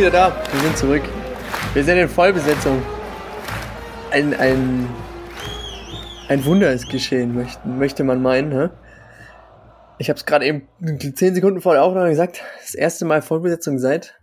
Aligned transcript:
wir 0.00 0.06
sind 0.06 0.14
wieder 0.14 0.30
da. 0.30 0.52
Wir 0.52 0.60
sind 0.60 0.78
zurück. 0.78 1.02
Wir 1.74 1.84
sind 1.84 1.98
in 1.98 2.08
Vollbesetzung. 2.08 2.82
Ein, 4.10 4.32
ein, 4.32 4.88
ein 6.28 6.44
Wunder 6.46 6.72
ist 6.72 6.88
geschehen, 6.88 7.34
möchte, 7.34 7.68
möchte 7.68 8.02
man 8.02 8.22
meinen. 8.22 8.50
Hä? 8.50 8.70
Ich 9.98 10.08
habe 10.08 10.16
es 10.16 10.24
gerade 10.24 10.46
eben 10.46 10.68
zehn 11.14 11.34
Sekunden 11.34 11.60
vor 11.60 11.74
der 11.74 11.82
Aufnahme 11.82 12.08
gesagt. 12.08 12.42
Das 12.62 12.74
erste 12.74 13.04
Mal 13.04 13.20
Vollbesetzung 13.20 13.78
seit, 13.78 14.18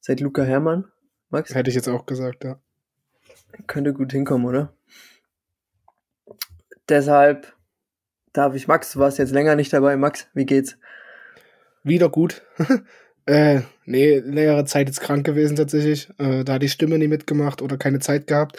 seit 0.00 0.20
Luca 0.20 0.42
Hermann. 0.42 0.86
Max? 1.28 1.54
Hätte 1.54 1.68
ich 1.68 1.76
jetzt 1.76 1.88
auch 1.88 2.06
gesagt, 2.06 2.44
ja. 2.44 2.58
Könnte 3.66 3.92
gut 3.92 4.12
hinkommen, 4.12 4.46
oder? 4.46 4.72
Deshalb 6.88 7.52
darf 8.32 8.54
ich 8.54 8.66
Max, 8.66 8.92
du 8.92 9.00
warst 9.00 9.18
jetzt 9.18 9.32
länger 9.32 9.56
nicht 9.56 9.72
dabei. 9.74 9.98
Max, 9.98 10.26
wie 10.32 10.46
geht's? 10.46 10.78
Wieder 11.82 12.08
gut. 12.08 12.42
Äh, 13.26 13.62
nee, 13.84 14.18
längere 14.18 14.64
Zeit 14.64 14.88
jetzt 14.88 15.00
krank 15.00 15.24
gewesen 15.24 15.56
tatsächlich. 15.56 16.08
Äh, 16.18 16.44
da 16.44 16.54
hat 16.54 16.62
die 16.62 16.68
Stimme 16.68 16.98
nie 16.98 17.08
mitgemacht 17.08 17.62
oder 17.62 17.76
keine 17.76 18.00
Zeit 18.00 18.26
gehabt. 18.26 18.58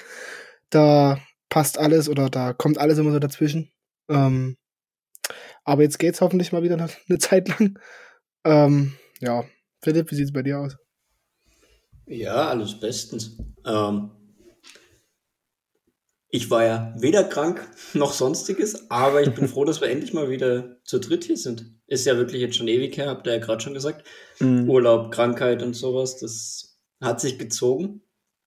Da 0.70 1.20
passt 1.50 1.78
alles 1.78 2.08
oder 2.10 2.30
da 2.30 2.54
kommt 2.54 2.78
alles 2.78 2.98
immer 2.98 3.12
so 3.12 3.20
dazwischen. 3.20 3.72
Ähm, 4.10 4.58
aber 5.64 5.84
jetzt 5.84 6.00
geht's 6.00 6.22
hoffentlich 6.22 6.52
mal 6.52 6.64
wieder 6.64 6.76
eine, 7.10 7.20
Zeit 7.20 7.50
lang. 7.50 7.80
Ähm, 8.44 8.94
ja, 9.20 9.44
Philipp, 9.84 10.12
wie 10.12 10.16
sieht's 10.16 10.34
bei 10.34 10.44
dir 10.44 10.60
aus? 10.60 10.78
Ja, 12.08 12.50
alles 12.50 12.80
bestens. 12.80 13.38
Ähm, 13.66 14.12
ich 16.32 16.50
war 16.50 16.64
ja 16.64 16.94
weder 16.98 17.26
krank 17.26 17.62
noch 17.94 18.14
sonstiges, 18.14 18.90
aber 18.90 19.22
ich 19.22 19.34
bin 19.34 19.48
froh, 19.48 19.66
dass 19.66 19.82
wir 19.82 19.90
endlich 19.90 20.14
mal 20.14 20.30
wieder 20.30 20.78
zu 20.86 21.00
dritt 21.00 21.26
hier 21.26 21.38
sind. 21.38 21.76
Ist 21.88 22.06
ja 22.06 22.18
wirklich 22.18 22.42
jetzt 22.42 22.56
schon 22.56 22.70
ewig 22.70 22.98
her, 22.98 23.10
habt 23.10 23.28
ihr 23.28 23.34
ja 23.34 23.40
gerade 23.40 23.62
schon 23.62 23.74
gesagt. 23.74 24.08
Mhm. 24.40 24.70
Urlaub, 24.70 25.12
Krankheit 25.12 25.62
und 25.62 25.74
sowas, 25.74 26.18
das 26.18 26.80
hat 27.02 27.20
sich 27.20 27.38
gezogen. 27.38 28.02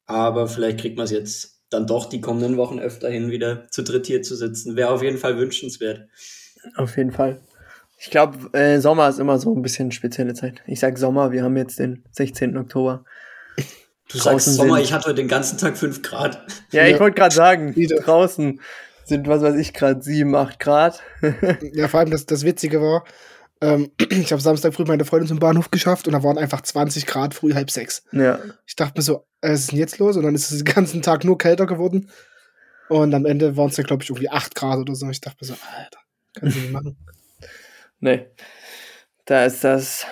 Aber 0.07 0.49
vielleicht 0.49 0.81
kriegt 0.81 0.97
man 0.97 1.05
es 1.05 1.11
jetzt 1.11 1.63
dann 1.71 1.87
doch 1.87 2.09
die 2.09 2.21
kommenden 2.21 2.57
Wochen 2.57 2.79
öfter 2.79 3.09
hin, 3.09 3.31
wieder 3.31 3.67
zu 3.71 3.83
dritt 3.83 4.07
hier 4.07 4.23
zu 4.23 4.35
sitzen. 4.35 4.77
Wäre 4.77 4.91
auf 4.91 5.03
jeden 5.03 5.19
Fall 5.19 5.39
wünschenswert. 5.39 6.09
Auf 6.77 6.97
jeden 6.97 7.13
Fall. 7.13 7.41
Ich 7.99 8.11
glaube, 8.11 8.53
äh, 8.59 8.81
Sommer 8.81 9.09
ist 9.09 9.19
immer 9.19 9.39
so 9.39 9.55
ein 9.55 9.63
bisschen 9.63 9.93
spezielle 9.93 10.35
Zeit. 10.35 10.63
Ich 10.67 10.81
sag 10.81 10.99
Sommer, 10.99 11.33
wir 11.33 11.43
haben 11.43 11.57
jetzt 11.57 11.79
den 11.79 12.05
16. 12.13 12.57
Oktober. 12.57 13.05
Du 14.09 14.19
sagst 14.19 14.55
Sommer, 14.55 14.77
sind. 14.77 14.85
ich 14.85 14.93
hatte 14.93 15.07
heute 15.07 15.17
den 15.17 15.29
ganzen 15.29 15.59
Tag 15.59 15.77
5 15.77 16.03
Grad. 16.03 16.45
Ja, 16.71 16.87
ich 16.87 17.01
wollte 17.01 17.17
gerade 17.17 17.35
sagen, 17.35 17.75
Wieder. 17.75 17.97
draußen 17.97 18.61
sind, 19.05 19.29
was 19.29 19.43
weiß 19.43 19.57
ich, 19.57 19.73
gerade 19.73 20.03
7, 20.03 20.35
8 20.35 20.59
Grad. 20.59 21.03
ja, 21.73 21.89
vor 21.89 22.01
allem 22.01 22.11
das, 22.11 22.27
das 22.27 22.45
Witzige 22.45 22.81
war, 22.81 23.05
ähm, 23.61 23.91
ich 24.11 24.33
habe 24.33 24.43
Samstag 24.43 24.75
früh 24.75 24.85
meine 24.85 25.05
Freundin 25.05 25.29
zum 25.29 25.39
Bahnhof 25.39 25.71
geschafft 25.71 26.07
und 26.07 26.13
da 26.13 26.23
waren 26.23 26.39
einfach 26.39 26.61
20 26.61 27.07
Grad 27.07 27.35
früh 27.35 27.55
halb 27.55 27.71
sechs. 27.71 28.05
Ja. 28.13 28.39
Ich 28.67 28.77
dachte 28.77 28.99
mir 28.99 29.03
so, 29.03 29.27
äh, 29.41 29.53
was 29.53 29.61
ist 29.61 29.73
denn 29.73 29.79
jetzt 29.79 29.99
los? 29.99 30.17
Und 30.17 30.25
dann 30.25 30.35
ist 30.35 30.51
es 30.51 30.63
den 30.63 30.75
ganzen 30.75 31.03
Tag 31.03 31.25
nur 31.25 31.39
kälter 31.39 31.67
geworden. 31.67 32.11
Und 32.89 33.15
am 33.15 33.25
Ende 33.25 33.57
waren 33.57 33.71
es 33.71 33.77
dann, 33.77 33.87
glaube 33.87 34.03
ich, 34.03 34.11
irgendwie 34.11 34.29
8 34.29 34.55
Grad 34.55 34.79
oder 34.79 34.95
so. 34.95 35.09
Ich 35.09 35.21
dachte 35.21 35.39
mir 35.41 35.47
so, 35.47 35.55
Alter, 35.55 35.99
kannst 36.35 36.57
du 36.57 36.61
nicht 36.61 36.73
machen. 36.73 36.97
nee. 38.01 38.27
Da 39.25 39.47
ist 39.47 39.65
das, 39.65 40.05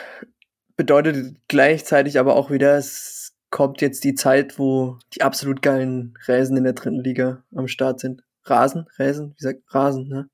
bedeutet 0.76 1.36
gleichzeitig 1.48 2.18
aber 2.18 2.34
auch 2.36 2.50
wieder, 2.50 2.78
es 2.78 3.22
kommt 3.53 3.82
jetzt 3.82 4.03
die 4.03 4.15
Zeit, 4.15 4.59
wo 4.59 4.99
die 5.15 5.22
absolut 5.22 5.62
geilen 5.62 6.19
Räsen 6.26 6.56
in 6.56 6.65
der 6.65 6.72
dritten 6.72 7.04
Liga 7.04 7.44
am 7.54 7.69
Start 7.69 8.00
sind. 8.00 8.25
Rasen, 8.44 8.88
Räsen, 8.99 9.34
wie 9.37 9.43
sagt 9.43 9.62
Rasen, 9.69 10.09
ne? 10.09 10.28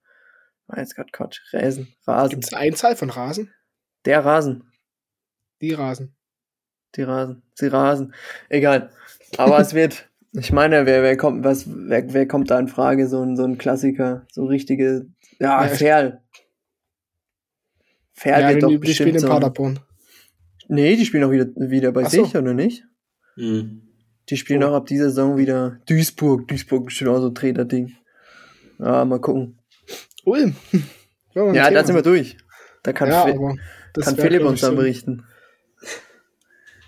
War 0.69 0.79
jetzt 0.79 0.95
gerade 0.95 1.11
Quatsch. 1.13 1.41
Räsen, 1.53 1.89
Rasen. 2.07 2.31
Gibt 2.31 2.45
es 2.45 2.53
eine 2.53 2.63
Einzahl 2.63 2.97
von 2.97 3.11
Rasen? 3.11 3.53
Der 4.05 4.25
Rasen. 4.25 4.71
Die 5.61 5.73
Rasen. 5.73 6.17
Die 6.95 7.03
Rasen. 7.03 7.43
Sie 7.55 7.67
Rasen. 7.67 8.15
Egal. 8.49 8.91
Aber 9.37 9.59
es 9.59 9.75
wird, 9.75 10.09
ich 10.33 10.53
meine, 10.53 10.87
wer, 10.87 11.03
wer 11.03 11.17
kommt, 11.17 11.45
was, 11.45 11.65
wer, 11.67 12.13
wer 12.13 12.29
kommt 12.29 12.51
da 12.51 12.59
in 12.59 12.69
Frage? 12.69 13.09
So 13.09 13.21
ein, 13.21 13.37
so 13.37 13.45
ein 13.45 13.59
Klassiker, 13.59 14.27
so 14.31 14.45
richtige, 14.45 15.07
ja, 15.41 15.65
ja 15.65 15.69
Ferl. 15.69 16.23
Ferl 18.13 18.43
ja, 18.43 18.49
wird 18.51 18.63
doch 18.63 18.69
die, 18.69 18.79
bestimmt 18.79 18.89
die 18.89 18.95
spielen 18.95 19.15
in 19.17 19.21
so 19.21 19.29
Paderborn. 19.29 19.81
Nee, 20.69 20.95
die 20.95 21.05
spielen 21.05 21.25
auch 21.25 21.33
wieder, 21.33 21.47
wieder 21.57 21.91
bei 21.91 22.05
Ach 22.05 22.11
sich, 22.11 22.29
so. 22.29 22.39
oder 22.39 22.55
nicht? 22.55 22.85
Mhm. 23.39 23.83
Die 24.29 24.37
spielen 24.37 24.63
oh. 24.63 24.69
auch 24.69 24.75
ab 24.75 24.87
dieser 24.87 25.07
Saison 25.07 25.37
wieder 25.37 25.81
Duisburg. 25.87 26.49
Duisburg 26.49 26.89
ist 26.89 26.97
schon 26.97 27.09
auch 27.09 27.21
so 27.21 27.29
ein 27.29 27.35
Trainer-Ding. 27.35 27.97
Ja, 28.79 29.05
mal 29.05 29.21
gucken. 29.21 29.59
Ulm. 30.25 30.55
Ja, 31.35 31.71
da 31.71 31.85
sind 31.85 31.95
wir 31.95 32.03
durch. 32.03 32.37
Da 32.83 32.93
kann, 32.93 33.11
ja, 33.11 33.33
kann 34.03 34.17
Philipp 34.17 34.43
uns 34.43 34.61
dann 34.61 34.75
berichten. 34.75 35.25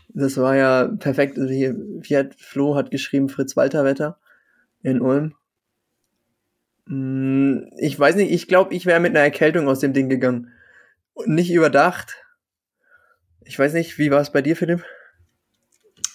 Das 0.09 0.39
war 0.39 0.56
ja 0.56 0.89
perfekt. 0.89 1.39
Also 1.39 1.53
hier, 1.53 1.77
wie 1.77 2.16
hat 2.16 2.34
Flo 2.34 2.75
hat 2.75 2.91
geschrieben, 2.91 3.28
Fritz 3.28 3.56
Walter 3.56 3.84
Wetter 3.84 4.19
in 4.83 5.00
Ulm. 5.00 5.34
Hm, 6.89 7.71
ich 7.78 7.97
weiß 7.97 8.16
nicht, 8.16 8.33
ich 8.33 8.49
glaube, 8.49 8.75
ich 8.75 8.87
wäre 8.87 8.99
mit 8.99 9.10
einer 9.10 9.21
Erkältung 9.21 9.69
aus 9.69 9.78
dem 9.78 9.93
Ding 9.93 10.09
gegangen. 10.09 10.50
nicht 11.27 11.53
überdacht. 11.53 12.16
Ich 13.44 13.56
weiß 13.56 13.72
nicht, 13.75 13.99
wie 13.99 14.10
war 14.10 14.21
es 14.21 14.33
bei 14.33 14.43
dir, 14.43 14.56
Philipp? 14.56 14.84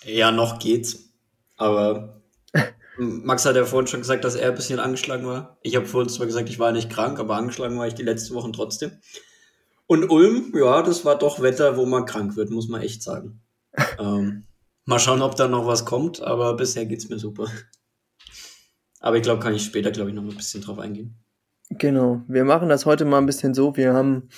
Ja, 0.05 0.31
noch 0.31 0.59
geht's. 0.59 1.09
Aber 1.57 2.21
Max 2.97 3.45
hat 3.45 3.55
ja 3.55 3.65
vorhin 3.65 3.87
schon 3.87 4.01
gesagt, 4.01 4.23
dass 4.23 4.35
er 4.35 4.49
ein 4.49 4.55
bisschen 4.55 4.79
angeschlagen 4.79 5.25
war. 5.25 5.57
Ich 5.63 5.75
habe 5.75 5.85
vorhin 5.85 6.09
zwar 6.09 6.27
gesagt, 6.27 6.49
ich 6.49 6.59
war 6.59 6.71
nicht 6.71 6.89
krank, 6.89 7.19
aber 7.19 7.35
angeschlagen 7.35 7.77
war 7.77 7.87
ich 7.87 7.95
die 7.95 8.03
letzten 8.03 8.35
Wochen 8.35 8.53
trotzdem. 8.53 8.91
Und 9.87 10.09
Ulm, 10.09 10.53
ja, 10.55 10.81
das 10.81 11.05
war 11.05 11.17
doch 11.17 11.41
Wetter, 11.41 11.77
wo 11.77 11.85
man 11.85 12.05
krank 12.05 12.35
wird, 12.35 12.49
muss 12.49 12.67
man 12.67 12.81
echt 12.81 13.03
sagen. 13.03 13.41
ähm, 13.99 14.45
mal 14.85 14.99
schauen, 14.99 15.21
ob 15.21 15.35
da 15.35 15.47
noch 15.47 15.67
was 15.67 15.85
kommt, 15.85 16.21
aber 16.21 16.55
bisher 16.55 16.85
geht's 16.85 17.09
mir 17.09 17.19
super. 17.19 17.49
Aber 18.99 19.17
ich 19.17 19.23
glaube, 19.23 19.41
kann 19.41 19.53
ich 19.53 19.63
später, 19.63 19.91
glaube 19.91 20.09
ich, 20.09 20.15
noch 20.15 20.23
ein 20.23 20.35
bisschen 20.35 20.61
drauf 20.61 20.79
eingehen. 20.79 21.15
Genau, 21.69 22.21
wir 22.27 22.45
machen 22.45 22.69
das 22.69 22.85
heute 22.85 23.05
mal 23.05 23.17
ein 23.17 23.25
bisschen 23.25 23.53
so. 23.53 23.75
Wir 23.75 23.93
haben 23.93 24.29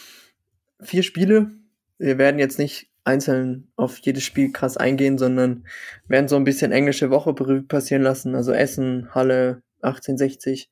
vier 0.81 1.03
Spiele. 1.03 1.51
Wir 1.97 2.17
werden 2.17 2.39
jetzt 2.39 2.59
nicht 2.59 2.89
einzeln 3.07 3.71
auf 3.77 3.97
jedes 3.99 4.23
Spiel 4.23 4.51
krass 4.51 4.77
eingehen, 4.77 5.17
sondern 5.17 5.65
werden 6.07 6.27
so 6.27 6.35
ein 6.35 6.43
bisschen 6.43 6.71
englische 6.71 7.09
Woche 7.09 7.33
passieren 7.63 8.03
lassen. 8.03 8.35
Also 8.35 8.51
Essen, 8.51 9.09
Halle, 9.15 9.63
1860. 9.81 10.69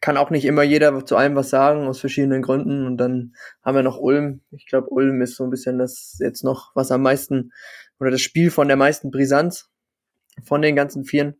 Kann 0.00 0.16
auch 0.16 0.30
nicht 0.30 0.44
immer 0.44 0.62
jeder 0.62 1.04
zu 1.04 1.16
allem 1.16 1.34
was 1.34 1.50
sagen, 1.50 1.86
aus 1.86 1.98
verschiedenen 1.98 2.42
Gründen. 2.42 2.86
Und 2.86 2.98
dann 2.98 3.34
haben 3.62 3.74
wir 3.74 3.82
noch 3.82 3.98
Ulm. 3.98 4.42
Ich 4.50 4.66
glaube, 4.66 4.88
Ulm 4.90 5.20
ist 5.20 5.36
so 5.36 5.44
ein 5.44 5.50
bisschen 5.50 5.78
das 5.78 6.18
jetzt 6.20 6.44
noch, 6.44 6.70
was 6.74 6.92
am 6.92 7.02
meisten, 7.02 7.52
oder 7.98 8.10
das 8.10 8.20
Spiel 8.20 8.50
von 8.50 8.68
der 8.68 8.76
meisten 8.76 9.10
Brisanz 9.10 9.70
von 10.44 10.62
den 10.62 10.76
ganzen 10.76 11.04
Vieren. 11.04 11.34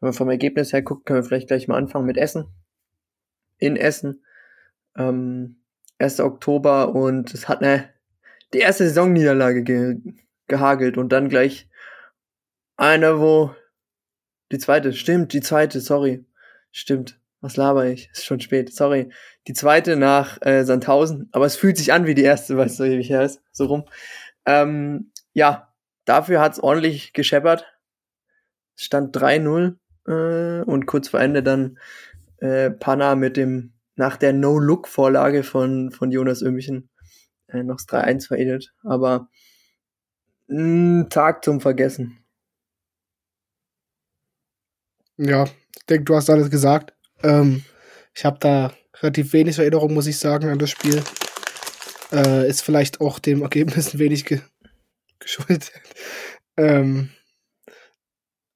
Wenn 0.00 0.08
man 0.08 0.12
vom 0.12 0.30
Ergebnis 0.30 0.72
her 0.72 0.82
guckt, 0.82 1.06
können 1.06 1.20
wir 1.20 1.24
vielleicht 1.24 1.48
gleich 1.48 1.68
mal 1.68 1.76
anfangen 1.76 2.06
mit 2.06 2.18
Essen. 2.18 2.46
In 3.58 3.76
Essen. 3.76 4.24
Ähm, 4.96 5.62
1. 5.98 6.20
Oktober 6.20 6.94
und 6.94 7.32
es 7.32 7.48
hat 7.48 7.62
eine 7.62 7.91
die 8.52 8.58
erste 8.58 8.86
Saisonniederlage 8.86 9.62
ge 9.62 9.96
gehagelt 10.48 10.98
und 10.98 11.10
dann 11.10 11.28
gleich 11.28 11.68
einer, 12.76 13.20
wo 13.20 13.54
die 14.50 14.58
zweite, 14.58 14.92
stimmt, 14.92 15.32
die 15.32 15.40
zweite, 15.40 15.80
sorry, 15.80 16.26
stimmt. 16.70 17.18
Was 17.40 17.56
laber 17.56 17.86
ich? 17.86 18.08
Ist 18.12 18.24
schon 18.24 18.40
spät, 18.40 18.72
sorry. 18.72 19.10
Die 19.48 19.52
zweite 19.52 19.96
nach 19.96 20.40
äh, 20.42 20.64
Sandhausen, 20.64 21.28
aber 21.32 21.46
es 21.46 21.56
fühlt 21.56 21.76
sich 21.76 21.92
an 21.92 22.06
wie 22.06 22.14
die 22.14 22.22
erste, 22.22 22.56
weil 22.56 22.66
es 22.66 22.76
so 22.76 22.84
ewig 22.84 23.10
her 23.10 23.22
ist, 23.22 23.40
so 23.50 23.66
rum. 23.66 23.84
Ähm, 24.46 25.10
ja, 25.32 25.74
dafür 26.04 26.40
hat's 26.40 26.60
ordentlich 26.60 27.12
gescheppert. 27.12 27.66
Es 28.76 28.84
stand 28.84 29.16
3-0 29.16 29.76
äh, 30.06 30.62
und 30.64 30.86
kurz 30.86 31.08
vor 31.08 31.20
Ende 31.20 31.42
dann 31.42 31.78
äh, 32.38 32.70
Panna 32.70 33.16
mit 33.16 33.36
dem 33.36 33.72
nach 33.96 34.16
der 34.16 34.32
No-Look-Vorlage 34.32 35.42
von, 35.42 35.90
von 35.90 36.12
Jonas 36.12 36.42
Ömchen 36.42 36.90
äh, 37.52 37.62
noch 37.62 37.76
das 37.76 37.88
3-1 37.88 38.26
veredelt. 38.28 38.72
Aber 38.82 39.28
ein 40.48 41.08
Tag 41.10 41.44
zum 41.44 41.60
Vergessen. 41.60 42.18
Ja, 45.16 45.44
ich 45.44 45.86
denke, 45.88 46.04
du 46.04 46.16
hast 46.16 46.30
alles 46.30 46.50
gesagt. 46.50 46.94
Ähm, 47.22 47.64
ich 48.14 48.24
habe 48.24 48.38
da 48.40 48.72
relativ 49.00 49.32
wenig 49.32 49.58
Erinnerung, 49.58 49.94
muss 49.94 50.06
ich 50.06 50.18
sagen, 50.18 50.48
an 50.48 50.58
das 50.58 50.70
Spiel. 50.70 51.02
Äh, 52.12 52.48
ist 52.48 52.62
vielleicht 52.62 53.00
auch 53.00 53.18
dem 53.18 53.42
Ergebnis 53.42 53.94
ein 53.94 53.98
wenig 53.98 54.24
ge 54.24 54.40
geschuldet. 55.18 55.72
ähm, 56.56 57.10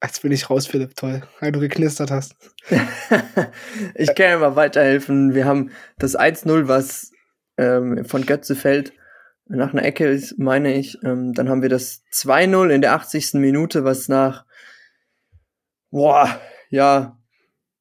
Jetzt 0.02 0.22
bin 0.22 0.31
ich 0.31 0.50
raus, 0.50 0.66
Philipp. 0.66 0.94
Toll, 0.94 1.22
weil 1.40 1.52
du 1.52 1.58
geknistert 1.58 2.10
hast. 2.10 2.37
ich 3.94 4.14
kann 4.14 4.26
ja 4.31 4.38
mal 4.38 4.54
weiterhelfen. 4.54 5.34
Wir 5.34 5.46
haben 5.46 5.70
das 5.99 6.16
1-0, 6.16 6.69
was 6.69 7.10
ähm, 7.58 8.05
von 8.05 8.26
Götze 8.26 8.55
fällt 8.55 8.93
nach 9.49 9.73
einer 9.73 9.85
Ecke 9.85 10.08
ist, 10.08 10.38
meine 10.38 10.75
ich. 10.75 10.99
Ähm, 11.05 11.32
dann 11.32 11.49
haben 11.49 11.62
wir 11.62 11.69
das 11.69 12.03
2-0 12.12 12.70
in 12.70 12.81
der 12.81 12.94
80. 12.94 13.35
Minute, 13.35 13.85
was 13.85 14.08
nach, 14.08 14.44
boah, 15.91 16.41
ja, 16.69 17.19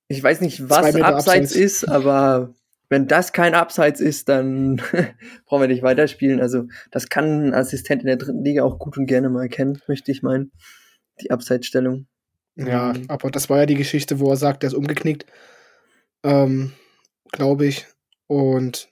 ich 0.07 0.21
weiß 0.21 0.41
nicht, 0.41 0.69
was 0.69 0.95
abseits, 0.95 1.03
abseits 1.03 1.51
ist, 1.55 1.89
aber 1.89 2.53
wenn 2.89 3.07
das 3.07 3.33
kein 3.33 3.55
Abseits 3.55 3.99
ist, 3.99 4.29
dann 4.29 4.75
brauchen 5.45 5.61
wir 5.61 5.67
nicht 5.67 5.81
weiterspielen. 5.81 6.39
Also 6.39 6.67
das 6.91 7.09
kann 7.09 7.47
ein 7.47 7.53
Assistent 7.53 8.03
in 8.03 8.07
der 8.07 8.17
dritten 8.17 8.43
Liga 8.43 8.63
auch 8.63 8.77
gut 8.77 8.97
und 8.97 9.07
gerne 9.07 9.29
mal 9.29 9.43
erkennen, 9.43 9.81
möchte 9.87 10.11
ich 10.11 10.21
meinen. 10.21 10.51
Die 11.21 11.31
Abseitsstellung. 11.31 12.07
Ja, 12.55 12.93
aber 13.07 13.31
das 13.31 13.49
war 13.49 13.59
ja 13.59 13.65
die 13.65 13.75
Geschichte, 13.75 14.19
wo 14.19 14.29
er 14.29 14.37
sagt, 14.37 14.63
er 14.63 14.67
ist 14.67 14.73
umgeknickt. 14.75 15.25
Ähm, 16.23 16.73
Glaube 17.31 17.65
ich. 17.65 17.87
Und 18.27 18.89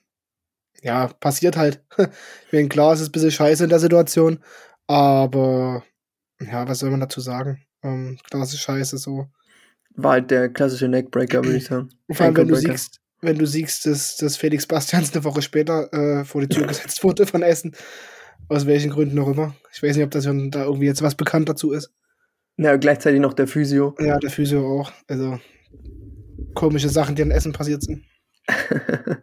ja, 0.84 1.08
passiert 1.08 1.56
halt. 1.56 1.82
ich 1.98 2.52
meine, 2.52 2.68
klar, 2.68 2.92
es 2.92 3.00
ist 3.00 3.08
ein 3.08 3.12
bisschen 3.12 3.30
scheiße 3.30 3.64
in 3.64 3.70
der 3.70 3.80
Situation, 3.80 4.38
aber 4.86 5.82
ja, 6.40 6.68
was 6.68 6.78
soll 6.80 6.90
man 6.90 7.00
dazu 7.00 7.20
sagen? 7.20 7.62
Ähm, 7.82 8.18
klar, 8.30 8.42
es 8.42 8.52
ist 8.52 8.60
scheiße 8.60 8.98
so. 8.98 9.26
War 9.96 10.12
halt 10.12 10.30
der 10.30 10.50
klassische 10.50 10.88
Neckbreaker, 10.88 11.42
würde 11.42 11.56
ich 11.56 11.64
sagen. 11.64 11.88
Vor 12.10 12.26
allem, 12.26 12.36
wenn 12.36 12.48
du 12.48 12.56
siehst, 12.56 13.00
wenn 13.22 13.38
du 13.38 13.46
siehst, 13.46 13.86
dass, 13.86 14.16
dass 14.16 14.36
Felix 14.36 14.66
Bastians 14.66 15.12
eine 15.14 15.24
Woche 15.24 15.40
später 15.40 15.92
äh, 15.92 16.24
vor 16.24 16.42
die 16.42 16.48
Tür 16.48 16.66
gesetzt 16.66 17.02
wurde 17.02 17.26
von 17.26 17.42
Essen. 17.42 17.74
Aus 18.48 18.66
welchen 18.66 18.90
Gründen 18.90 19.18
auch 19.20 19.28
immer. 19.28 19.54
Ich 19.72 19.82
weiß 19.82 19.96
nicht, 19.96 20.04
ob 20.04 20.10
das 20.10 20.24
da 20.24 20.64
irgendwie 20.64 20.84
jetzt 20.84 21.00
was 21.00 21.14
bekannt 21.14 21.48
dazu 21.48 21.72
ist. 21.72 21.90
Ja, 22.58 22.76
gleichzeitig 22.76 23.20
noch 23.20 23.32
der 23.32 23.46
Physio. 23.46 23.94
Ja, 23.98 24.18
der 24.18 24.30
Physio 24.30 24.80
auch. 24.80 24.92
Also 25.08 25.38
komische 26.54 26.90
Sachen, 26.90 27.14
die 27.14 27.22
an 27.22 27.30
Essen 27.30 27.52
passiert 27.52 27.82
sind. 27.82 28.04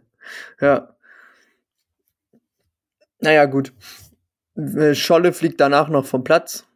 ja. 0.60 0.91
Naja, 3.22 3.46
gut. 3.46 3.72
Äh, 4.56 4.94
Scholle 4.94 5.32
fliegt 5.32 5.60
danach 5.60 5.88
noch 5.88 6.04
vom 6.04 6.22
Platz. 6.22 6.66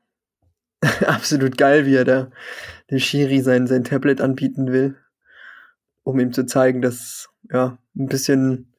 Absolut 1.06 1.58
geil, 1.58 1.86
wie 1.86 1.96
er 1.96 2.04
da 2.04 2.30
dem 2.90 2.98
Schiri 2.98 3.40
sein, 3.40 3.66
sein 3.66 3.84
Tablet 3.84 4.20
anbieten 4.20 4.72
will 4.72 4.96
um 6.06 6.20
ihm 6.20 6.32
zu 6.32 6.46
zeigen, 6.46 6.82
dass 6.82 7.28
ja 7.50 7.78
ein 7.96 8.06
bisschen, 8.06 8.72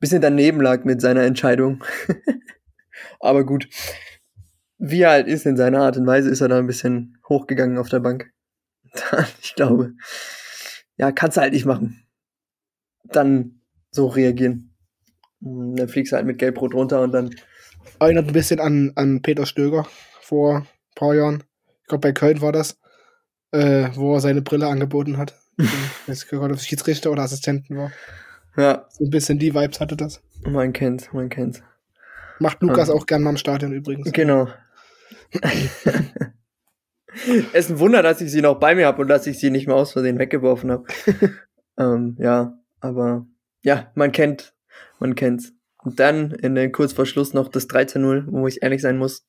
bisschen 0.00 0.20
daneben 0.20 0.60
lag 0.60 0.84
mit 0.84 1.00
seiner 1.00 1.22
Entscheidung. 1.22 1.84
Aber 3.20 3.46
gut, 3.46 3.68
wie 4.78 5.02
er 5.02 5.10
halt 5.10 5.28
ist 5.28 5.46
in 5.46 5.56
seiner 5.56 5.82
Art 5.82 5.96
und 5.96 6.08
Weise, 6.08 6.28
ist 6.28 6.40
er 6.40 6.48
da 6.48 6.58
ein 6.58 6.66
bisschen 6.66 7.18
hochgegangen 7.28 7.78
auf 7.78 7.88
der 7.88 8.00
Bank. 8.00 8.32
ich 9.40 9.54
glaube, 9.54 9.92
ja, 10.96 11.12
kannst 11.12 11.36
du 11.36 11.42
halt 11.42 11.52
nicht 11.52 11.66
machen. 11.66 12.02
Dann 13.04 13.60
so 13.92 14.08
reagieren. 14.08 14.71
Dann 15.42 15.88
fliegst 15.88 16.12
du 16.12 16.16
halt 16.16 16.26
mit 16.26 16.38
Gelbrot 16.38 16.74
runter 16.74 17.02
und 17.02 17.12
dann. 17.12 17.34
Erinnert 17.98 18.28
ein 18.28 18.32
bisschen 18.32 18.60
an, 18.60 18.92
an 18.94 19.22
Peter 19.22 19.44
Stöger 19.46 19.86
vor 20.20 20.58
ein 20.58 20.66
paar 20.94 21.14
Jahren. 21.14 21.42
Ich 21.82 21.88
glaube, 21.88 22.08
bei 22.08 22.12
Köln 22.12 22.40
war 22.40 22.52
das, 22.52 22.78
äh, 23.50 23.88
wo 23.94 24.14
er 24.14 24.20
seine 24.20 24.42
Brille 24.42 24.68
angeboten 24.68 25.18
hat. 25.18 25.34
Ich 25.58 26.08
weiß 26.08 26.32
nicht, 26.32 26.40
ob 26.40 26.50
es 26.52 26.66
Schiedsrichter 26.66 27.10
oder 27.10 27.22
Assistenten 27.22 27.76
war. 27.76 27.92
Ja. 28.56 28.86
So 28.90 29.04
ein 29.04 29.10
bisschen 29.10 29.38
die 29.38 29.54
Vibes 29.54 29.80
hatte 29.80 29.96
das. 29.96 30.22
Man 30.44 30.72
kennt, 30.72 31.12
man 31.12 31.28
kennt. 31.28 31.62
Macht 32.38 32.62
Lukas 32.62 32.88
um. 32.88 32.98
auch 32.98 33.06
gern 33.06 33.22
mal 33.22 33.30
im 33.30 33.36
Stadion 33.36 33.72
übrigens. 33.72 34.12
Genau. 34.12 34.48
es 37.52 37.66
ist 37.66 37.70
ein 37.70 37.78
Wunder, 37.78 38.02
dass 38.02 38.20
ich 38.20 38.30
sie 38.30 38.42
noch 38.42 38.58
bei 38.58 38.74
mir 38.74 38.86
habe 38.86 39.02
und 39.02 39.08
dass 39.08 39.26
ich 39.26 39.38
sie 39.38 39.50
nicht 39.50 39.66
mehr 39.66 39.76
aus 39.76 39.92
Versehen 39.92 40.18
weggeworfen 40.18 40.70
habe. 40.70 40.84
ähm, 41.78 42.16
ja, 42.18 42.58
aber 42.80 43.26
ja, 43.62 43.90
man 43.94 44.12
kennt, 44.12 44.54
man 45.02 45.14
kennt's. 45.14 45.52
Und 45.82 46.00
dann 46.00 46.30
in 46.30 46.54
den 46.54 46.72
kurz 46.72 46.92
vor 46.92 47.06
Schluss 47.06 47.34
noch 47.34 47.48
das 47.48 47.68
13-0, 47.68 48.26
wo 48.28 48.46
ich 48.46 48.62
ehrlich 48.62 48.80
sein 48.80 48.98
muss, 48.98 49.26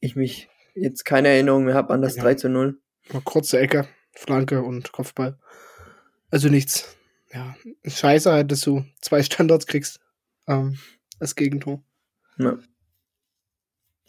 ich 0.00 0.16
mich 0.16 0.48
jetzt 0.74 1.04
keine 1.04 1.28
Erinnerung 1.28 1.64
mehr 1.64 1.74
habe 1.74 1.92
an 1.92 2.00
das 2.00 2.16
ja. 2.16 2.24
13-0. 2.24 2.76
Kurze 3.24 3.58
Ecke. 3.58 3.88
Flanke 4.12 4.62
und 4.62 4.92
Kopfball. 4.92 5.38
Also 6.30 6.48
nichts. 6.48 6.96
Ja, 7.32 7.56
scheiße 7.84 8.30
halt, 8.30 8.52
dass 8.52 8.60
du 8.60 8.84
zwei 9.00 9.22
Standards 9.22 9.66
kriegst 9.66 10.00
ähm, 10.46 10.78
als 11.18 11.34
Gegentor. 11.34 11.82
Ja. 12.38 12.58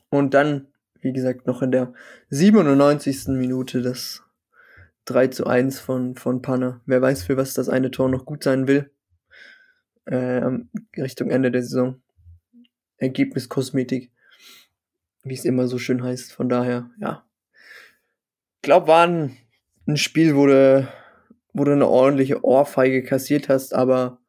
Und 0.10 0.34
dann, 0.34 0.68
wie 1.02 1.14
gesagt, 1.14 1.48
noch 1.48 1.62
in 1.62 1.72
der 1.72 1.94
97. 2.30 3.30
Minute 3.30 3.82
das 3.82 4.24
3 5.06 5.28
zu 5.28 5.48
1 5.48 5.80
von, 5.80 6.16
von 6.16 6.42
Panne. 6.42 6.82
Wer 6.86 7.02
weiß, 7.02 7.24
für 7.24 7.38
was 7.38 7.54
das 7.54 7.70
eine 7.70 7.92
Tor 7.92 8.10
noch 8.10 8.26
gut 8.26 8.44
sein 8.44 8.68
will. 8.68 8.93
Ähm, 10.06 10.70
Richtung 10.98 11.30
Ende 11.30 11.52
der 11.52 11.62
Saison. 11.64 12.02
Ergebniskosmetik. 12.98 14.12
Wie 15.24 15.34
es 15.34 15.46
immer 15.46 15.68
so 15.68 15.78
schön 15.78 16.04
heißt. 16.04 16.34
Von 16.34 16.50
daher, 16.50 16.90
ja. 17.00 17.26
Ich 18.58 18.62
glaube, 18.64 18.88
waren 18.88 19.38
ein 19.88 19.98
Spiel, 19.98 20.36
wo 20.36 20.46
du, 20.46 20.88
wo 21.54 21.64
du 21.64 21.72
eine 21.72 21.88
ordentliche 21.88 22.44
Ohrfeige 22.44 23.04
kassiert 23.04 23.50
hast, 23.50 23.74
aber 23.74 24.20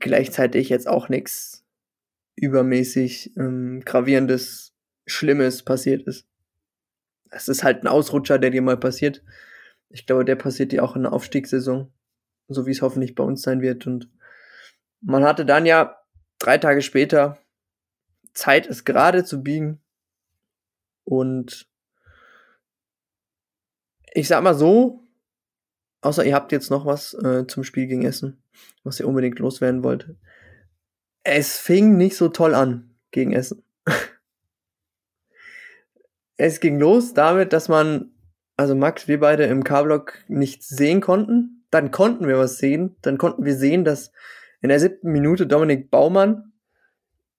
gleichzeitig 0.00 0.68
jetzt 0.68 0.88
auch 0.88 1.08
nichts 1.08 1.64
übermäßig 2.36 3.36
ähm, 3.36 3.82
gravierendes, 3.84 4.74
Schlimmes 5.06 5.62
passiert 5.62 6.06
ist. 6.06 6.26
Es 7.30 7.48
ist 7.48 7.64
halt 7.64 7.82
ein 7.82 7.88
Ausrutscher, 7.88 8.38
der 8.38 8.50
dir 8.50 8.62
mal 8.62 8.76
passiert. 8.76 9.22
Ich 9.88 10.06
glaube, 10.06 10.24
der 10.24 10.36
passiert 10.36 10.72
dir 10.72 10.84
auch 10.84 10.96
in 10.96 11.02
der 11.02 11.12
Aufstiegssaison, 11.12 11.92
so 12.48 12.66
wie 12.66 12.70
es 12.70 12.82
hoffentlich 12.82 13.14
bei 13.14 13.24
uns 13.24 13.42
sein 13.42 13.60
wird. 13.60 13.86
Und 13.86 14.08
man 15.00 15.24
hatte 15.24 15.44
dann 15.44 15.66
ja 15.66 15.98
drei 16.38 16.58
Tage 16.58 16.82
später 16.82 17.38
Zeit, 18.34 18.66
es 18.66 18.84
gerade 18.84 19.24
zu 19.24 19.42
biegen. 19.42 19.80
Und 21.04 21.68
ich 24.12 24.28
sag 24.28 24.42
mal 24.42 24.54
so, 24.54 25.00
außer 26.00 26.24
ihr 26.24 26.34
habt 26.34 26.52
jetzt 26.52 26.70
noch 26.70 26.86
was 26.86 27.14
äh, 27.14 27.46
zum 27.46 27.64
Spiel 27.64 27.86
gegen 27.86 28.04
Essen, 28.04 28.42
was 28.84 29.00
ihr 29.00 29.08
unbedingt 29.08 29.38
loswerden 29.38 29.82
wollt. 29.82 30.14
Es 31.24 31.58
fing 31.58 31.96
nicht 31.96 32.16
so 32.16 32.28
toll 32.28 32.54
an 32.54 32.94
gegen 33.10 33.32
Essen. 33.32 33.62
es 36.36 36.60
ging 36.60 36.78
los 36.78 37.14
damit, 37.14 37.52
dass 37.52 37.68
man, 37.68 38.12
also 38.56 38.74
Max, 38.74 39.08
wir 39.08 39.20
beide 39.20 39.44
im 39.44 39.64
K-Block 39.64 40.24
nichts 40.28 40.68
sehen 40.68 41.00
konnten. 41.00 41.61
Dann 41.72 41.90
konnten 41.90 42.28
wir 42.28 42.38
was 42.38 42.58
sehen. 42.58 42.96
Dann 43.00 43.16
konnten 43.16 43.44
wir 43.44 43.56
sehen, 43.56 43.84
dass 43.84 44.12
in 44.60 44.68
der 44.68 44.78
siebten 44.78 45.10
Minute 45.10 45.46
Dominik 45.46 45.90
Baumann 45.90 46.52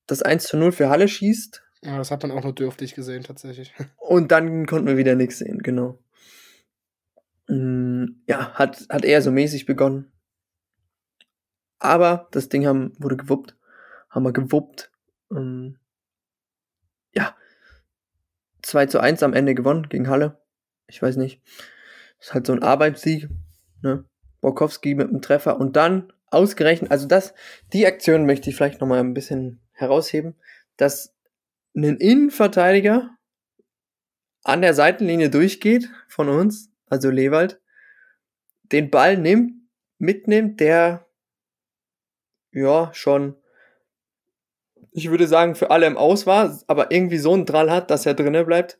das 0.07 0.23
1 0.23 0.45
zu 0.45 0.57
0 0.57 0.71
für 0.71 0.89
Halle 0.89 1.07
schießt. 1.07 1.63
Ja, 1.83 1.97
das 1.97 2.09
hat 2.09 2.23
man 2.23 2.31
auch 2.31 2.43
nur 2.43 2.55
dürftig 2.55 2.95
gesehen, 2.95 3.23
tatsächlich. 3.23 3.73
Und 3.97 4.31
dann 4.31 4.65
konnten 4.65 4.87
wir 4.87 4.97
wieder 4.97 5.15
nichts 5.15 5.37
sehen, 5.37 5.59
genau. 5.59 5.99
Mm, 7.47 8.05
ja, 8.25 8.53
hat, 8.55 8.87
hat 8.89 9.05
eher 9.05 9.21
so 9.21 9.31
mäßig 9.31 9.67
begonnen. 9.67 10.11
Aber 11.77 12.27
das 12.31 12.49
Ding 12.49 12.65
haben, 12.65 12.93
wurde 12.97 13.17
gewuppt. 13.17 13.55
Haben 14.09 14.23
wir 14.23 14.33
gewuppt. 14.33 14.91
Ähm, 15.31 15.77
ja. 17.13 17.35
2 18.63 18.87
zu 18.87 18.99
1 18.99 19.21
am 19.21 19.33
Ende 19.33 19.53
gewonnen 19.53 19.89
gegen 19.89 20.09
Halle. 20.09 20.41
Ich 20.87 21.01
weiß 21.01 21.17
nicht. 21.17 21.39
ist 22.19 22.33
halt 22.33 22.47
so 22.47 22.53
ein 22.53 22.63
Arbeitssieg. 22.63 23.29
Ne? 23.83 24.05
Borkowski 24.43 24.93
mit 24.93 25.09
einem 25.09 25.21
Treffer 25.21 25.59
und 25.59 25.75
dann 25.75 26.13
ausgerechnet, 26.27 26.91
also 26.91 27.07
das, 27.07 27.33
die 27.71 27.87
Aktion 27.87 28.25
möchte 28.25 28.49
ich 28.49 28.55
vielleicht 28.55 28.81
nochmal 28.81 28.99
ein 28.99 29.13
bisschen 29.13 29.61
herausheben, 29.71 30.35
dass 30.77 31.15
ein 31.75 31.97
Innenverteidiger 31.97 33.09
an 34.43 34.61
der 34.61 34.73
Seitenlinie 34.73 35.29
durchgeht 35.29 35.89
von 36.07 36.29
uns 36.29 36.69
also 36.93 37.09
Lewald, 37.09 37.59
den 38.71 38.91
Ball 38.91 39.17
nimmt, 39.17 39.53
mitnimmt, 39.97 40.59
der 40.59 41.07
ja 42.51 42.91
schon, 42.93 43.35
ich 44.91 45.09
würde 45.09 45.27
sagen, 45.27 45.55
für 45.55 45.71
alle 45.71 45.87
im 45.87 45.97
Aus 45.97 46.27
war, 46.27 46.61
aber 46.67 46.91
irgendwie 46.91 47.17
so 47.17 47.33
einen 47.33 47.47
Drall 47.47 47.71
hat, 47.71 47.89
dass 47.89 48.05
er 48.05 48.13
drinnen 48.13 48.45
bleibt, 48.45 48.77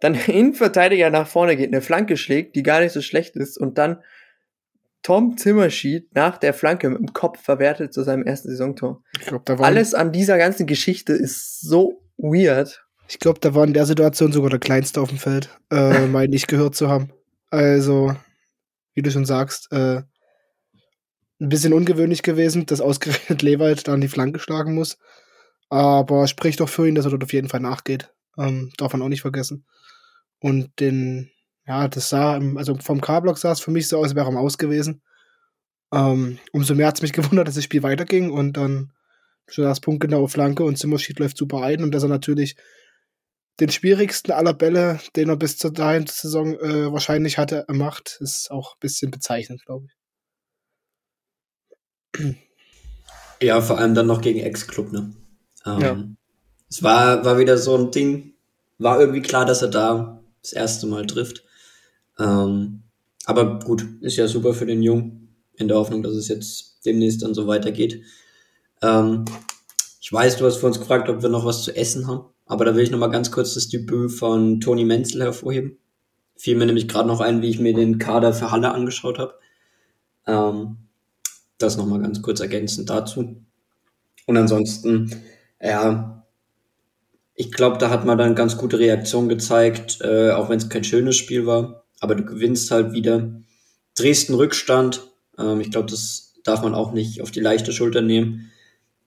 dann 0.00 0.14
Innenverteidiger 0.14 1.08
nach 1.08 1.26
vorne 1.26 1.56
geht, 1.56 1.68
eine 1.68 1.80
Flanke 1.80 2.18
schlägt, 2.18 2.54
die 2.54 2.62
gar 2.62 2.80
nicht 2.80 2.92
so 2.92 3.00
schlecht 3.00 3.36
ist 3.36 3.56
und 3.56 3.78
dann 3.78 4.02
Tom 5.04 5.36
Zimmerschied 5.36 6.14
nach 6.14 6.38
der 6.38 6.54
Flanke 6.54 6.88
mit 6.88 6.98
dem 6.98 7.12
Kopf 7.12 7.40
verwertet 7.40 7.92
zu 7.92 8.02
seinem 8.02 8.24
ersten 8.24 8.48
Saisontor. 8.48 9.02
Ich 9.20 9.26
glaub, 9.26 9.44
da 9.44 9.58
war 9.58 9.66
Alles 9.66 9.92
an 9.92 10.12
dieser 10.12 10.38
ganzen 10.38 10.66
Geschichte 10.66 11.12
ist 11.12 11.60
so 11.60 12.02
weird. 12.16 12.84
Ich 13.08 13.18
glaube, 13.18 13.38
da 13.38 13.54
war 13.54 13.66
in 13.66 13.74
der 13.74 13.84
Situation 13.84 14.32
sogar 14.32 14.48
der 14.48 14.58
Kleinste 14.58 15.02
auf 15.02 15.10
dem 15.10 15.18
Feld, 15.18 15.50
äh, 15.70 16.06
meine 16.06 16.34
ich 16.34 16.46
gehört 16.46 16.74
zu 16.74 16.88
haben. 16.88 17.12
Also, 17.50 18.16
wie 18.94 19.02
du 19.02 19.10
schon 19.10 19.26
sagst, 19.26 19.70
äh, 19.72 20.02
ein 21.38 21.48
bisschen 21.50 21.74
ungewöhnlich 21.74 22.22
gewesen, 22.22 22.64
dass 22.64 22.80
ausgerechnet 22.80 23.42
Lewald 23.42 23.86
dann 23.86 24.00
die 24.00 24.08
Flanke 24.08 24.38
schlagen 24.38 24.74
muss. 24.74 24.96
Aber 25.68 26.26
spricht 26.28 26.60
doch 26.60 26.68
für 26.70 26.88
ihn, 26.88 26.94
dass 26.94 27.04
er 27.04 27.10
dort 27.10 27.24
auf 27.24 27.32
jeden 27.34 27.50
Fall 27.50 27.60
nachgeht. 27.60 28.14
Ähm, 28.38 28.72
darf 28.78 28.94
man 28.94 29.02
auch 29.02 29.08
nicht 29.08 29.22
vergessen. 29.22 29.66
Und 30.40 30.80
den, 30.80 31.30
ja, 31.66 31.88
das 31.88 32.08
sah, 32.08 32.38
also 32.56 32.74
vom 32.76 33.00
K-Block 33.00 33.38
sah 33.38 33.52
es 33.52 33.60
für 33.60 33.70
mich 33.70 33.88
so 33.88 33.98
aus, 33.98 34.04
als 34.04 34.14
wäre 34.14 34.30
er 34.30 34.38
Aus 34.38 34.58
gewesen. 34.58 35.02
Ähm, 35.92 36.38
umso 36.52 36.74
mehr 36.74 36.88
hat 36.88 36.96
es 36.96 37.02
mich 37.02 37.12
gewundert, 37.14 37.48
dass 37.48 37.54
das 37.54 37.64
Spiel 37.64 37.82
weiterging 37.82 38.30
und 38.30 38.56
dann 38.56 38.92
schon 39.46 39.64
das 39.64 39.80
punktgenaue 39.80 40.28
Flanke 40.28 40.64
und 40.64 40.78
Zimmerschied 40.78 41.18
läuft 41.18 41.36
super 41.36 41.62
ein 41.62 41.82
und 41.82 41.92
dass 41.92 42.02
er 42.02 42.08
natürlich 42.08 42.56
den 43.60 43.70
schwierigsten 43.70 44.32
aller 44.32 44.54
Bälle, 44.54 45.00
den 45.14 45.28
er 45.28 45.36
bis 45.36 45.58
zur 45.58 45.72
dahin 45.72 46.06
Saison 46.06 46.54
äh, 46.54 46.92
wahrscheinlich 46.92 47.38
hatte, 47.38 47.64
macht, 47.68 48.18
ist 48.20 48.50
auch 48.50 48.74
ein 48.74 48.80
bisschen 48.80 49.10
bezeichnend, 49.10 49.64
glaube 49.64 49.86
ich. 49.86 49.94
Ja, 53.40 53.60
vor 53.60 53.78
allem 53.78 53.94
dann 53.94 54.06
noch 54.06 54.20
gegen 54.20 54.40
Ex-Club, 54.40 54.92
ne? 54.92 55.12
Ähm, 55.66 55.80
ja. 55.80 56.04
Es 56.68 56.82
war, 56.82 57.24
war 57.24 57.38
wieder 57.38 57.58
so 57.58 57.76
ein 57.76 57.90
Ding, 57.90 58.34
war 58.78 58.98
irgendwie 58.98 59.22
klar, 59.22 59.44
dass 59.44 59.62
er 59.62 59.68
da 59.68 60.20
das 60.42 60.52
erste 60.52 60.86
Mal 60.86 61.06
trifft. 61.06 61.43
Ähm, 62.18 62.82
aber 63.26 63.58
gut, 63.60 63.86
ist 64.00 64.16
ja 64.16 64.28
super 64.28 64.54
für 64.54 64.66
den 64.66 64.82
Jungen, 64.82 65.36
in 65.56 65.68
der 65.68 65.76
Hoffnung, 65.76 66.02
dass 66.02 66.14
es 66.14 66.28
jetzt 66.28 66.84
demnächst 66.84 67.22
dann 67.22 67.34
so 67.34 67.46
weitergeht. 67.46 68.02
Ähm, 68.82 69.24
ich 70.00 70.12
weiß, 70.12 70.36
du 70.36 70.44
hast 70.44 70.58
vor 70.58 70.68
uns 70.68 70.78
gefragt, 70.78 71.08
ob 71.08 71.22
wir 71.22 71.28
noch 71.28 71.46
was 71.46 71.62
zu 71.62 71.74
essen 71.74 72.06
haben, 72.06 72.26
aber 72.46 72.64
da 72.64 72.74
will 72.74 72.82
ich 72.82 72.90
noch 72.90 72.98
mal 72.98 73.06
ganz 73.08 73.30
kurz 73.30 73.54
das 73.54 73.68
Debüt 73.68 74.12
von 74.12 74.60
Toni 74.60 74.84
Menzel 74.84 75.22
hervorheben. 75.22 75.78
Fiel 76.36 76.56
mir 76.56 76.66
nämlich 76.66 76.88
gerade 76.88 77.08
noch 77.08 77.20
ein, 77.20 77.42
wie 77.42 77.48
ich 77.48 77.60
mir 77.60 77.72
den 77.72 77.98
Kader 77.98 78.34
für 78.34 78.50
Halle 78.50 78.72
angeschaut 78.72 79.18
habe. 79.18 79.34
Ähm, 80.26 80.76
das 81.58 81.76
noch 81.76 81.86
mal 81.86 82.00
ganz 82.00 82.20
kurz 82.20 82.40
ergänzend 82.40 82.90
dazu. 82.90 83.36
Und 84.26 84.36
ansonsten, 84.36 85.22
ja, 85.60 86.26
ich 87.34 87.52
glaube, 87.52 87.78
da 87.78 87.90
hat 87.90 88.04
man 88.04 88.18
dann 88.18 88.34
ganz 88.34 88.56
gute 88.56 88.78
Reaktion 88.78 89.28
gezeigt, 89.28 90.00
äh, 90.02 90.32
auch 90.32 90.48
wenn 90.48 90.58
es 90.58 90.68
kein 90.68 90.84
schönes 90.84 91.16
Spiel 91.16 91.46
war. 91.46 91.83
Aber 92.04 92.16
du 92.16 92.22
gewinnst 92.22 92.70
halt 92.70 92.92
wieder. 92.92 93.40
Dresden 93.96 94.34
Rückstand. 94.34 95.08
Ähm, 95.38 95.62
ich 95.62 95.70
glaube, 95.70 95.90
das 95.90 96.34
darf 96.44 96.62
man 96.62 96.74
auch 96.74 96.92
nicht 96.92 97.22
auf 97.22 97.30
die 97.30 97.40
leichte 97.40 97.72
Schulter 97.72 98.02
nehmen. 98.02 98.52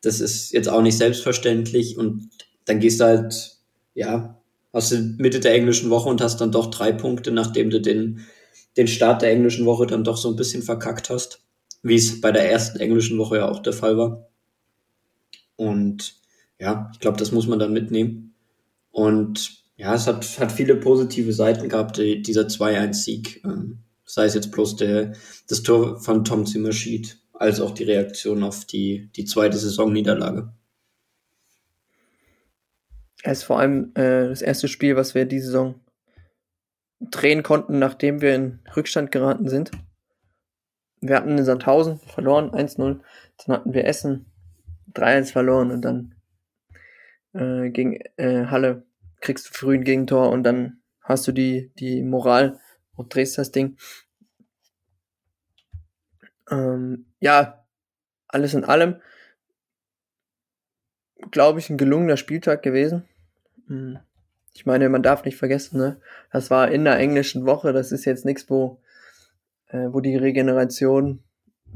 Das 0.01 0.20
ist 0.20 0.51
jetzt 0.51 0.68
auch 0.68 0.82
nicht 0.82 0.98
selbstverständlich. 0.98 1.96
Und 1.96 2.30
dann 2.66 2.80
gehst 2.80 3.00
du 3.00 3.04
halt, 3.04 3.58
ja, 3.94 4.42
aus 4.72 4.89
der 4.89 5.01
Mitte 5.01 5.39
der 5.39 5.54
englischen 5.54 5.92
Woche 5.92 6.10
und 6.10 6.22
hast 6.22 6.42
dann 6.42 6.51
doch 6.51 6.72
drei 6.72 6.92
Punkte, 6.92 7.30
nachdem 7.30 7.70
du 7.70 7.80
den, 7.80 8.25
den 8.77 8.88
Start 8.88 9.22
der 9.22 9.30
englischen 9.30 9.68
Woche 9.68 9.86
dann 9.86 10.04
doch 10.04 10.18
so 10.18 10.30
ein 10.30 10.36
bisschen 10.36 10.63
verkackt 10.63 11.12
hast. 11.12 11.44
Wie 11.84 11.96
es 11.96 12.20
bei 12.20 12.32
der 12.32 12.51
ersten 12.51 12.80
englischen 12.80 13.20
Woche 13.20 13.38
ja 13.38 13.48
auch 13.48 13.62
der 13.62 13.74
Fall 13.74 13.96
war. 13.96 14.27
Und 15.56 16.16
ja, 16.60 16.89
ich 16.94 17.00
glaube, 17.00 17.20
das 17.20 17.32
muss 17.32 17.46
man 17.46 17.60
dann 17.60 17.74
mitnehmen. 17.74 18.34
Und 18.89 19.66
ja, 19.77 19.93
es 19.93 20.07
hat, 20.07 20.25
hat 20.39 20.51
viele 20.51 20.75
positive 20.75 21.31
Seiten 21.31 21.69
gehabt, 21.69 21.98
die, 21.98 22.22
dieser 22.22 22.48
2-1-Sieg. 22.48 23.43
Ähm, 23.46 23.84
sei 24.03 24.25
es 24.25 24.34
jetzt 24.34 24.51
bloß 24.51 24.77
der, 24.77 25.13
das 25.48 25.62
Tor 25.62 26.00
von 26.00 26.25
Tom 26.25 26.46
Zimmerschied, 26.46 27.22
als 27.34 27.62
auch 27.62 27.72
die 27.72 27.84
Reaktion 27.84 28.43
auf 28.43 28.65
die, 28.65 29.12
die 29.15 29.25
zweite 29.25 29.57
Saisonniederlage. 29.57 30.51
Es 33.24 33.39
ist 33.39 33.43
vor 33.43 33.60
allem 33.60 33.91
äh, 33.96 34.29
das 34.29 34.41
erste 34.41 34.67
Spiel, 34.67 34.96
was 34.96 35.13
wir 35.13 35.25
die 35.25 35.41
Saison 35.41 35.79
drehen 37.00 37.43
konnten, 37.43 37.77
nachdem 37.77 38.22
wir 38.22 38.34
in 38.34 38.60
Rückstand 38.75 39.12
geraten 39.12 39.48
sind. 39.48 39.69
Wir 41.01 41.17
hatten 41.17 41.38
in 41.38 41.46
Sandhausen 41.46 42.00
verloren, 42.00 42.50
1-0. 42.50 43.00
Dann 43.46 43.55
hatten 43.55 43.74
wir 43.74 43.86
Essen 43.86 44.25
3-1 44.93 45.31
verloren 45.31 45.69
und 45.69 45.81
dann 45.81 46.15
äh, 47.34 47.69
gegen 47.69 48.00
äh, 48.15 48.46
Halle 48.46 48.87
kriegst 49.21 49.50
du 49.50 49.53
früh 49.53 49.75
ein 49.75 49.83
Gegentor 49.83 50.31
und 50.31 50.43
dann 50.43 50.81
hast 51.01 51.27
du 51.27 51.31
die, 51.31 51.71
die 51.79 52.03
Moral 52.03 52.59
und 52.95 53.13
drehst 53.13 53.38
das 53.38 53.51
Ding. 53.51 53.77
Ähm, 56.50 57.05
ja, 57.19 57.65
alles 58.27 58.53
in 58.53 58.63
allem, 58.63 59.01
glaube 61.31 61.59
ich, 61.59 61.69
ein 61.69 61.77
gelungener 61.77 62.17
Spieltag 62.17 62.63
gewesen. 62.63 63.07
Hm. 63.67 64.00
Ich 64.53 64.65
meine, 64.65 64.89
man 64.89 65.03
darf 65.03 65.24
nicht 65.24 65.38
vergessen, 65.38 65.77
ne? 65.77 66.01
Das 66.31 66.50
war 66.50 66.71
in 66.71 66.83
der 66.83 66.97
englischen 66.97 67.45
Woche, 67.45 67.74
das 67.74 67.91
ist 67.91 68.05
jetzt 68.05 68.25
nichts, 68.25 68.50
wo, 68.50 68.81
äh, 69.67 69.89
wo 69.91 70.00
die 70.00 70.15
Regeneration 70.15 71.24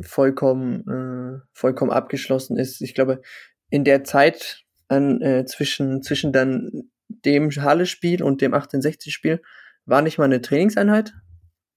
vollkommen, 0.01 0.87
äh, 0.87 1.47
vollkommen 1.53 1.91
abgeschlossen 1.91 2.57
ist. 2.57 2.81
Ich 2.81 2.95
glaube, 2.95 3.21
in 3.69 3.83
der 3.83 4.03
Zeit 4.03 4.65
an, 4.87 5.21
äh, 5.21 5.45
zwischen, 5.45 6.01
zwischen 6.01 6.33
dann 6.33 6.89
dem 7.25 7.51
Halle-Spiel 7.51 8.23
und 8.23 8.41
dem 8.41 8.53
1860-Spiel 8.53 9.41
war 9.85 10.01
nicht 10.01 10.17
mal 10.17 10.25
eine 10.25 10.41
Trainingseinheit, 10.41 11.13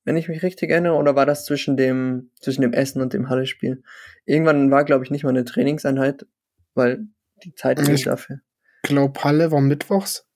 wenn 0.04 0.16
ich 0.16 0.28
mich 0.28 0.42
richtig 0.42 0.70
erinnere, 0.70 0.94
oder 0.94 1.16
war 1.16 1.26
das 1.26 1.44
zwischen 1.46 1.76
dem, 1.76 2.30
zwischen 2.40 2.60
dem 2.60 2.72
Essen 2.72 3.00
und 3.00 3.12
dem 3.12 3.28
Halle-Spiel? 3.28 3.82
Irgendwann 4.26 4.70
war, 4.70 4.84
glaube 4.84 5.04
ich, 5.04 5.10
nicht 5.10 5.24
mal 5.24 5.30
eine 5.30 5.44
Trainingseinheit, 5.44 6.26
weil 6.74 7.06
die 7.42 7.54
Zeit 7.54 7.78
nicht 7.80 8.06
dafür. 8.06 8.40
Ich 8.84 8.90
glaube, 8.90 9.24
Halle 9.24 9.50
war 9.50 9.60
mittwochs. 9.60 10.26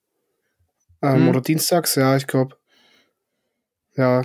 Ähm, 1.01 1.21
hm. 1.21 1.27
Oder 1.29 1.41
dienstags, 1.41 1.95
ja, 1.95 2.17
ich 2.17 2.27
glaube. 2.27 2.57
Ja. 3.95 4.23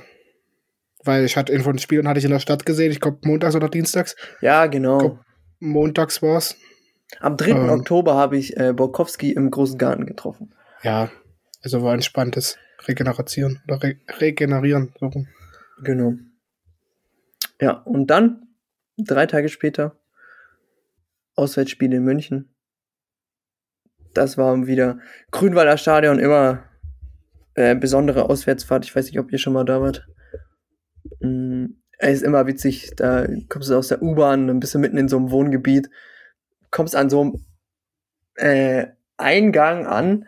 Weil 1.04 1.24
ich 1.26 1.36
hatte 1.36 1.52
in 1.52 1.62
von 1.62 1.74
den 1.74 1.78
Spielen 1.78 2.08
hatte 2.08 2.18
ich 2.18 2.24
in 2.24 2.30
der 2.30 2.38
Stadt 2.38 2.64
gesehen, 2.64 2.90
ich 2.90 3.00
glaube 3.00 3.18
montags 3.24 3.54
oder 3.54 3.68
dienstags. 3.68 4.16
Ja, 4.40 4.66
genau. 4.66 4.98
Glaub, 4.98 5.20
montags 5.60 6.22
war's. 6.22 6.56
Am 7.20 7.36
3. 7.36 7.50
Ähm, 7.50 7.68
Oktober 7.68 8.14
habe 8.14 8.38
ich 8.38 8.56
äh, 8.56 8.72
Borkowski 8.72 9.32
im 9.32 9.50
großen 9.50 9.76
Garten 9.76 10.06
getroffen. 10.06 10.54
Ja, 10.84 11.10
also 11.62 11.82
war 11.82 11.94
entspanntes 11.94 12.58
Regeneration 12.86 13.60
oder 13.66 13.82
Re 13.82 13.96
Regenerieren. 14.20 14.92
So. 15.00 15.10
Genau. 15.82 16.14
Ja, 17.58 17.72
und 17.84 18.08
dann, 18.08 18.48
drei 18.98 19.24
Tage 19.24 19.48
später, 19.48 19.98
Auswärtsspiel 21.36 21.92
in 21.92 22.04
München. 22.04 22.54
Das 24.12 24.36
war 24.36 24.66
wieder 24.66 25.00
Grünwalder 25.30 25.78
Stadion, 25.78 26.18
immer 26.18 26.64
äh, 27.54 27.74
besondere 27.74 28.28
Auswärtsfahrt. 28.28 28.84
Ich 28.84 28.94
weiß 28.94 29.06
nicht, 29.06 29.18
ob 29.18 29.32
ihr 29.32 29.38
schon 29.38 29.54
mal 29.54 29.64
da 29.64 29.80
wart. 29.80 30.06
Mm, 31.20 31.66
es 31.98 32.16
ist 32.16 32.22
immer 32.22 32.46
witzig, 32.46 32.92
da 32.96 33.26
kommst 33.48 33.70
du 33.70 33.76
aus 33.76 33.88
der 33.88 34.02
U-Bahn, 34.02 34.48
dann 34.48 34.60
bist 34.60 34.74
du 34.74 34.78
mitten 34.78 34.98
in 34.98 35.08
so 35.08 35.16
einem 35.16 35.30
Wohngebiet, 35.30 35.88
kommst 36.70 36.94
an 36.94 37.08
so 37.08 37.20
einem 37.22 37.44
äh, 38.34 38.88
Eingang 39.16 39.86
an, 39.86 40.26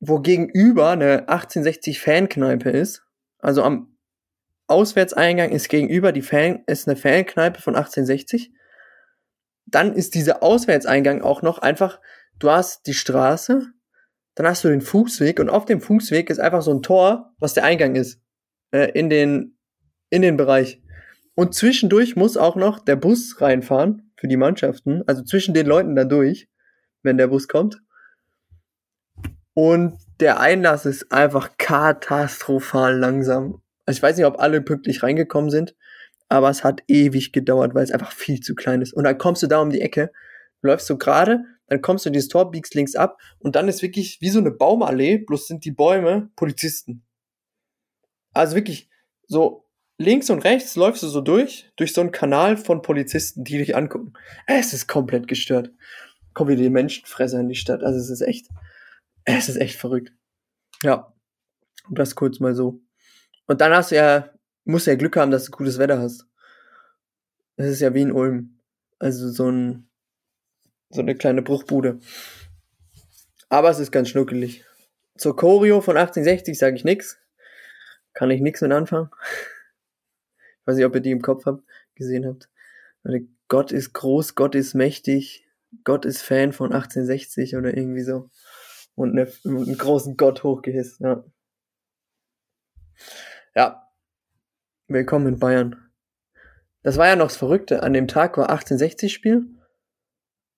wo 0.00 0.20
gegenüber 0.20 0.90
eine 0.90 1.28
1860 1.28 2.00
Fankneipe 2.00 2.70
ist. 2.70 3.02
Also 3.38 3.62
am 3.62 3.96
Auswärtseingang 4.66 5.50
ist 5.50 5.68
gegenüber 5.68 6.12
die 6.12 6.22
Fan, 6.22 6.64
ist 6.66 6.88
eine 6.88 6.96
Fankneipe 6.96 7.60
von 7.60 7.76
1860. 7.76 8.52
Dann 9.66 9.92
ist 9.92 10.14
dieser 10.14 10.42
Auswärtseingang 10.42 11.22
auch 11.22 11.42
noch 11.42 11.58
einfach, 11.58 12.00
du 12.38 12.50
hast 12.50 12.86
die 12.86 12.94
Straße, 12.94 13.66
dann 14.34 14.46
hast 14.46 14.64
du 14.64 14.68
den 14.68 14.80
Fußweg 14.82 15.40
und 15.40 15.48
auf 15.48 15.64
dem 15.64 15.80
Fußweg 15.80 16.30
ist 16.30 16.38
einfach 16.38 16.62
so 16.62 16.72
ein 16.72 16.82
Tor, 16.82 17.34
was 17.38 17.54
der 17.54 17.64
Eingang 17.64 17.94
ist, 17.94 18.20
äh, 18.70 18.90
in 18.92 19.08
den, 19.08 19.58
in 20.10 20.22
den 20.22 20.36
Bereich. 20.36 20.82
Und 21.34 21.54
zwischendurch 21.54 22.16
muss 22.16 22.36
auch 22.36 22.56
noch 22.56 22.78
der 22.80 22.96
Bus 22.96 23.40
reinfahren 23.40 24.12
für 24.16 24.28
die 24.28 24.36
Mannschaften, 24.36 25.02
also 25.06 25.22
zwischen 25.22 25.54
den 25.54 25.66
Leuten 25.66 25.94
da 25.94 26.04
durch, 26.04 26.48
wenn 27.02 27.18
der 27.18 27.28
Bus 27.28 27.48
kommt. 27.48 27.80
Und 29.58 29.96
der 30.20 30.38
Einlass 30.38 30.84
ist 30.84 31.10
einfach 31.10 31.56
katastrophal 31.56 32.98
langsam. 32.98 33.62
Also 33.86 33.96
ich 33.96 34.02
weiß 34.02 34.18
nicht, 34.18 34.26
ob 34.26 34.38
alle 34.38 34.60
pünktlich 34.60 35.02
reingekommen 35.02 35.48
sind, 35.48 35.74
aber 36.28 36.50
es 36.50 36.62
hat 36.62 36.82
ewig 36.88 37.32
gedauert, 37.32 37.74
weil 37.74 37.82
es 37.82 37.90
einfach 37.90 38.12
viel 38.12 38.40
zu 38.40 38.54
klein 38.54 38.82
ist. 38.82 38.92
Und 38.92 39.04
dann 39.04 39.16
kommst 39.16 39.42
du 39.42 39.46
da 39.46 39.62
um 39.62 39.70
die 39.70 39.80
Ecke, 39.80 40.12
läufst 40.60 40.86
so 40.86 40.98
gerade, 40.98 41.42
dann 41.68 41.80
kommst 41.80 42.04
du 42.04 42.10
in 42.10 42.12
dieses 42.12 42.28
Tor, 42.28 42.50
biegst 42.50 42.74
links 42.74 42.96
ab 42.96 43.18
und 43.38 43.56
dann 43.56 43.66
ist 43.66 43.80
wirklich 43.80 44.20
wie 44.20 44.28
so 44.28 44.40
eine 44.40 44.50
Baumallee, 44.50 45.16
bloß 45.16 45.46
sind 45.46 45.64
die 45.64 45.70
Bäume 45.70 46.28
Polizisten. 46.36 47.02
Also 48.34 48.56
wirklich 48.56 48.90
so 49.26 49.64
links 49.96 50.28
und 50.28 50.40
rechts 50.40 50.76
läufst 50.76 51.02
du 51.02 51.06
so 51.06 51.22
durch, 51.22 51.72
durch 51.76 51.94
so 51.94 52.02
einen 52.02 52.12
Kanal 52.12 52.58
von 52.58 52.82
Polizisten, 52.82 53.42
die 53.42 53.56
dich 53.56 53.74
angucken. 53.74 54.12
Es 54.46 54.74
ist 54.74 54.86
komplett 54.86 55.28
gestört. 55.28 55.70
Kommen 56.34 56.50
wieder 56.50 56.62
die 56.62 56.68
Menschenfresser 56.68 57.40
in 57.40 57.48
die 57.48 57.54
Stadt. 57.54 57.82
Also 57.82 57.98
es 57.98 58.10
ist 58.10 58.20
echt, 58.20 58.48
es 59.26 59.48
ist 59.48 59.56
echt 59.56 59.78
verrückt. 59.78 60.12
Ja. 60.82 61.12
Und 61.88 61.98
das 61.98 62.14
kurz 62.14 62.40
mal 62.40 62.54
so. 62.54 62.80
Und 63.46 63.60
dann 63.60 63.72
hast 63.72 63.90
du 63.90 63.96
ja, 63.96 64.32
musst 64.64 64.86
du 64.86 64.90
ja 64.90 64.96
Glück 64.96 65.16
haben, 65.16 65.30
dass 65.30 65.44
du 65.44 65.50
gutes 65.50 65.78
Wetter 65.78 66.00
hast. 66.00 66.26
Das 67.56 67.66
ist 67.66 67.80
ja 67.80 67.94
wie 67.94 68.02
in 68.02 68.12
Ulm. 68.12 68.58
Also 68.98 69.30
so 69.30 69.50
ein, 69.50 69.88
so 70.90 71.00
eine 71.00 71.14
kleine 71.14 71.42
Bruchbude. 71.42 72.00
Aber 73.48 73.70
es 73.70 73.78
ist 73.78 73.92
ganz 73.92 74.08
schnuckelig. 74.08 74.64
Zur 75.16 75.36
Choreo 75.36 75.80
von 75.80 75.96
1860 75.96 76.58
sage 76.58 76.76
ich 76.76 76.84
nix. 76.84 77.18
Kann 78.14 78.30
ich 78.30 78.40
nix 78.40 78.60
mit 78.60 78.72
anfangen. 78.72 79.10
Ich 80.60 80.66
weiß 80.66 80.76
nicht, 80.76 80.86
ob 80.86 80.94
ihr 80.94 81.00
die 81.00 81.12
im 81.12 81.22
Kopf 81.22 81.46
habt, 81.46 81.62
gesehen 81.94 82.26
habt. 82.26 82.48
Gott 83.48 83.70
ist 83.70 83.92
groß, 83.92 84.34
Gott 84.34 84.56
ist 84.56 84.74
mächtig, 84.74 85.46
Gott 85.84 86.04
ist 86.04 86.22
Fan 86.22 86.52
von 86.52 86.72
1860 86.72 87.56
oder 87.56 87.76
irgendwie 87.76 88.02
so 88.02 88.30
und, 88.96 89.12
eine, 89.12 89.30
einen 89.44 89.78
großen 89.78 90.16
Gott 90.16 90.42
hochgehisst. 90.42 91.00
Ja. 91.00 91.24
ja. 93.54 93.88
Willkommen 94.88 95.28
in 95.28 95.38
Bayern. 95.38 95.90
Das 96.82 96.96
war 96.96 97.06
ja 97.06 97.14
noch 97.14 97.28
das 97.28 97.36
Verrückte. 97.36 97.84
An 97.84 97.92
dem 97.92 98.08
Tag 98.08 98.36
war 98.36 98.50
1860-Spiel. 98.50 99.46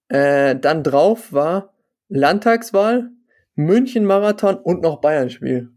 Äh, 0.08 0.56
dann 0.56 0.82
drauf 0.82 1.32
war 1.32 1.74
Landtagswahl, 2.08 3.10
München-Marathon 3.54 4.56
und 4.56 4.80
noch 4.80 5.02
Bayern-Spiel. 5.02 5.70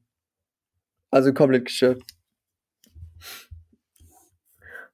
Also 1.10 1.34
komplett 1.34 1.66
gestört. 1.66 2.02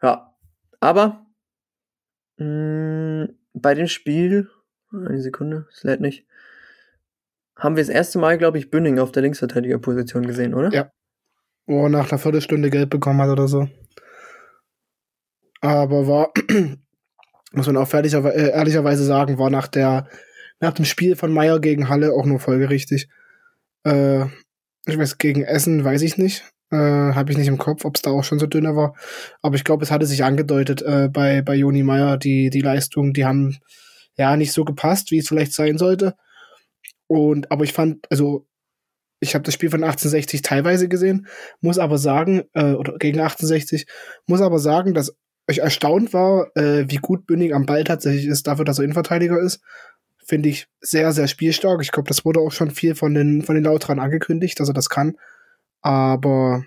Ja. 0.02 0.36
Aber 0.80 1.28
Mm, 2.38 3.26
bei 3.54 3.74
dem 3.74 3.88
Spiel, 3.88 4.50
eine 4.92 5.22
Sekunde, 5.22 5.68
es 5.72 5.84
lädt 5.84 6.02
nicht, 6.02 6.28
haben 7.58 7.76
wir 7.76 7.84
das 7.84 7.90
erste 7.90 8.20
Mal, 8.20 8.38
glaube 8.38 8.58
ich, 8.58 8.70
Bünding 8.70 9.00
auf 9.00 9.12
der 9.12 9.24
Linksverteidigerposition 9.24 10.26
gesehen, 10.26 10.54
oder? 10.54 10.72
Ja. 10.72 10.92
Wo 11.66 11.84
er 11.84 11.90
nach 11.90 12.12
einer 12.12 12.20
Viertelstunde 12.20 12.70
Geld 12.70 12.90
bekommen 12.90 13.22
hat 13.22 13.30
oder 13.30 13.48
so. 13.48 13.68
Aber 15.60 16.08
war, 16.08 16.32
muss 17.52 17.68
man 17.68 17.78
auch 17.78 17.92
äh, 17.94 18.50
ehrlicherweise 18.52 19.04
sagen, 19.04 19.40
war 19.40 19.50
nach 19.50 19.68
der, 19.68 20.08
nach 20.60 20.74
dem 20.74 20.86
Spiel 20.86 21.16
von 21.16 21.34
Meier 21.34 21.60
gegen 21.60 21.90
Halle 21.90 22.14
auch 22.14 22.26
nur 22.26 22.40
folgerichtig. 22.40 23.10
Äh, 23.84 24.26
ich 24.86 24.98
weiß, 24.98 25.18
gegen 25.18 25.44
Essen 25.44 25.84
weiß 25.84 26.04
ich 26.04 26.18
nicht. 26.18 26.44
Äh, 26.72 26.78
Habe 26.78 27.32
ich 27.32 27.38
nicht 27.38 27.48
im 27.48 27.58
Kopf, 27.58 27.86
ob 27.86 27.96
es 27.96 28.02
da 28.02 28.12
auch 28.12 28.24
schon 28.24 28.40
so 28.40 28.46
dünner 28.46 28.76
war. 28.76 28.96
Aber 29.42 29.56
ich 29.56 29.64
glaube, 29.64 29.84
es 29.84 29.92
hatte 29.92 30.06
sich 30.06 30.24
angedeutet 30.24 30.82
äh, 30.84 31.10
bei, 31.12 31.42
bei 31.42 31.56
Joni 31.56 31.84
Meier, 31.84 32.18
die, 32.18 32.50
die 32.50 32.62
Leistung, 32.62 33.14
die 33.14 33.26
haben 33.26 33.58
ja 34.16 34.36
nicht 34.38 34.52
so 34.52 34.64
gepasst, 34.64 35.12
wie 35.12 35.18
es 35.18 35.28
vielleicht 35.28 35.54
sein 35.54 35.78
sollte. 35.78 36.16
Und, 37.08 37.52
aber 37.52 37.64
ich 37.64 37.74
fand, 37.74 38.06
also, 38.12 38.46
ich 39.20 39.34
habe 39.34 39.44
das 39.44 39.54
Spiel 39.54 39.72
von 39.72 39.84
1860 39.84 40.42
teilweise 40.42 40.88
gesehen, 40.88 41.28
muss 41.60 41.80
aber 41.80 41.98
sagen, 41.98 42.44
äh, 42.54 42.74
oder 42.74 42.98
gegen 42.98 43.20
1860, 43.20 43.88
muss 44.28 44.42
aber 44.42 44.60
sagen, 44.60 44.94
dass 44.94 45.16
ich 45.48 45.60
erstaunt 45.60 46.14
war, 46.14 46.52
äh, 46.56 46.86
wie 46.90 46.98
gut 46.98 47.26
Bünding 47.26 47.54
am 47.54 47.66
Ball 47.66 47.84
tatsächlich 47.84 48.28
ist, 48.28 48.48
dafür, 48.48 48.66
dass 48.66 48.80
er 48.80 48.84
Innenverteidiger 48.84 49.40
ist. 49.40 49.62
Finde 50.26 50.50
ich 50.50 50.68
sehr, 50.82 51.14
sehr 51.14 51.28
spielstark. 51.28 51.82
Ich 51.82 51.92
glaube, 51.92 52.10
das 52.10 52.26
wurde 52.26 52.42
auch 52.42 52.52
schon 52.52 52.70
viel 52.70 52.96
von 52.96 53.14
den, 53.14 53.42
von 53.42 53.56
den 53.56 53.64
Lautern 53.64 54.00
angekündigt, 54.00 54.60
dass 54.60 54.68
er 54.68 54.74
das 54.74 54.90
kann. 54.90 55.16
Aber 55.82 56.66